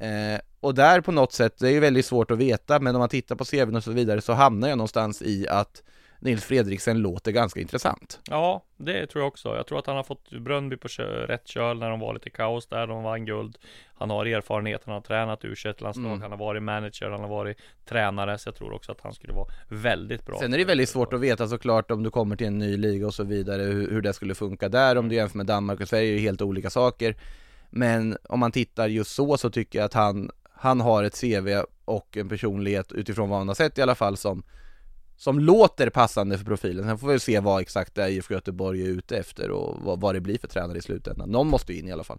Eh, 0.00 0.40
och 0.60 0.74
där 0.74 1.00
på 1.00 1.12
något 1.12 1.32
sätt, 1.32 1.58
det 1.58 1.68
är 1.68 1.72
ju 1.72 1.80
väldigt 1.80 2.06
svårt 2.06 2.30
att 2.30 2.38
veta, 2.38 2.80
men 2.80 2.94
om 2.94 2.98
man 2.98 3.08
tittar 3.08 3.36
på 3.36 3.44
CVn 3.44 3.76
och 3.76 3.84
så 3.84 3.92
vidare 3.92 4.20
så 4.20 4.32
hamnar 4.32 4.68
jag 4.68 4.78
någonstans 4.78 5.22
i 5.22 5.48
att 5.48 5.82
Nils 6.20 6.44
Fredriksen 6.44 6.98
låter 6.98 7.32
ganska 7.32 7.60
intressant. 7.60 8.20
Ja, 8.30 8.64
det 8.76 9.06
tror 9.06 9.22
jag 9.22 9.28
också. 9.28 9.56
Jag 9.56 9.66
tror 9.66 9.78
att 9.78 9.86
han 9.86 9.96
har 9.96 10.02
fått 10.02 10.30
Brönnby 10.30 10.76
på 10.76 10.88
rätt 11.02 11.48
köl 11.48 11.78
när 11.78 11.90
de 11.90 12.00
var 12.00 12.14
lite 12.14 12.30
kaos 12.30 12.66
där. 12.66 12.86
De 12.86 13.02
vann 13.02 13.24
guld. 13.24 13.58
Han 13.94 14.10
har 14.10 14.26
erfarenhet, 14.26 14.82
han 14.84 14.94
har 14.94 15.00
tränat 15.00 15.44
u 15.44 15.54
Mm. 15.96 16.22
han 16.22 16.30
har 16.30 16.38
varit 16.38 16.62
manager, 16.62 17.10
han 17.10 17.20
har 17.20 17.28
varit 17.28 17.58
tränare. 17.84 18.38
Så 18.38 18.48
jag 18.48 18.54
tror 18.54 18.72
också 18.72 18.92
att 18.92 19.00
han 19.00 19.14
skulle 19.14 19.32
vara 19.32 19.46
väldigt 19.68 20.26
bra. 20.26 20.38
Sen 20.38 20.54
är 20.54 20.58
det 20.58 20.64
väldigt 20.64 20.88
svårt 20.88 21.12
att 21.12 21.20
veta 21.20 21.48
såklart 21.48 21.90
om 21.90 22.02
du 22.02 22.10
kommer 22.10 22.36
till 22.36 22.46
en 22.46 22.58
ny 22.58 22.76
liga 22.76 23.06
och 23.06 23.14
så 23.14 23.24
vidare 23.24 23.62
hur, 23.62 23.90
hur 23.90 24.02
det 24.02 24.12
skulle 24.12 24.34
funka 24.34 24.68
där, 24.68 24.98
om 24.98 25.08
du 25.08 25.14
jämför 25.14 25.36
med 25.36 25.46
Danmark 25.46 25.80
och 25.80 25.88
Sverige 25.88 26.10
är 26.12 26.14
det 26.14 26.20
helt 26.20 26.42
olika 26.42 26.70
saker. 26.70 27.14
Men 27.70 28.16
om 28.28 28.40
man 28.40 28.52
tittar 28.52 28.88
just 28.88 29.14
så 29.14 29.36
så 29.36 29.50
tycker 29.50 29.78
jag 29.78 29.86
att 29.86 29.94
han, 29.94 30.30
han 30.52 30.80
har 30.80 31.04
ett 31.04 31.20
CV 31.20 31.62
och 31.84 32.16
en 32.16 32.28
personlighet 32.28 32.92
utifrån 32.92 33.28
vad 33.28 33.38
han 33.38 33.48
har 33.48 33.54
sett 33.54 33.78
i 33.78 33.82
alla 33.82 33.94
fall 33.94 34.16
som 34.16 34.42
som 35.16 35.38
låter 35.38 35.90
passande 35.90 36.38
för 36.38 36.44
profilen. 36.44 36.84
Sen 36.84 36.98
får 36.98 37.08
vi 37.08 37.18
se 37.18 37.40
vad 37.40 37.60
exakt 37.60 37.94
det 37.94 38.02
är 38.02 38.08
IFK 38.08 38.34
Göteborg 38.34 38.82
är 38.82 38.86
ute 38.86 39.16
efter 39.16 39.50
och 39.50 39.78
vad, 39.82 40.00
vad 40.00 40.14
det 40.14 40.20
blir 40.20 40.38
för 40.38 40.48
tränare 40.48 40.78
i 40.78 40.82
slutändan. 40.82 41.30
Någon 41.30 41.48
måste 41.48 41.72
ju 41.72 41.78
in 41.78 41.88
i 41.88 41.92
alla 41.92 42.04
fall. 42.04 42.18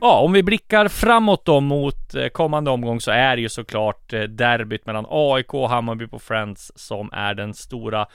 Ja, 0.00 0.20
om 0.20 0.32
vi 0.32 0.42
blickar 0.42 0.88
framåt 0.88 1.44
då 1.44 1.60
mot 1.60 2.14
eh, 2.14 2.28
kommande 2.28 2.70
omgång 2.70 3.00
så 3.00 3.10
är 3.10 3.36
det 3.36 3.42
ju 3.42 3.48
såklart 3.48 4.12
eh, 4.12 4.22
derbyt 4.22 4.86
mellan 4.86 5.06
AIK 5.08 5.54
och 5.54 5.68
Hammarby 5.68 6.06
på 6.06 6.18
Friends 6.18 6.72
som 6.74 7.10
är 7.12 7.34
den 7.34 7.54
stora 7.54 8.06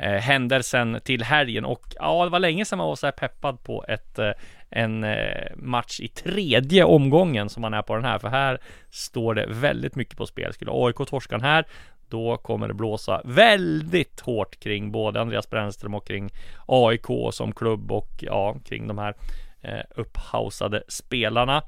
eh, 0.00 0.12
händelsen 0.12 1.00
till 1.04 1.22
helgen. 1.22 1.64
Och 1.64 1.86
ja, 1.98 2.24
det 2.24 2.30
var 2.30 2.38
länge 2.38 2.64
sedan 2.64 2.78
man 2.78 2.88
var 2.88 2.96
så 2.96 3.06
här 3.06 3.12
peppad 3.12 3.62
på 3.62 3.84
ett 3.88 4.18
eh, 4.18 4.30
en 4.70 5.04
eh, 5.04 5.56
match 5.56 6.00
i 6.00 6.08
tredje 6.08 6.84
omgången 6.84 7.48
som 7.48 7.60
man 7.60 7.74
är 7.74 7.82
på 7.82 7.94
den 7.94 8.04
här, 8.04 8.18
för 8.18 8.28
här 8.28 8.60
står 8.90 9.34
det 9.34 9.46
väldigt 9.48 9.96
mycket 9.96 10.16
på 10.16 10.26
spel. 10.26 10.52
Skulle 10.52 10.70
AIK 10.74 10.96
torska 10.96 11.36
den 11.36 11.44
här, 11.44 11.64
då 12.08 12.36
kommer 12.36 12.68
det 12.68 12.74
blåsa 12.74 13.22
väldigt 13.24 14.20
hårt 14.20 14.60
kring 14.60 14.92
både 14.92 15.20
Andreas 15.20 15.50
Brännström 15.50 15.94
och 15.94 16.06
kring 16.06 16.30
AIK 16.66 17.06
som 17.32 17.52
klubb 17.52 17.92
och 17.92 18.10
ja, 18.20 18.56
kring 18.64 18.86
de 18.86 18.98
här 18.98 19.14
eh, 19.62 19.80
upphausade 19.90 20.82
spelarna 20.88 21.62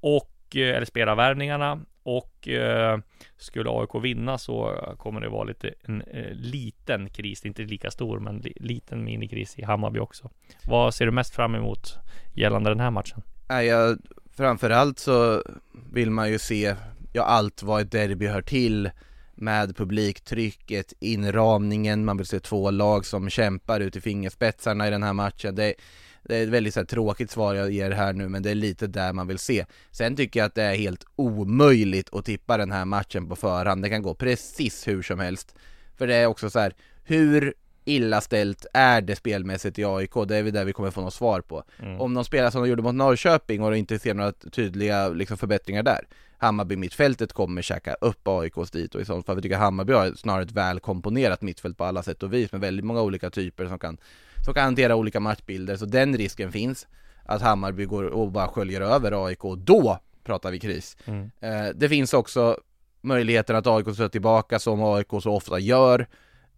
och 0.00 0.56
eh, 0.56 0.76
eller 0.76 0.84
spelarvärvningarna 0.84 1.80
och 2.02 2.48
eh, 2.48 2.98
skulle 3.36 3.70
AIK 3.70 3.94
vinna 4.02 4.38
så 4.38 4.84
kommer 4.98 5.20
det 5.20 5.28
vara 5.28 5.44
lite 5.44 5.74
en 5.82 6.02
eh, 6.02 6.32
liten 6.32 7.10
kris, 7.10 7.44
inte 7.44 7.62
lika 7.62 7.90
stor 7.90 8.18
men 8.18 8.38
li, 8.38 8.52
liten 8.56 9.04
minikris 9.04 9.58
i 9.58 9.64
Hammarby 9.64 9.98
också. 9.98 10.30
Vad 10.64 10.94
ser 10.94 11.06
du 11.06 11.12
mest 11.12 11.34
fram 11.34 11.54
emot 11.54 11.98
gällande 12.34 12.70
den 12.70 12.80
här 12.80 12.90
matchen? 12.90 13.22
Ja, 13.48 13.96
framförallt 14.36 14.98
så 14.98 15.42
vill 15.92 16.10
man 16.10 16.30
ju 16.30 16.38
se, 16.38 16.74
ja 17.12 17.22
allt 17.22 17.62
vad 17.62 17.80
ett 17.80 17.92
derby 17.92 18.26
hör 18.26 18.42
till 18.42 18.90
med 19.34 19.76
publiktrycket, 19.76 20.92
inramningen, 21.00 22.04
man 22.04 22.16
vill 22.16 22.26
se 22.26 22.40
två 22.40 22.70
lag 22.70 23.06
som 23.06 23.30
kämpar 23.30 23.80
ut 23.80 23.96
i 23.96 24.00
fingerspetsarna 24.00 24.88
i 24.88 24.90
den 24.90 25.02
här 25.02 25.12
matchen. 25.12 25.54
Det, 25.54 25.74
det 26.22 26.36
är 26.36 26.42
ett 26.42 26.48
väldigt 26.48 26.74
så 26.74 26.80
här, 26.80 26.84
tråkigt 26.84 27.30
svar 27.30 27.54
jag 27.54 27.70
ger 27.70 27.90
här 27.90 28.12
nu, 28.12 28.28
men 28.28 28.42
det 28.42 28.50
är 28.50 28.54
lite 28.54 28.86
där 28.86 29.12
man 29.12 29.26
vill 29.26 29.38
se. 29.38 29.66
Sen 29.90 30.16
tycker 30.16 30.40
jag 30.40 30.46
att 30.46 30.54
det 30.54 30.62
är 30.62 30.74
helt 30.74 31.04
omöjligt 31.16 32.14
att 32.14 32.24
tippa 32.24 32.56
den 32.56 32.72
här 32.72 32.84
matchen 32.84 33.28
på 33.28 33.36
förhand. 33.36 33.82
Det 33.82 33.88
kan 33.88 34.02
gå 34.02 34.14
precis 34.14 34.88
hur 34.88 35.02
som 35.02 35.18
helst. 35.18 35.54
För 35.96 36.06
det 36.06 36.14
är 36.14 36.26
också 36.26 36.50
så 36.50 36.58
här, 36.58 36.74
hur 37.04 37.54
illa 37.84 38.20
ställt 38.20 38.66
är 38.74 39.00
det 39.00 39.16
spelmässigt 39.16 39.78
i 39.78 39.84
AIK? 39.84 40.14
Det 40.28 40.36
är 40.36 40.42
väl 40.42 40.52
där 40.52 40.64
vi 40.64 40.72
kommer 40.72 40.90
få 40.90 41.00
något 41.00 41.14
svar 41.14 41.40
på. 41.40 41.64
Mm. 41.82 42.00
Om 42.00 42.14
de 42.14 42.24
spelar 42.24 42.50
som 42.50 42.62
de 42.62 42.68
gjorde 42.68 42.82
mot 42.82 42.94
Norrköping 42.94 43.62
och 43.62 43.76
inte 43.76 43.98
ser 43.98 44.14
några 44.14 44.32
tydliga 44.32 45.08
liksom, 45.08 45.38
förbättringar 45.38 45.82
där, 45.82 46.06
Hammarby 46.38 46.76
mittfältet 46.76 47.32
kommer 47.32 47.62
käka 47.62 47.94
upp 47.94 48.28
AIKs 48.28 48.70
dit 48.70 48.94
och 48.94 49.00
i 49.00 49.04
sånt 49.04 49.26
fall, 49.26 49.36
vi 49.36 49.42
tycker 49.42 49.56
Hammarby 49.56 49.92
har 49.92 50.12
snarare 50.14 50.42
ett 50.42 50.52
väl 50.52 50.80
komponerat 50.80 51.42
mittfält 51.42 51.78
på 51.78 51.84
alla 51.84 52.02
sätt 52.02 52.22
och 52.22 52.32
vis 52.32 52.52
med 52.52 52.60
väldigt 52.60 52.84
många 52.84 53.02
olika 53.02 53.30
typer 53.30 53.66
som 53.66 53.78
kan, 53.78 53.98
som 54.44 54.54
kan 54.54 54.64
hantera 54.64 54.96
olika 54.96 55.20
matchbilder, 55.20 55.76
så 55.76 55.84
den 55.84 56.16
risken 56.16 56.52
finns 56.52 56.86
att 57.24 57.42
Hammarby 57.42 57.84
går 57.84 58.02
och 58.02 58.32
bara 58.32 58.48
sköljer 58.48 58.80
över 58.80 59.26
AIK, 59.26 59.42
då 59.58 59.98
pratar 60.24 60.50
vi 60.50 60.60
kris. 60.60 60.96
Mm. 61.04 61.30
Eh, 61.40 61.74
det 61.74 61.88
finns 61.88 62.14
också 62.14 62.58
möjligheten 63.00 63.56
att 63.56 63.66
AIK 63.66 63.94
slår 63.94 64.08
tillbaka 64.08 64.58
som 64.58 64.82
AIK 64.82 65.08
så 65.22 65.32
ofta 65.32 65.58
gör, 65.58 66.06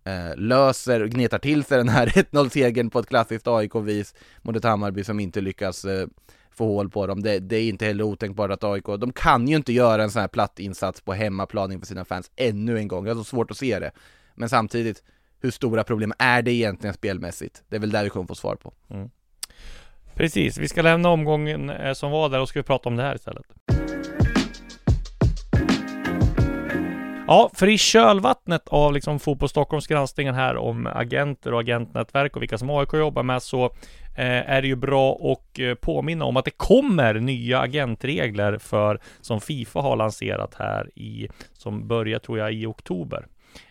eh, 0.04 0.36
löser, 0.36 1.06
gnetar 1.06 1.38
till 1.38 1.64
sig 1.64 1.78
den 1.78 1.88
här 1.88 2.06
1-0-segern 2.30 2.90
på 2.90 2.98
ett 2.98 3.06
klassiskt 3.06 3.48
AIK-vis 3.48 4.14
mot 4.42 4.56
ett 4.56 4.64
Hammarby 4.64 5.04
som 5.04 5.20
inte 5.20 5.40
lyckas 5.40 5.84
eh, 5.84 6.06
få 6.50 6.66
hål 6.66 6.90
på 6.90 7.06
dem. 7.06 7.22
Det, 7.22 7.38
det, 7.38 7.56
är 7.56 7.68
inte 7.68 7.86
heller 7.86 8.04
otänkbart 8.04 8.50
att 8.50 8.64
AIK, 8.64 8.84
de 8.84 9.12
kan 9.12 9.48
ju 9.48 9.56
inte 9.56 9.72
göra 9.72 10.02
en 10.02 10.10
sån 10.10 10.20
här 10.20 10.28
platt 10.28 10.58
insats 10.58 11.00
på 11.00 11.12
hemmaplan 11.12 11.72
inför 11.72 11.86
sina 11.86 12.04
fans 12.04 12.30
ännu 12.36 12.78
en 12.78 12.88
gång. 12.88 13.06
Jag 13.06 13.14
har 13.14 13.20
så 13.20 13.28
svårt 13.28 13.50
att 13.50 13.56
se 13.56 13.78
det. 13.78 13.90
Men 14.34 14.48
samtidigt, 14.48 15.02
hur 15.40 15.50
stora 15.50 15.84
problem 15.84 16.12
är 16.18 16.42
det 16.42 16.52
egentligen 16.52 16.94
spelmässigt? 16.94 17.62
Det 17.68 17.76
är 17.76 17.80
väl 17.80 17.90
där 17.90 18.04
vi 18.04 18.10
kommer 18.10 18.26
få 18.26 18.34
svar 18.34 18.54
på. 18.54 18.72
Mm. 18.90 19.10
Precis, 20.14 20.58
vi 20.58 20.68
ska 20.68 20.82
lämna 20.82 21.08
omgången 21.08 21.70
eh, 21.70 21.92
som 21.92 22.10
var 22.10 22.28
där 22.28 22.40
och 22.40 22.48
ska 22.48 22.58
vi 22.58 22.62
prata 22.62 22.88
om 22.88 22.96
det 22.96 23.02
här 23.02 23.14
istället. 23.14 23.46
Ja, 27.26 27.50
för 27.54 27.68
i 27.68 27.78
kölvattnet 27.78 28.68
av 28.68 28.92
liksom 28.92 29.20
Fotboll 29.20 29.48
Stockholms 29.48 29.86
granskningen 29.86 30.34
här 30.34 30.56
om 30.56 30.86
agenter 30.86 31.54
och 31.54 31.60
agentnätverk 31.60 32.36
och 32.36 32.42
vilka 32.42 32.58
som 32.58 32.70
AIK 32.70 32.92
jobbar 32.92 33.22
med 33.22 33.42
så 33.42 33.64
eh, 34.16 34.50
är 34.50 34.62
det 34.62 34.68
ju 34.68 34.76
bra 34.76 35.12
att 35.12 35.58
eh, 35.58 35.74
påminna 35.74 36.24
om 36.24 36.36
att 36.36 36.44
det 36.44 36.50
kommer 36.50 37.14
nya 37.14 37.60
agentregler 37.60 38.58
för 38.58 39.00
som 39.20 39.40
Fifa 39.40 39.80
har 39.80 39.96
lanserat 39.96 40.54
här 40.54 40.98
i 40.98 41.28
som 41.52 41.88
börjar 41.88 42.18
tror 42.18 42.38
jag 42.38 42.52
i 42.52 42.66
oktober. 42.66 43.26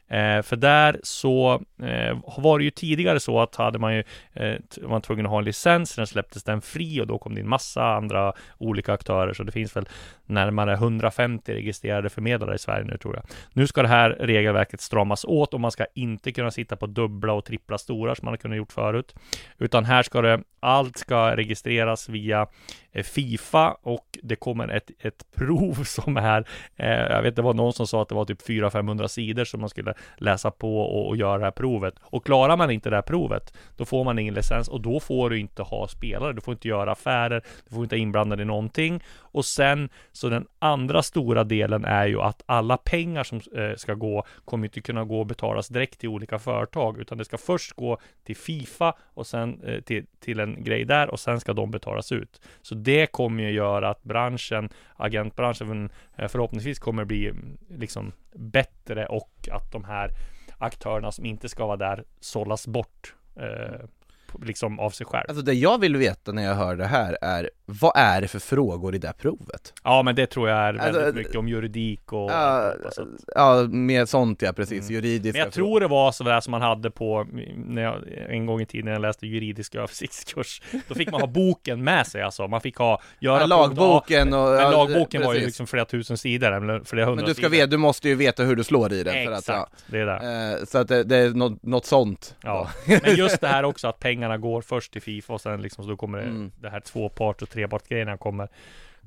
Eh, 0.09 0.41
för 0.41 0.55
där 0.55 0.99
så 1.03 1.61
eh, 1.83 2.17
var 2.37 2.57
det 2.57 2.63
ju 2.63 2.71
tidigare 2.71 3.19
så 3.19 3.39
att 3.39 3.55
hade 3.55 3.79
man 3.79 3.95
ju 3.95 4.03
eh, 4.33 4.55
var 4.81 4.89
man 4.89 5.01
tvungen 5.01 5.25
att 5.25 5.31
ha 5.31 5.39
en 5.39 5.45
licens, 5.45 5.89
sen 5.89 6.07
släpptes 6.07 6.43
den 6.43 6.61
fri 6.61 7.01
och 7.01 7.07
då 7.07 7.17
kom 7.17 7.35
det 7.35 7.41
in 7.41 7.49
massa 7.49 7.83
andra 7.83 8.33
olika 8.57 8.93
aktörer. 8.93 9.33
Så 9.33 9.43
det 9.43 9.51
finns 9.51 9.75
väl 9.75 9.89
närmare 10.25 10.73
150 10.73 11.53
registrerade 11.53 12.09
förmedlare 12.09 12.55
i 12.55 12.59
Sverige 12.59 12.85
nu 12.85 12.97
tror 12.97 13.15
jag. 13.15 13.23
Nu 13.53 13.67
ska 13.67 13.81
det 13.81 13.87
här 13.87 14.09
regelverket 14.09 14.81
stramas 14.81 15.25
åt 15.25 15.53
och 15.53 15.59
man 15.59 15.71
ska 15.71 15.85
inte 15.95 16.31
kunna 16.31 16.51
sitta 16.51 16.75
på 16.75 16.87
dubbla 16.87 17.33
och 17.33 17.45
trippla 17.45 17.77
stora 17.77 18.15
som 18.15 18.25
man 18.25 18.31
har 18.31 18.37
kunnat 18.37 18.57
gjort 18.57 18.71
förut. 18.71 19.15
Utan 19.57 19.85
här 19.85 20.03
ska 20.03 20.21
det, 20.21 20.39
allt 20.59 20.97
ska 20.97 21.35
registreras 21.35 22.09
via 22.09 22.47
Eh, 22.91 23.03
Fifa 23.03 23.71
och 23.81 24.19
det 24.23 24.35
kommer 24.35 24.67
ett, 24.67 24.91
ett 24.99 25.25
prov 25.35 25.73
som 25.83 26.17
är, 26.17 26.45
eh, 26.75 26.89
jag 26.89 27.21
vet 27.21 27.35
det 27.35 27.41
var 27.41 27.53
någon 27.53 27.73
som 27.73 27.87
sa 27.87 28.01
att 28.01 28.09
det 28.09 28.15
var 28.15 28.25
typ 28.25 28.47
400-500 28.47 29.07
sidor 29.07 29.45
som 29.45 29.59
man 29.59 29.69
skulle 29.69 29.93
läsa 30.17 30.51
på 30.51 30.79
och, 30.79 31.07
och 31.07 31.17
göra 31.17 31.37
det 31.37 31.43
här 31.43 31.51
provet. 31.51 31.93
Och 32.01 32.25
klarar 32.25 32.57
man 32.57 32.71
inte 32.71 32.89
det 32.89 32.95
här 32.95 33.01
provet, 33.01 33.53
då 33.77 33.85
får 33.85 34.03
man 34.03 34.19
ingen 34.19 34.33
licens 34.33 34.67
och 34.67 34.81
då 34.81 34.99
får 34.99 35.29
du 35.29 35.39
inte 35.39 35.61
ha 35.61 35.87
spelare, 35.87 36.33
du 36.33 36.41
får 36.41 36.51
inte 36.51 36.67
göra 36.67 36.91
affärer, 36.91 37.43
du 37.69 37.75
får 37.75 37.83
inte 37.83 37.95
vara 37.95 38.01
inblandad 38.01 38.41
i 38.41 38.45
någonting. 38.45 39.03
Och 39.31 39.45
sen, 39.45 39.89
så 40.11 40.29
den 40.29 40.47
andra 40.59 41.03
stora 41.03 41.43
delen 41.43 41.85
är 41.85 42.07
ju 42.07 42.21
att 42.21 42.43
alla 42.45 42.77
pengar 42.77 43.23
som 43.23 43.41
eh, 43.55 43.75
ska 43.75 43.93
gå 43.93 44.23
kommer 44.45 44.67
inte 44.67 44.81
kunna 44.81 45.03
gå 45.03 45.19
och 45.19 45.25
betalas 45.25 45.67
direkt 45.67 45.99
till 45.99 46.09
olika 46.09 46.39
företag, 46.39 46.99
utan 46.99 47.17
det 47.17 47.25
ska 47.25 47.37
först 47.37 47.73
gå 47.73 47.97
till 48.23 48.35
Fifa 48.35 48.93
och 49.13 49.27
sen 49.27 49.63
eh, 49.63 49.81
till, 49.81 50.05
till 50.19 50.39
en 50.39 50.63
grej 50.63 50.85
där 50.85 51.09
och 51.09 51.19
sen 51.19 51.39
ska 51.39 51.53
de 51.53 51.71
betalas 51.71 52.11
ut. 52.11 52.41
Så 52.61 52.75
det 52.89 53.11
kommer 53.11 53.43
ju 53.43 53.51
göra 53.51 53.89
att 53.89 54.03
branschen, 54.03 54.69
agentbranschen 54.95 55.89
eh, 56.17 56.27
förhoppningsvis 56.27 56.79
kommer 56.79 57.05
bli 57.05 57.27
mm, 57.27 57.57
liksom 57.69 58.11
bättre 58.33 59.05
och 59.05 59.49
att 59.51 59.71
de 59.71 59.83
här 59.83 60.09
aktörerna 60.57 61.11
som 61.11 61.25
inte 61.25 61.49
ska 61.49 61.65
vara 61.65 61.77
där 61.77 62.03
sållas 62.19 62.67
bort 62.67 63.15
eh, 63.35 63.85
liksom 64.43 64.79
av 64.79 64.89
sig 64.89 65.05
själv. 65.05 65.25
Alltså 65.27 65.43
det 65.43 65.53
jag 65.53 65.79
vill 65.79 65.97
veta 65.97 66.31
när 66.31 66.43
jag 66.43 66.55
hör 66.55 66.75
det 66.75 66.85
här 66.85 67.17
är, 67.21 67.49
vad 67.81 67.91
är 67.95 68.21
det 68.21 68.27
för 68.27 68.39
frågor 68.39 68.95
i 68.95 68.97
det 68.97 69.07
här 69.07 69.13
provet? 69.13 69.73
Ja, 69.83 70.03
men 70.03 70.15
det 70.15 70.25
tror 70.27 70.49
jag 70.49 70.57
är 70.57 70.73
väldigt 70.73 71.01
Alltså, 71.03 71.17
mycket 71.17 71.35
om 71.35 71.47
juridik 71.47 72.13
och 72.13 72.31
Ja, 72.31 72.73
att- 72.85 72.97
ja 73.35 73.67
med 73.69 74.09
sånt 74.09 74.41
ja, 74.41 74.53
precis, 74.53 74.89
Mm. 74.89 74.93
juridiska 74.93 75.37
Men 75.37 75.45
jag 75.45 75.53
tror 75.53 75.79
det 75.79 75.87
var 75.87 76.11
sådär 76.11 76.39
som 76.41 76.51
man 76.51 76.61
hade 76.61 76.91
på, 76.91 77.27
när 77.55 77.81
jag, 77.81 77.95
en 78.29 78.45
gång 78.45 78.61
i 78.61 78.65
tiden 78.65 78.85
när 78.85 78.91
jag 78.91 79.01
läste 79.01 79.27
juridisk 79.27 79.75
översiktskurs. 79.75 80.61
Då 80.87 80.95
fick 80.95 81.11
man 81.11 81.21
ha 81.21 81.27
boken 81.27 81.83
med 81.83 82.07
sig 82.07 82.21
alltså. 82.21 82.47
Man 82.47 82.61
fick 82.61 82.77
ha, 82.77 83.01
göra 83.19 83.39
Ja, 83.39 83.45
lagboken 83.45 84.33
och... 84.33 84.49
Men 84.49 84.71
lagboken 84.71 85.21
var 85.21 85.33
ju 85.33 85.39
precis. 85.39 85.47
liksom 85.47 85.67
flera 85.67 85.85
tusen 85.85 86.17
sidor, 86.17 86.51
eller 86.51 86.79
flera 86.83 87.05
hundra 87.05 87.15
Men 87.21 87.25
du 87.29 87.33
ska 87.33 87.41
sidor. 87.41 87.49
veta, 87.57 87.67
du 87.67 87.77
måste 87.77 88.09
ju 88.09 88.15
veta 88.15 88.43
hur 88.43 88.55
du 88.55 88.63
slår 88.63 88.93
i 88.93 89.03
den 89.03 89.13
för 89.25 89.31
att, 89.31 89.47
ja, 89.47 89.53
Exakt, 89.63 89.83
det 89.87 89.99
är 89.99 90.05
det. 90.05 90.57
eh, 90.59 90.65
Så 90.65 90.77
att 90.77 90.87
det, 90.87 91.03
det 91.03 91.17
är 91.17 91.29
något, 91.29 91.63
något 91.63 91.85
sånt 91.85 92.35
Ja, 92.43 92.69
men 93.03 93.15
just 93.15 93.41
det 93.41 93.47
här 93.47 93.63
också 93.63 93.87
att 93.87 93.99
pengarna 93.99 94.37
går 94.37 94.61
först 94.61 94.91
till 94.93 95.01
Fifa 95.01 95.33
och 95.33 95.41
sen 95.41 95.61
liksom 95.61 95.83
så 95.83 95.89
då 95.89 95.97
kommer 95.97 96.17
det, 96.17 96.23
Mm. 96.23 96.51
det 96.61 96.69
här 96.69 96.79
tvåpart 96.79 97.41
och 97.41 97.49
trepartsgrejerna 97.59 98.17
kommer 98.17 98.47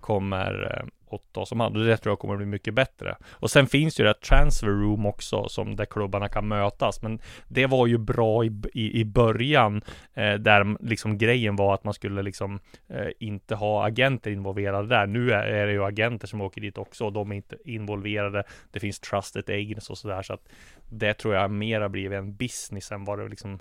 kommer 0.03 0.77
eh, 0.77 1.15
att 1.15 1.33
tas 1.33 1.53
om 1.53 1.61
hand 1.61 1.77
och 1.77 1.85
det 1.85 1.97
tror 1.97 2.11
jag 2.11 2.19
kommer 2.19 2.37
bli 2.37 2.47
mycket 2.47 2.75
bättre. 2.75 3.17
Och 3.31 3.51
sen 3.51 3.67
finns 3.67 4.01
ju 4.01 4.05
det 4.05 4.09
här 4.09 4.15
transfer 4.15 4.67
room 4.67 5.07
också 5.07 5.49
som 5.49 5.77
där 5.77 5.85
klubbarna 5.85 6.29
kan 6.29 6.49
mötas. 6.49 7.03
Men 7.03 7.21
det 7.49 7.67
var 7.67 7.87
ju 7.87 7.99
bra 7.99 8.45
i, 8.45 8.53
i, 8.75 9.01
i 9.01 9.05
början 9.05 9.83
eh, 10.15 10.35
där 10.35 10.87
liksom 10.87 11.19
grejen 11.19 11.57
var 11.57 11.75
att 11.75 11.85
man 11.85 11.95
skulle 11.95 12.23
liksom 12.23 12.61
eh, 12.89 13.09
inte 13.19 13.55
ha 13.55 13.87
agenter 13.87 14.31
involverade 14.31 14.89
där. 14.89 15.07
Nu 15.07 15.33
är, 15.33 15.47
är 15.47 15.67
det 15.67 15.73
ju 15.73 15.85
agenter 15.85 16.27
som 16.27 16.41
åker 16.41 16.61
dit 16.61 16.79
också 16.79 17.05
och 17.05 17.13
de 17.13 17.33
är 17.33 17.37
inte 17.37 17.57
involverade. 17.65 18.45
Det 18.73 18.81
finns 18.81 19.01
trusted 19.01 19.51
agents 19.51 19.91
och 19.91 19.99
sådär 19.99 20.23
så 20.23 20.35
att 20.35 20.49
det 20.89 21.15
tror 21.15 21.35
jag 21.35 21.51
mer 21.51 21.81
har 21.81 21.89
blivit 21.89 22.19
en 22.19 22.37
business 22.37 22.93
än 22.93 23.05
vad 23.05 23.19
det 23.19 23.29
liksom 23.29 23.59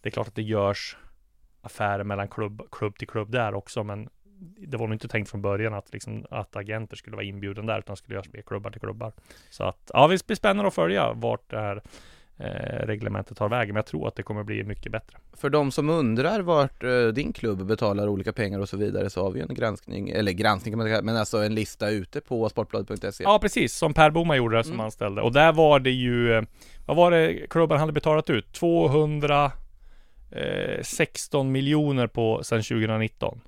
det 0.00 0.08
är 0.08 0.10
klart 0.10 0.28
att 0.28 0.34
det 0.34 0.42
görs 0.42 0.96
affärer 1.60 2.04
mellan 2.04 2.28
klubb, 2.28 2.62
klubb 2.70 2.98
till 2.98 3.08
klubb 3.08 3.30
där 3.30 3.54
också, 3.54 3.84
men 3.84 4.08
det 4.38 4.76
var 4.76 4.86
nog 4.86 4.94
inte 4.94 5.08
tänkt 5.08 5.30
från 5.30 5.42
början 5.42 5.74
att, 5.74 5.92
liksom, 5.92 6.26
att 6.30 6.56
agenter 6.56 6.96
skulle 6.96 7.16
vara 7.16 7.26
inbjuden 7.26 7.66
där, 7.66 7.78
utan 7.78 7.96
skulle 7.96 8.14
göras 8.14 8.32
mer 8.32 8.42
klubbar 8.42 8.70
till 8.70 8.80
klubbar. 8.80 9.12
Så 9.50 9.64
att, 9.64 9.90
ja, 9.94 10.08
det 10.08 10.26
blir 10.26 10.36
spännande 10.36 10.68
att 10.68 10.74
följa 10.74 11.12
vart 11.12 11.50
det 11.50 11.58
här 11.58 11.82
eh, 12.38 12.86
reglementet 12.86 13.36
tar 13.36 13.48
vägen, 13.48 13.68
men 13.74 13.78
jag 13.78 13.86
tror 13.86 14.08
att 14.08 14.16
det 14.16 14.22
kommer 14.22 14.42
bli 14.42 14.64
mycket 14.64 14.92
bättre. 14.92 15.18
För 15.32 15.50
de 15.50 15.70
som 15.70 15.90
undrar 15.90 16.40
vart 16.40 16.84
eh, 16.84 17.06
din 17.06 17.32
klubb 17.32 17.66
betalar 17.66 18.08
olika 18.08 18.32
pengar 18.32 18.60
och 18.60 18.68
så 18.68 18.76
vidare 18.76 19.10
så 19.10 19.22
har 19.22 19.30
vi 19.30 19.40
en 19.40 19.54
granskning, 19.54 20.10
eller 20.10 20.32
granskning 20.32 20.72
kan 20.72 20.78
man 20.78 20.86
säga, 20.86 21.02
men 21.02 21.16
alltså 21.16 21.38
en 21.38 21.54
lista 21.54 21.90
ute 21.90 22.20
på 22.20 22.48
sportbladet.se 22.48 23.24
Ja, 23.24 23.38
precis, 23.38 23.74
som 23.76 23.94
Per 23.94 24.10
Boman 24.10 24.36
gjorde 24.36 24.64
som 24.64 24.72
Mm. 24.72 24.84
anställde. 24.84 25.22
Och 25.22 25.32
där 25.32 25.52
var 25.52 25.80
det 25.80 25.90
ju, 25.90 26.32
eh, 26.32 26.42
vad 26.86 26.96
var 26.96 27.10
det 27.10 27.46
klubben 27.50 27.78
hade 27.78 27.92
betalat 27.92 28.30
ut? 28.30 28.52
216 28.52 31.52
miljoner 31.52 32.06
på 32.06 32.42
sedan 32.44 32.62
2019. 32.62 33.40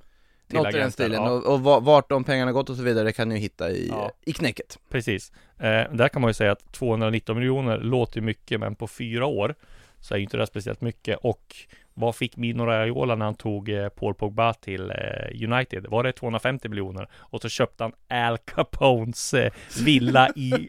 Till 0.48 0.58
Något 0.58 0.74
i 0.74 0.78
den 0.78 0.90
stilen, 0.92 1.22
Ja. 1.22 1.30
och, 1.30 1.54
och 1.54 1.60
va- 1.60 1.80
vart 1.80 2.08
de 2.08 2.24
pengarna 2.24 2.52
gått 2.52 2.70
och 2.70 2.76
så 2.76 2.82
vidare 2.82 3.12
kan 3.12 3.28
ni 3.28 3.34
ju 3.34 3.40
hitta 3.40 3.70
i, 3.70 3.88
Ja. 3.88 4.10
i 4.26 4.32
knäcket 4.32 4.78
Precis. 4.90 5.32
Eh, 5.58 5.84
där 5.92 6.08
kan 6.08 6.22
man 6.22 6.30
ju 6.30 6.34
säga 6.34 6.52
att 6.52 6.72
219 6.72 7.36
miljoner 7.38 7.78
låter 7.78 8.20
mycket, 8.20 8.60
men 8.60 8.74
på 8.74 8.86
fyra 8.88 9.26
år 9.26 9.54
så 10.00 10.14
är 10.14 10.18
ju 10.18 10.24
inte 10.24 10.36
det 10.36 10.46
speciellt 10.46 10.80
mycket. 10.80 11.18
Och 11.22 11.56
vad 11.94 12.16
fick 12.16 12.36
Mino 12.36 12.62
Raiola 12.62 13.14
när 13.14 13.24
han 13.24 13.34
tog 13.34 13.68
eh, 13.68 13.88
Paul 13.88 14.14
Pogba 14.14 14.54
till 14.54 14.90
eh, 14.90 15.50
United? 15.52 15.86
Var 15.86 16.02
det 16.02 16.12
250 16.12 16.68
miljoner? 16.68 17.08
Och 17.14 17.40
så 17.42 17.48
köpte 17.48 17.84
han 17.84 17.92
Al 18.08 18.38
Capones 18.38 19.34
eh, 19.34 19.50
villa 19.84 20.28
i 20.36 20.68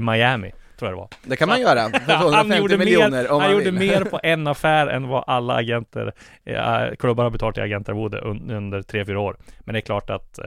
Miami, 0.00 0.52
tror 0.78 0.90
jag 0.90 0.96
det 0.98 1.00
var. 1.00 1.08
Det 1.22 1.36
kan 1.36 1.48
man 1.48 1.60
göra 1.60 1.82
för 1.90 1.98
250 1.98 2.34
han 2.52 2.58
gjorde, 2.58 2.78
miljoner 2.78 3.10
mer, 3.10 3.30
om 3.30 3.40
han 3.40 3.50
man 3.50 3.58
gjorde 3.58 3.70
vill. 3.70 3.90
mer 3.90 4.04
på 4.10 4.20
en 4.22 4.46
affär 4.46 4.86
än 4.86 5.08
vad 5.08 5.24
alla 5.26 5.54
agenter, 5.54 6.12
eh, 6.44 6.94
klubbar 6.98 7.24
har 7.24 7.30
betalat 7.30 7.58
i 7.58 7.60
agentarvode 7.60 8.18
un, 8.20 8.50
under 8.50 8.82
3-4 8.82 9.14
år. 9.16 9.36
Men 9.60 9.72
det 9.72 9.78
är 9.78 9.82
klart 9.82 10.10
att 10.10 10.38
eh, 10.38 10.44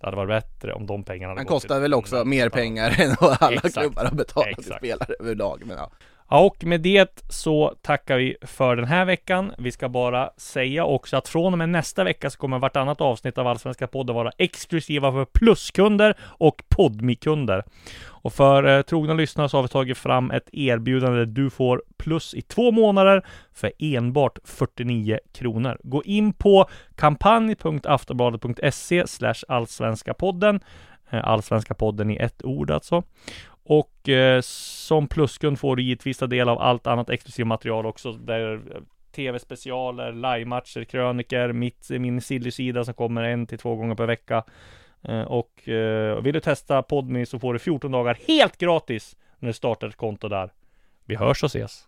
det 0.00 0.06
hade 0.06 0.16
varit 0.16 0.28
bättre 0.28 0.72
om 0.72 0.86
de 0.86 1.04
pengarna 1.04 1.30
hade 1.30 1.40
Han 1.40 1.46
kostar 1.46 1.74
till- 1.74 1.82
väl 1.82 1.94
också 1.94 2.24
mer 2.24 2.48
pengar 2.48 2.94
än 3.00 3.16
vad 3.20 3.36
alla 3.40 3.56
Exakt. 3.56 3.74
klubbar 3.78 4.04
har 4.04 4.16
betalat 4.16 4.48
till 4.48 4.58
Exakt. 4.58 4.78
spelare 4.78 5.14
överlag 5.20 5.62
men 5.66 5.76
ja. 5.76 5.90
Ja, 6.32 6.40
och 6.40 6.64
med 6.64 6.80
det 6.80 7.22
så 7.28 7.74
tackar 7.82 8.16
vi 8.16 8.36
för 8.42 8.76
den 8.76 8.84
här 8.84 9.04
veckan. 9.04 9.52
Vi 9.58 9.72
ska 9.72 9.88
bara 9.88 10.30
säga 10.36 10.84
också 10.84 11.16
att 11.16 11.28
från 11.28 11.52
och 11.52 11.58
med 11.58 11.68
nästa 11.68 12.04
vecka 12.04 12.30
så 12.30 12.38
kommer 12.38 12.58
vartannat 12.58 13.00
avsnitt 13.00 13.38
av 13.38 13.46
Allsvenska 13.46 13.86
podden 13.86 14.16
vara 14.16 14.30
exklusiva 14.38 15.12
för 15.12 15.24
pluskunder 15.24 16.14
och 16.22 16.62
podmikunder. 16.68 17.64
Och 18.04 18.32
för 18.32 18.64
eh, 18.64 18.82
trogna 18.82 19.14
lyssnare 19.14 19.48
så 19.48 19.56
har 19.56 19.62
vi 19.62 19.68
tagit 19.68 19.98
fram 19.98 20.30
ett 20.30 20.48
erbjudande 20.52 21.18
där 21.18 21.26
du 21.26 21.50
får 21.50 21.82
plus 21.96 22.34
i 22.34 22.42
två 22.42 22.70
månader 22.70 23.26
för 23.54 23.72
enbart 23.78 24.38
49 24.44 25.18
kronor. 25.32 25.78
Gå 25.82 26.02
in 26.02 26.32
på 26.32 26.68
kampanj.aftonbladet.se 26.96 29.04
allsvenska 29.48 30.14
podden 30.14 30.60
eh, 31.10 31.28
Allsvenska 31.28 31.74
podden 31.74 32.10
i 32.10 32.16
ett 32.16 32.44
ord 32.44 32.70
alltså. 32.70 33.02
Och 33.72 34.08
eh, 34.08 34.40
som 34.40 35.08
pluskund 35.08 35.58
får 35.58 35.76
du 35.76 35.82
givetvis 35.82 36.18
ta 36.18 36.26
del 36.26 36.48
av 36.48 36.58
allt 36.58 36.86
annat 36.86 37.10
exklusivt 37.10 37.46
material 37.46 37.86
också. 37.86 38.12
Där 38.12 38.54
eh, 38.54 38.80
tv-specialer, 39.16 40.12
livematcher, 40.12 40.84
kröniker, 40.84 41.52
mitt, 41.52 41.90
min 41.90 42.20
silly-sida 42.20 42.84
som 42.84 42.94
kommer 42.94 43.22
en 43.22 43.46
till 43.46 43.58
två 43.58 43.76
gånger 43.76 43.94
per 43.94 44.06
vecka. 44.06 44.44
Eh, 45.02 45.22
och 45.22 45.68
eh, 45.68 46.22
vill 46.22 46.34
du 46.34 46.40
testa 46.40 46.82
Podme 46.82 47.26
så 47.26 47.38
får 47.38 47.52
du 47.52 47.58
14 47.58 47.92
dagar 47.92 48.18
helt 48.28 48.58
gratis 48.58 49.16
när 49.38 49.48
du 49.48 49.52
startar 49.52 49.88
ett 49.88 49.96
konto 49.96 50.28
där. 50.28 50.52
Vi 51.04 51.16
hörs 51.16 51.42
och 51.42 51.46
ses! 51.46 51.86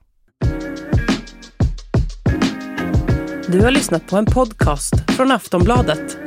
Du 3.48 3.60
har 3.60 3.70
lyssnat 3.70 4.06
på 4.06 4.16
en 4.16 4.26
podcast 4.26 5.10
från 5.16 5.32
Aftonbladet. 5.32 6.18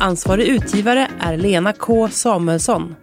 Ansvarig 0.00 0.46
utgivare 0.48 1.08
är 1.20 1.36
Lena 1.36 1.72
K 1.72 2.08
Samuelsson. 2.08 2.94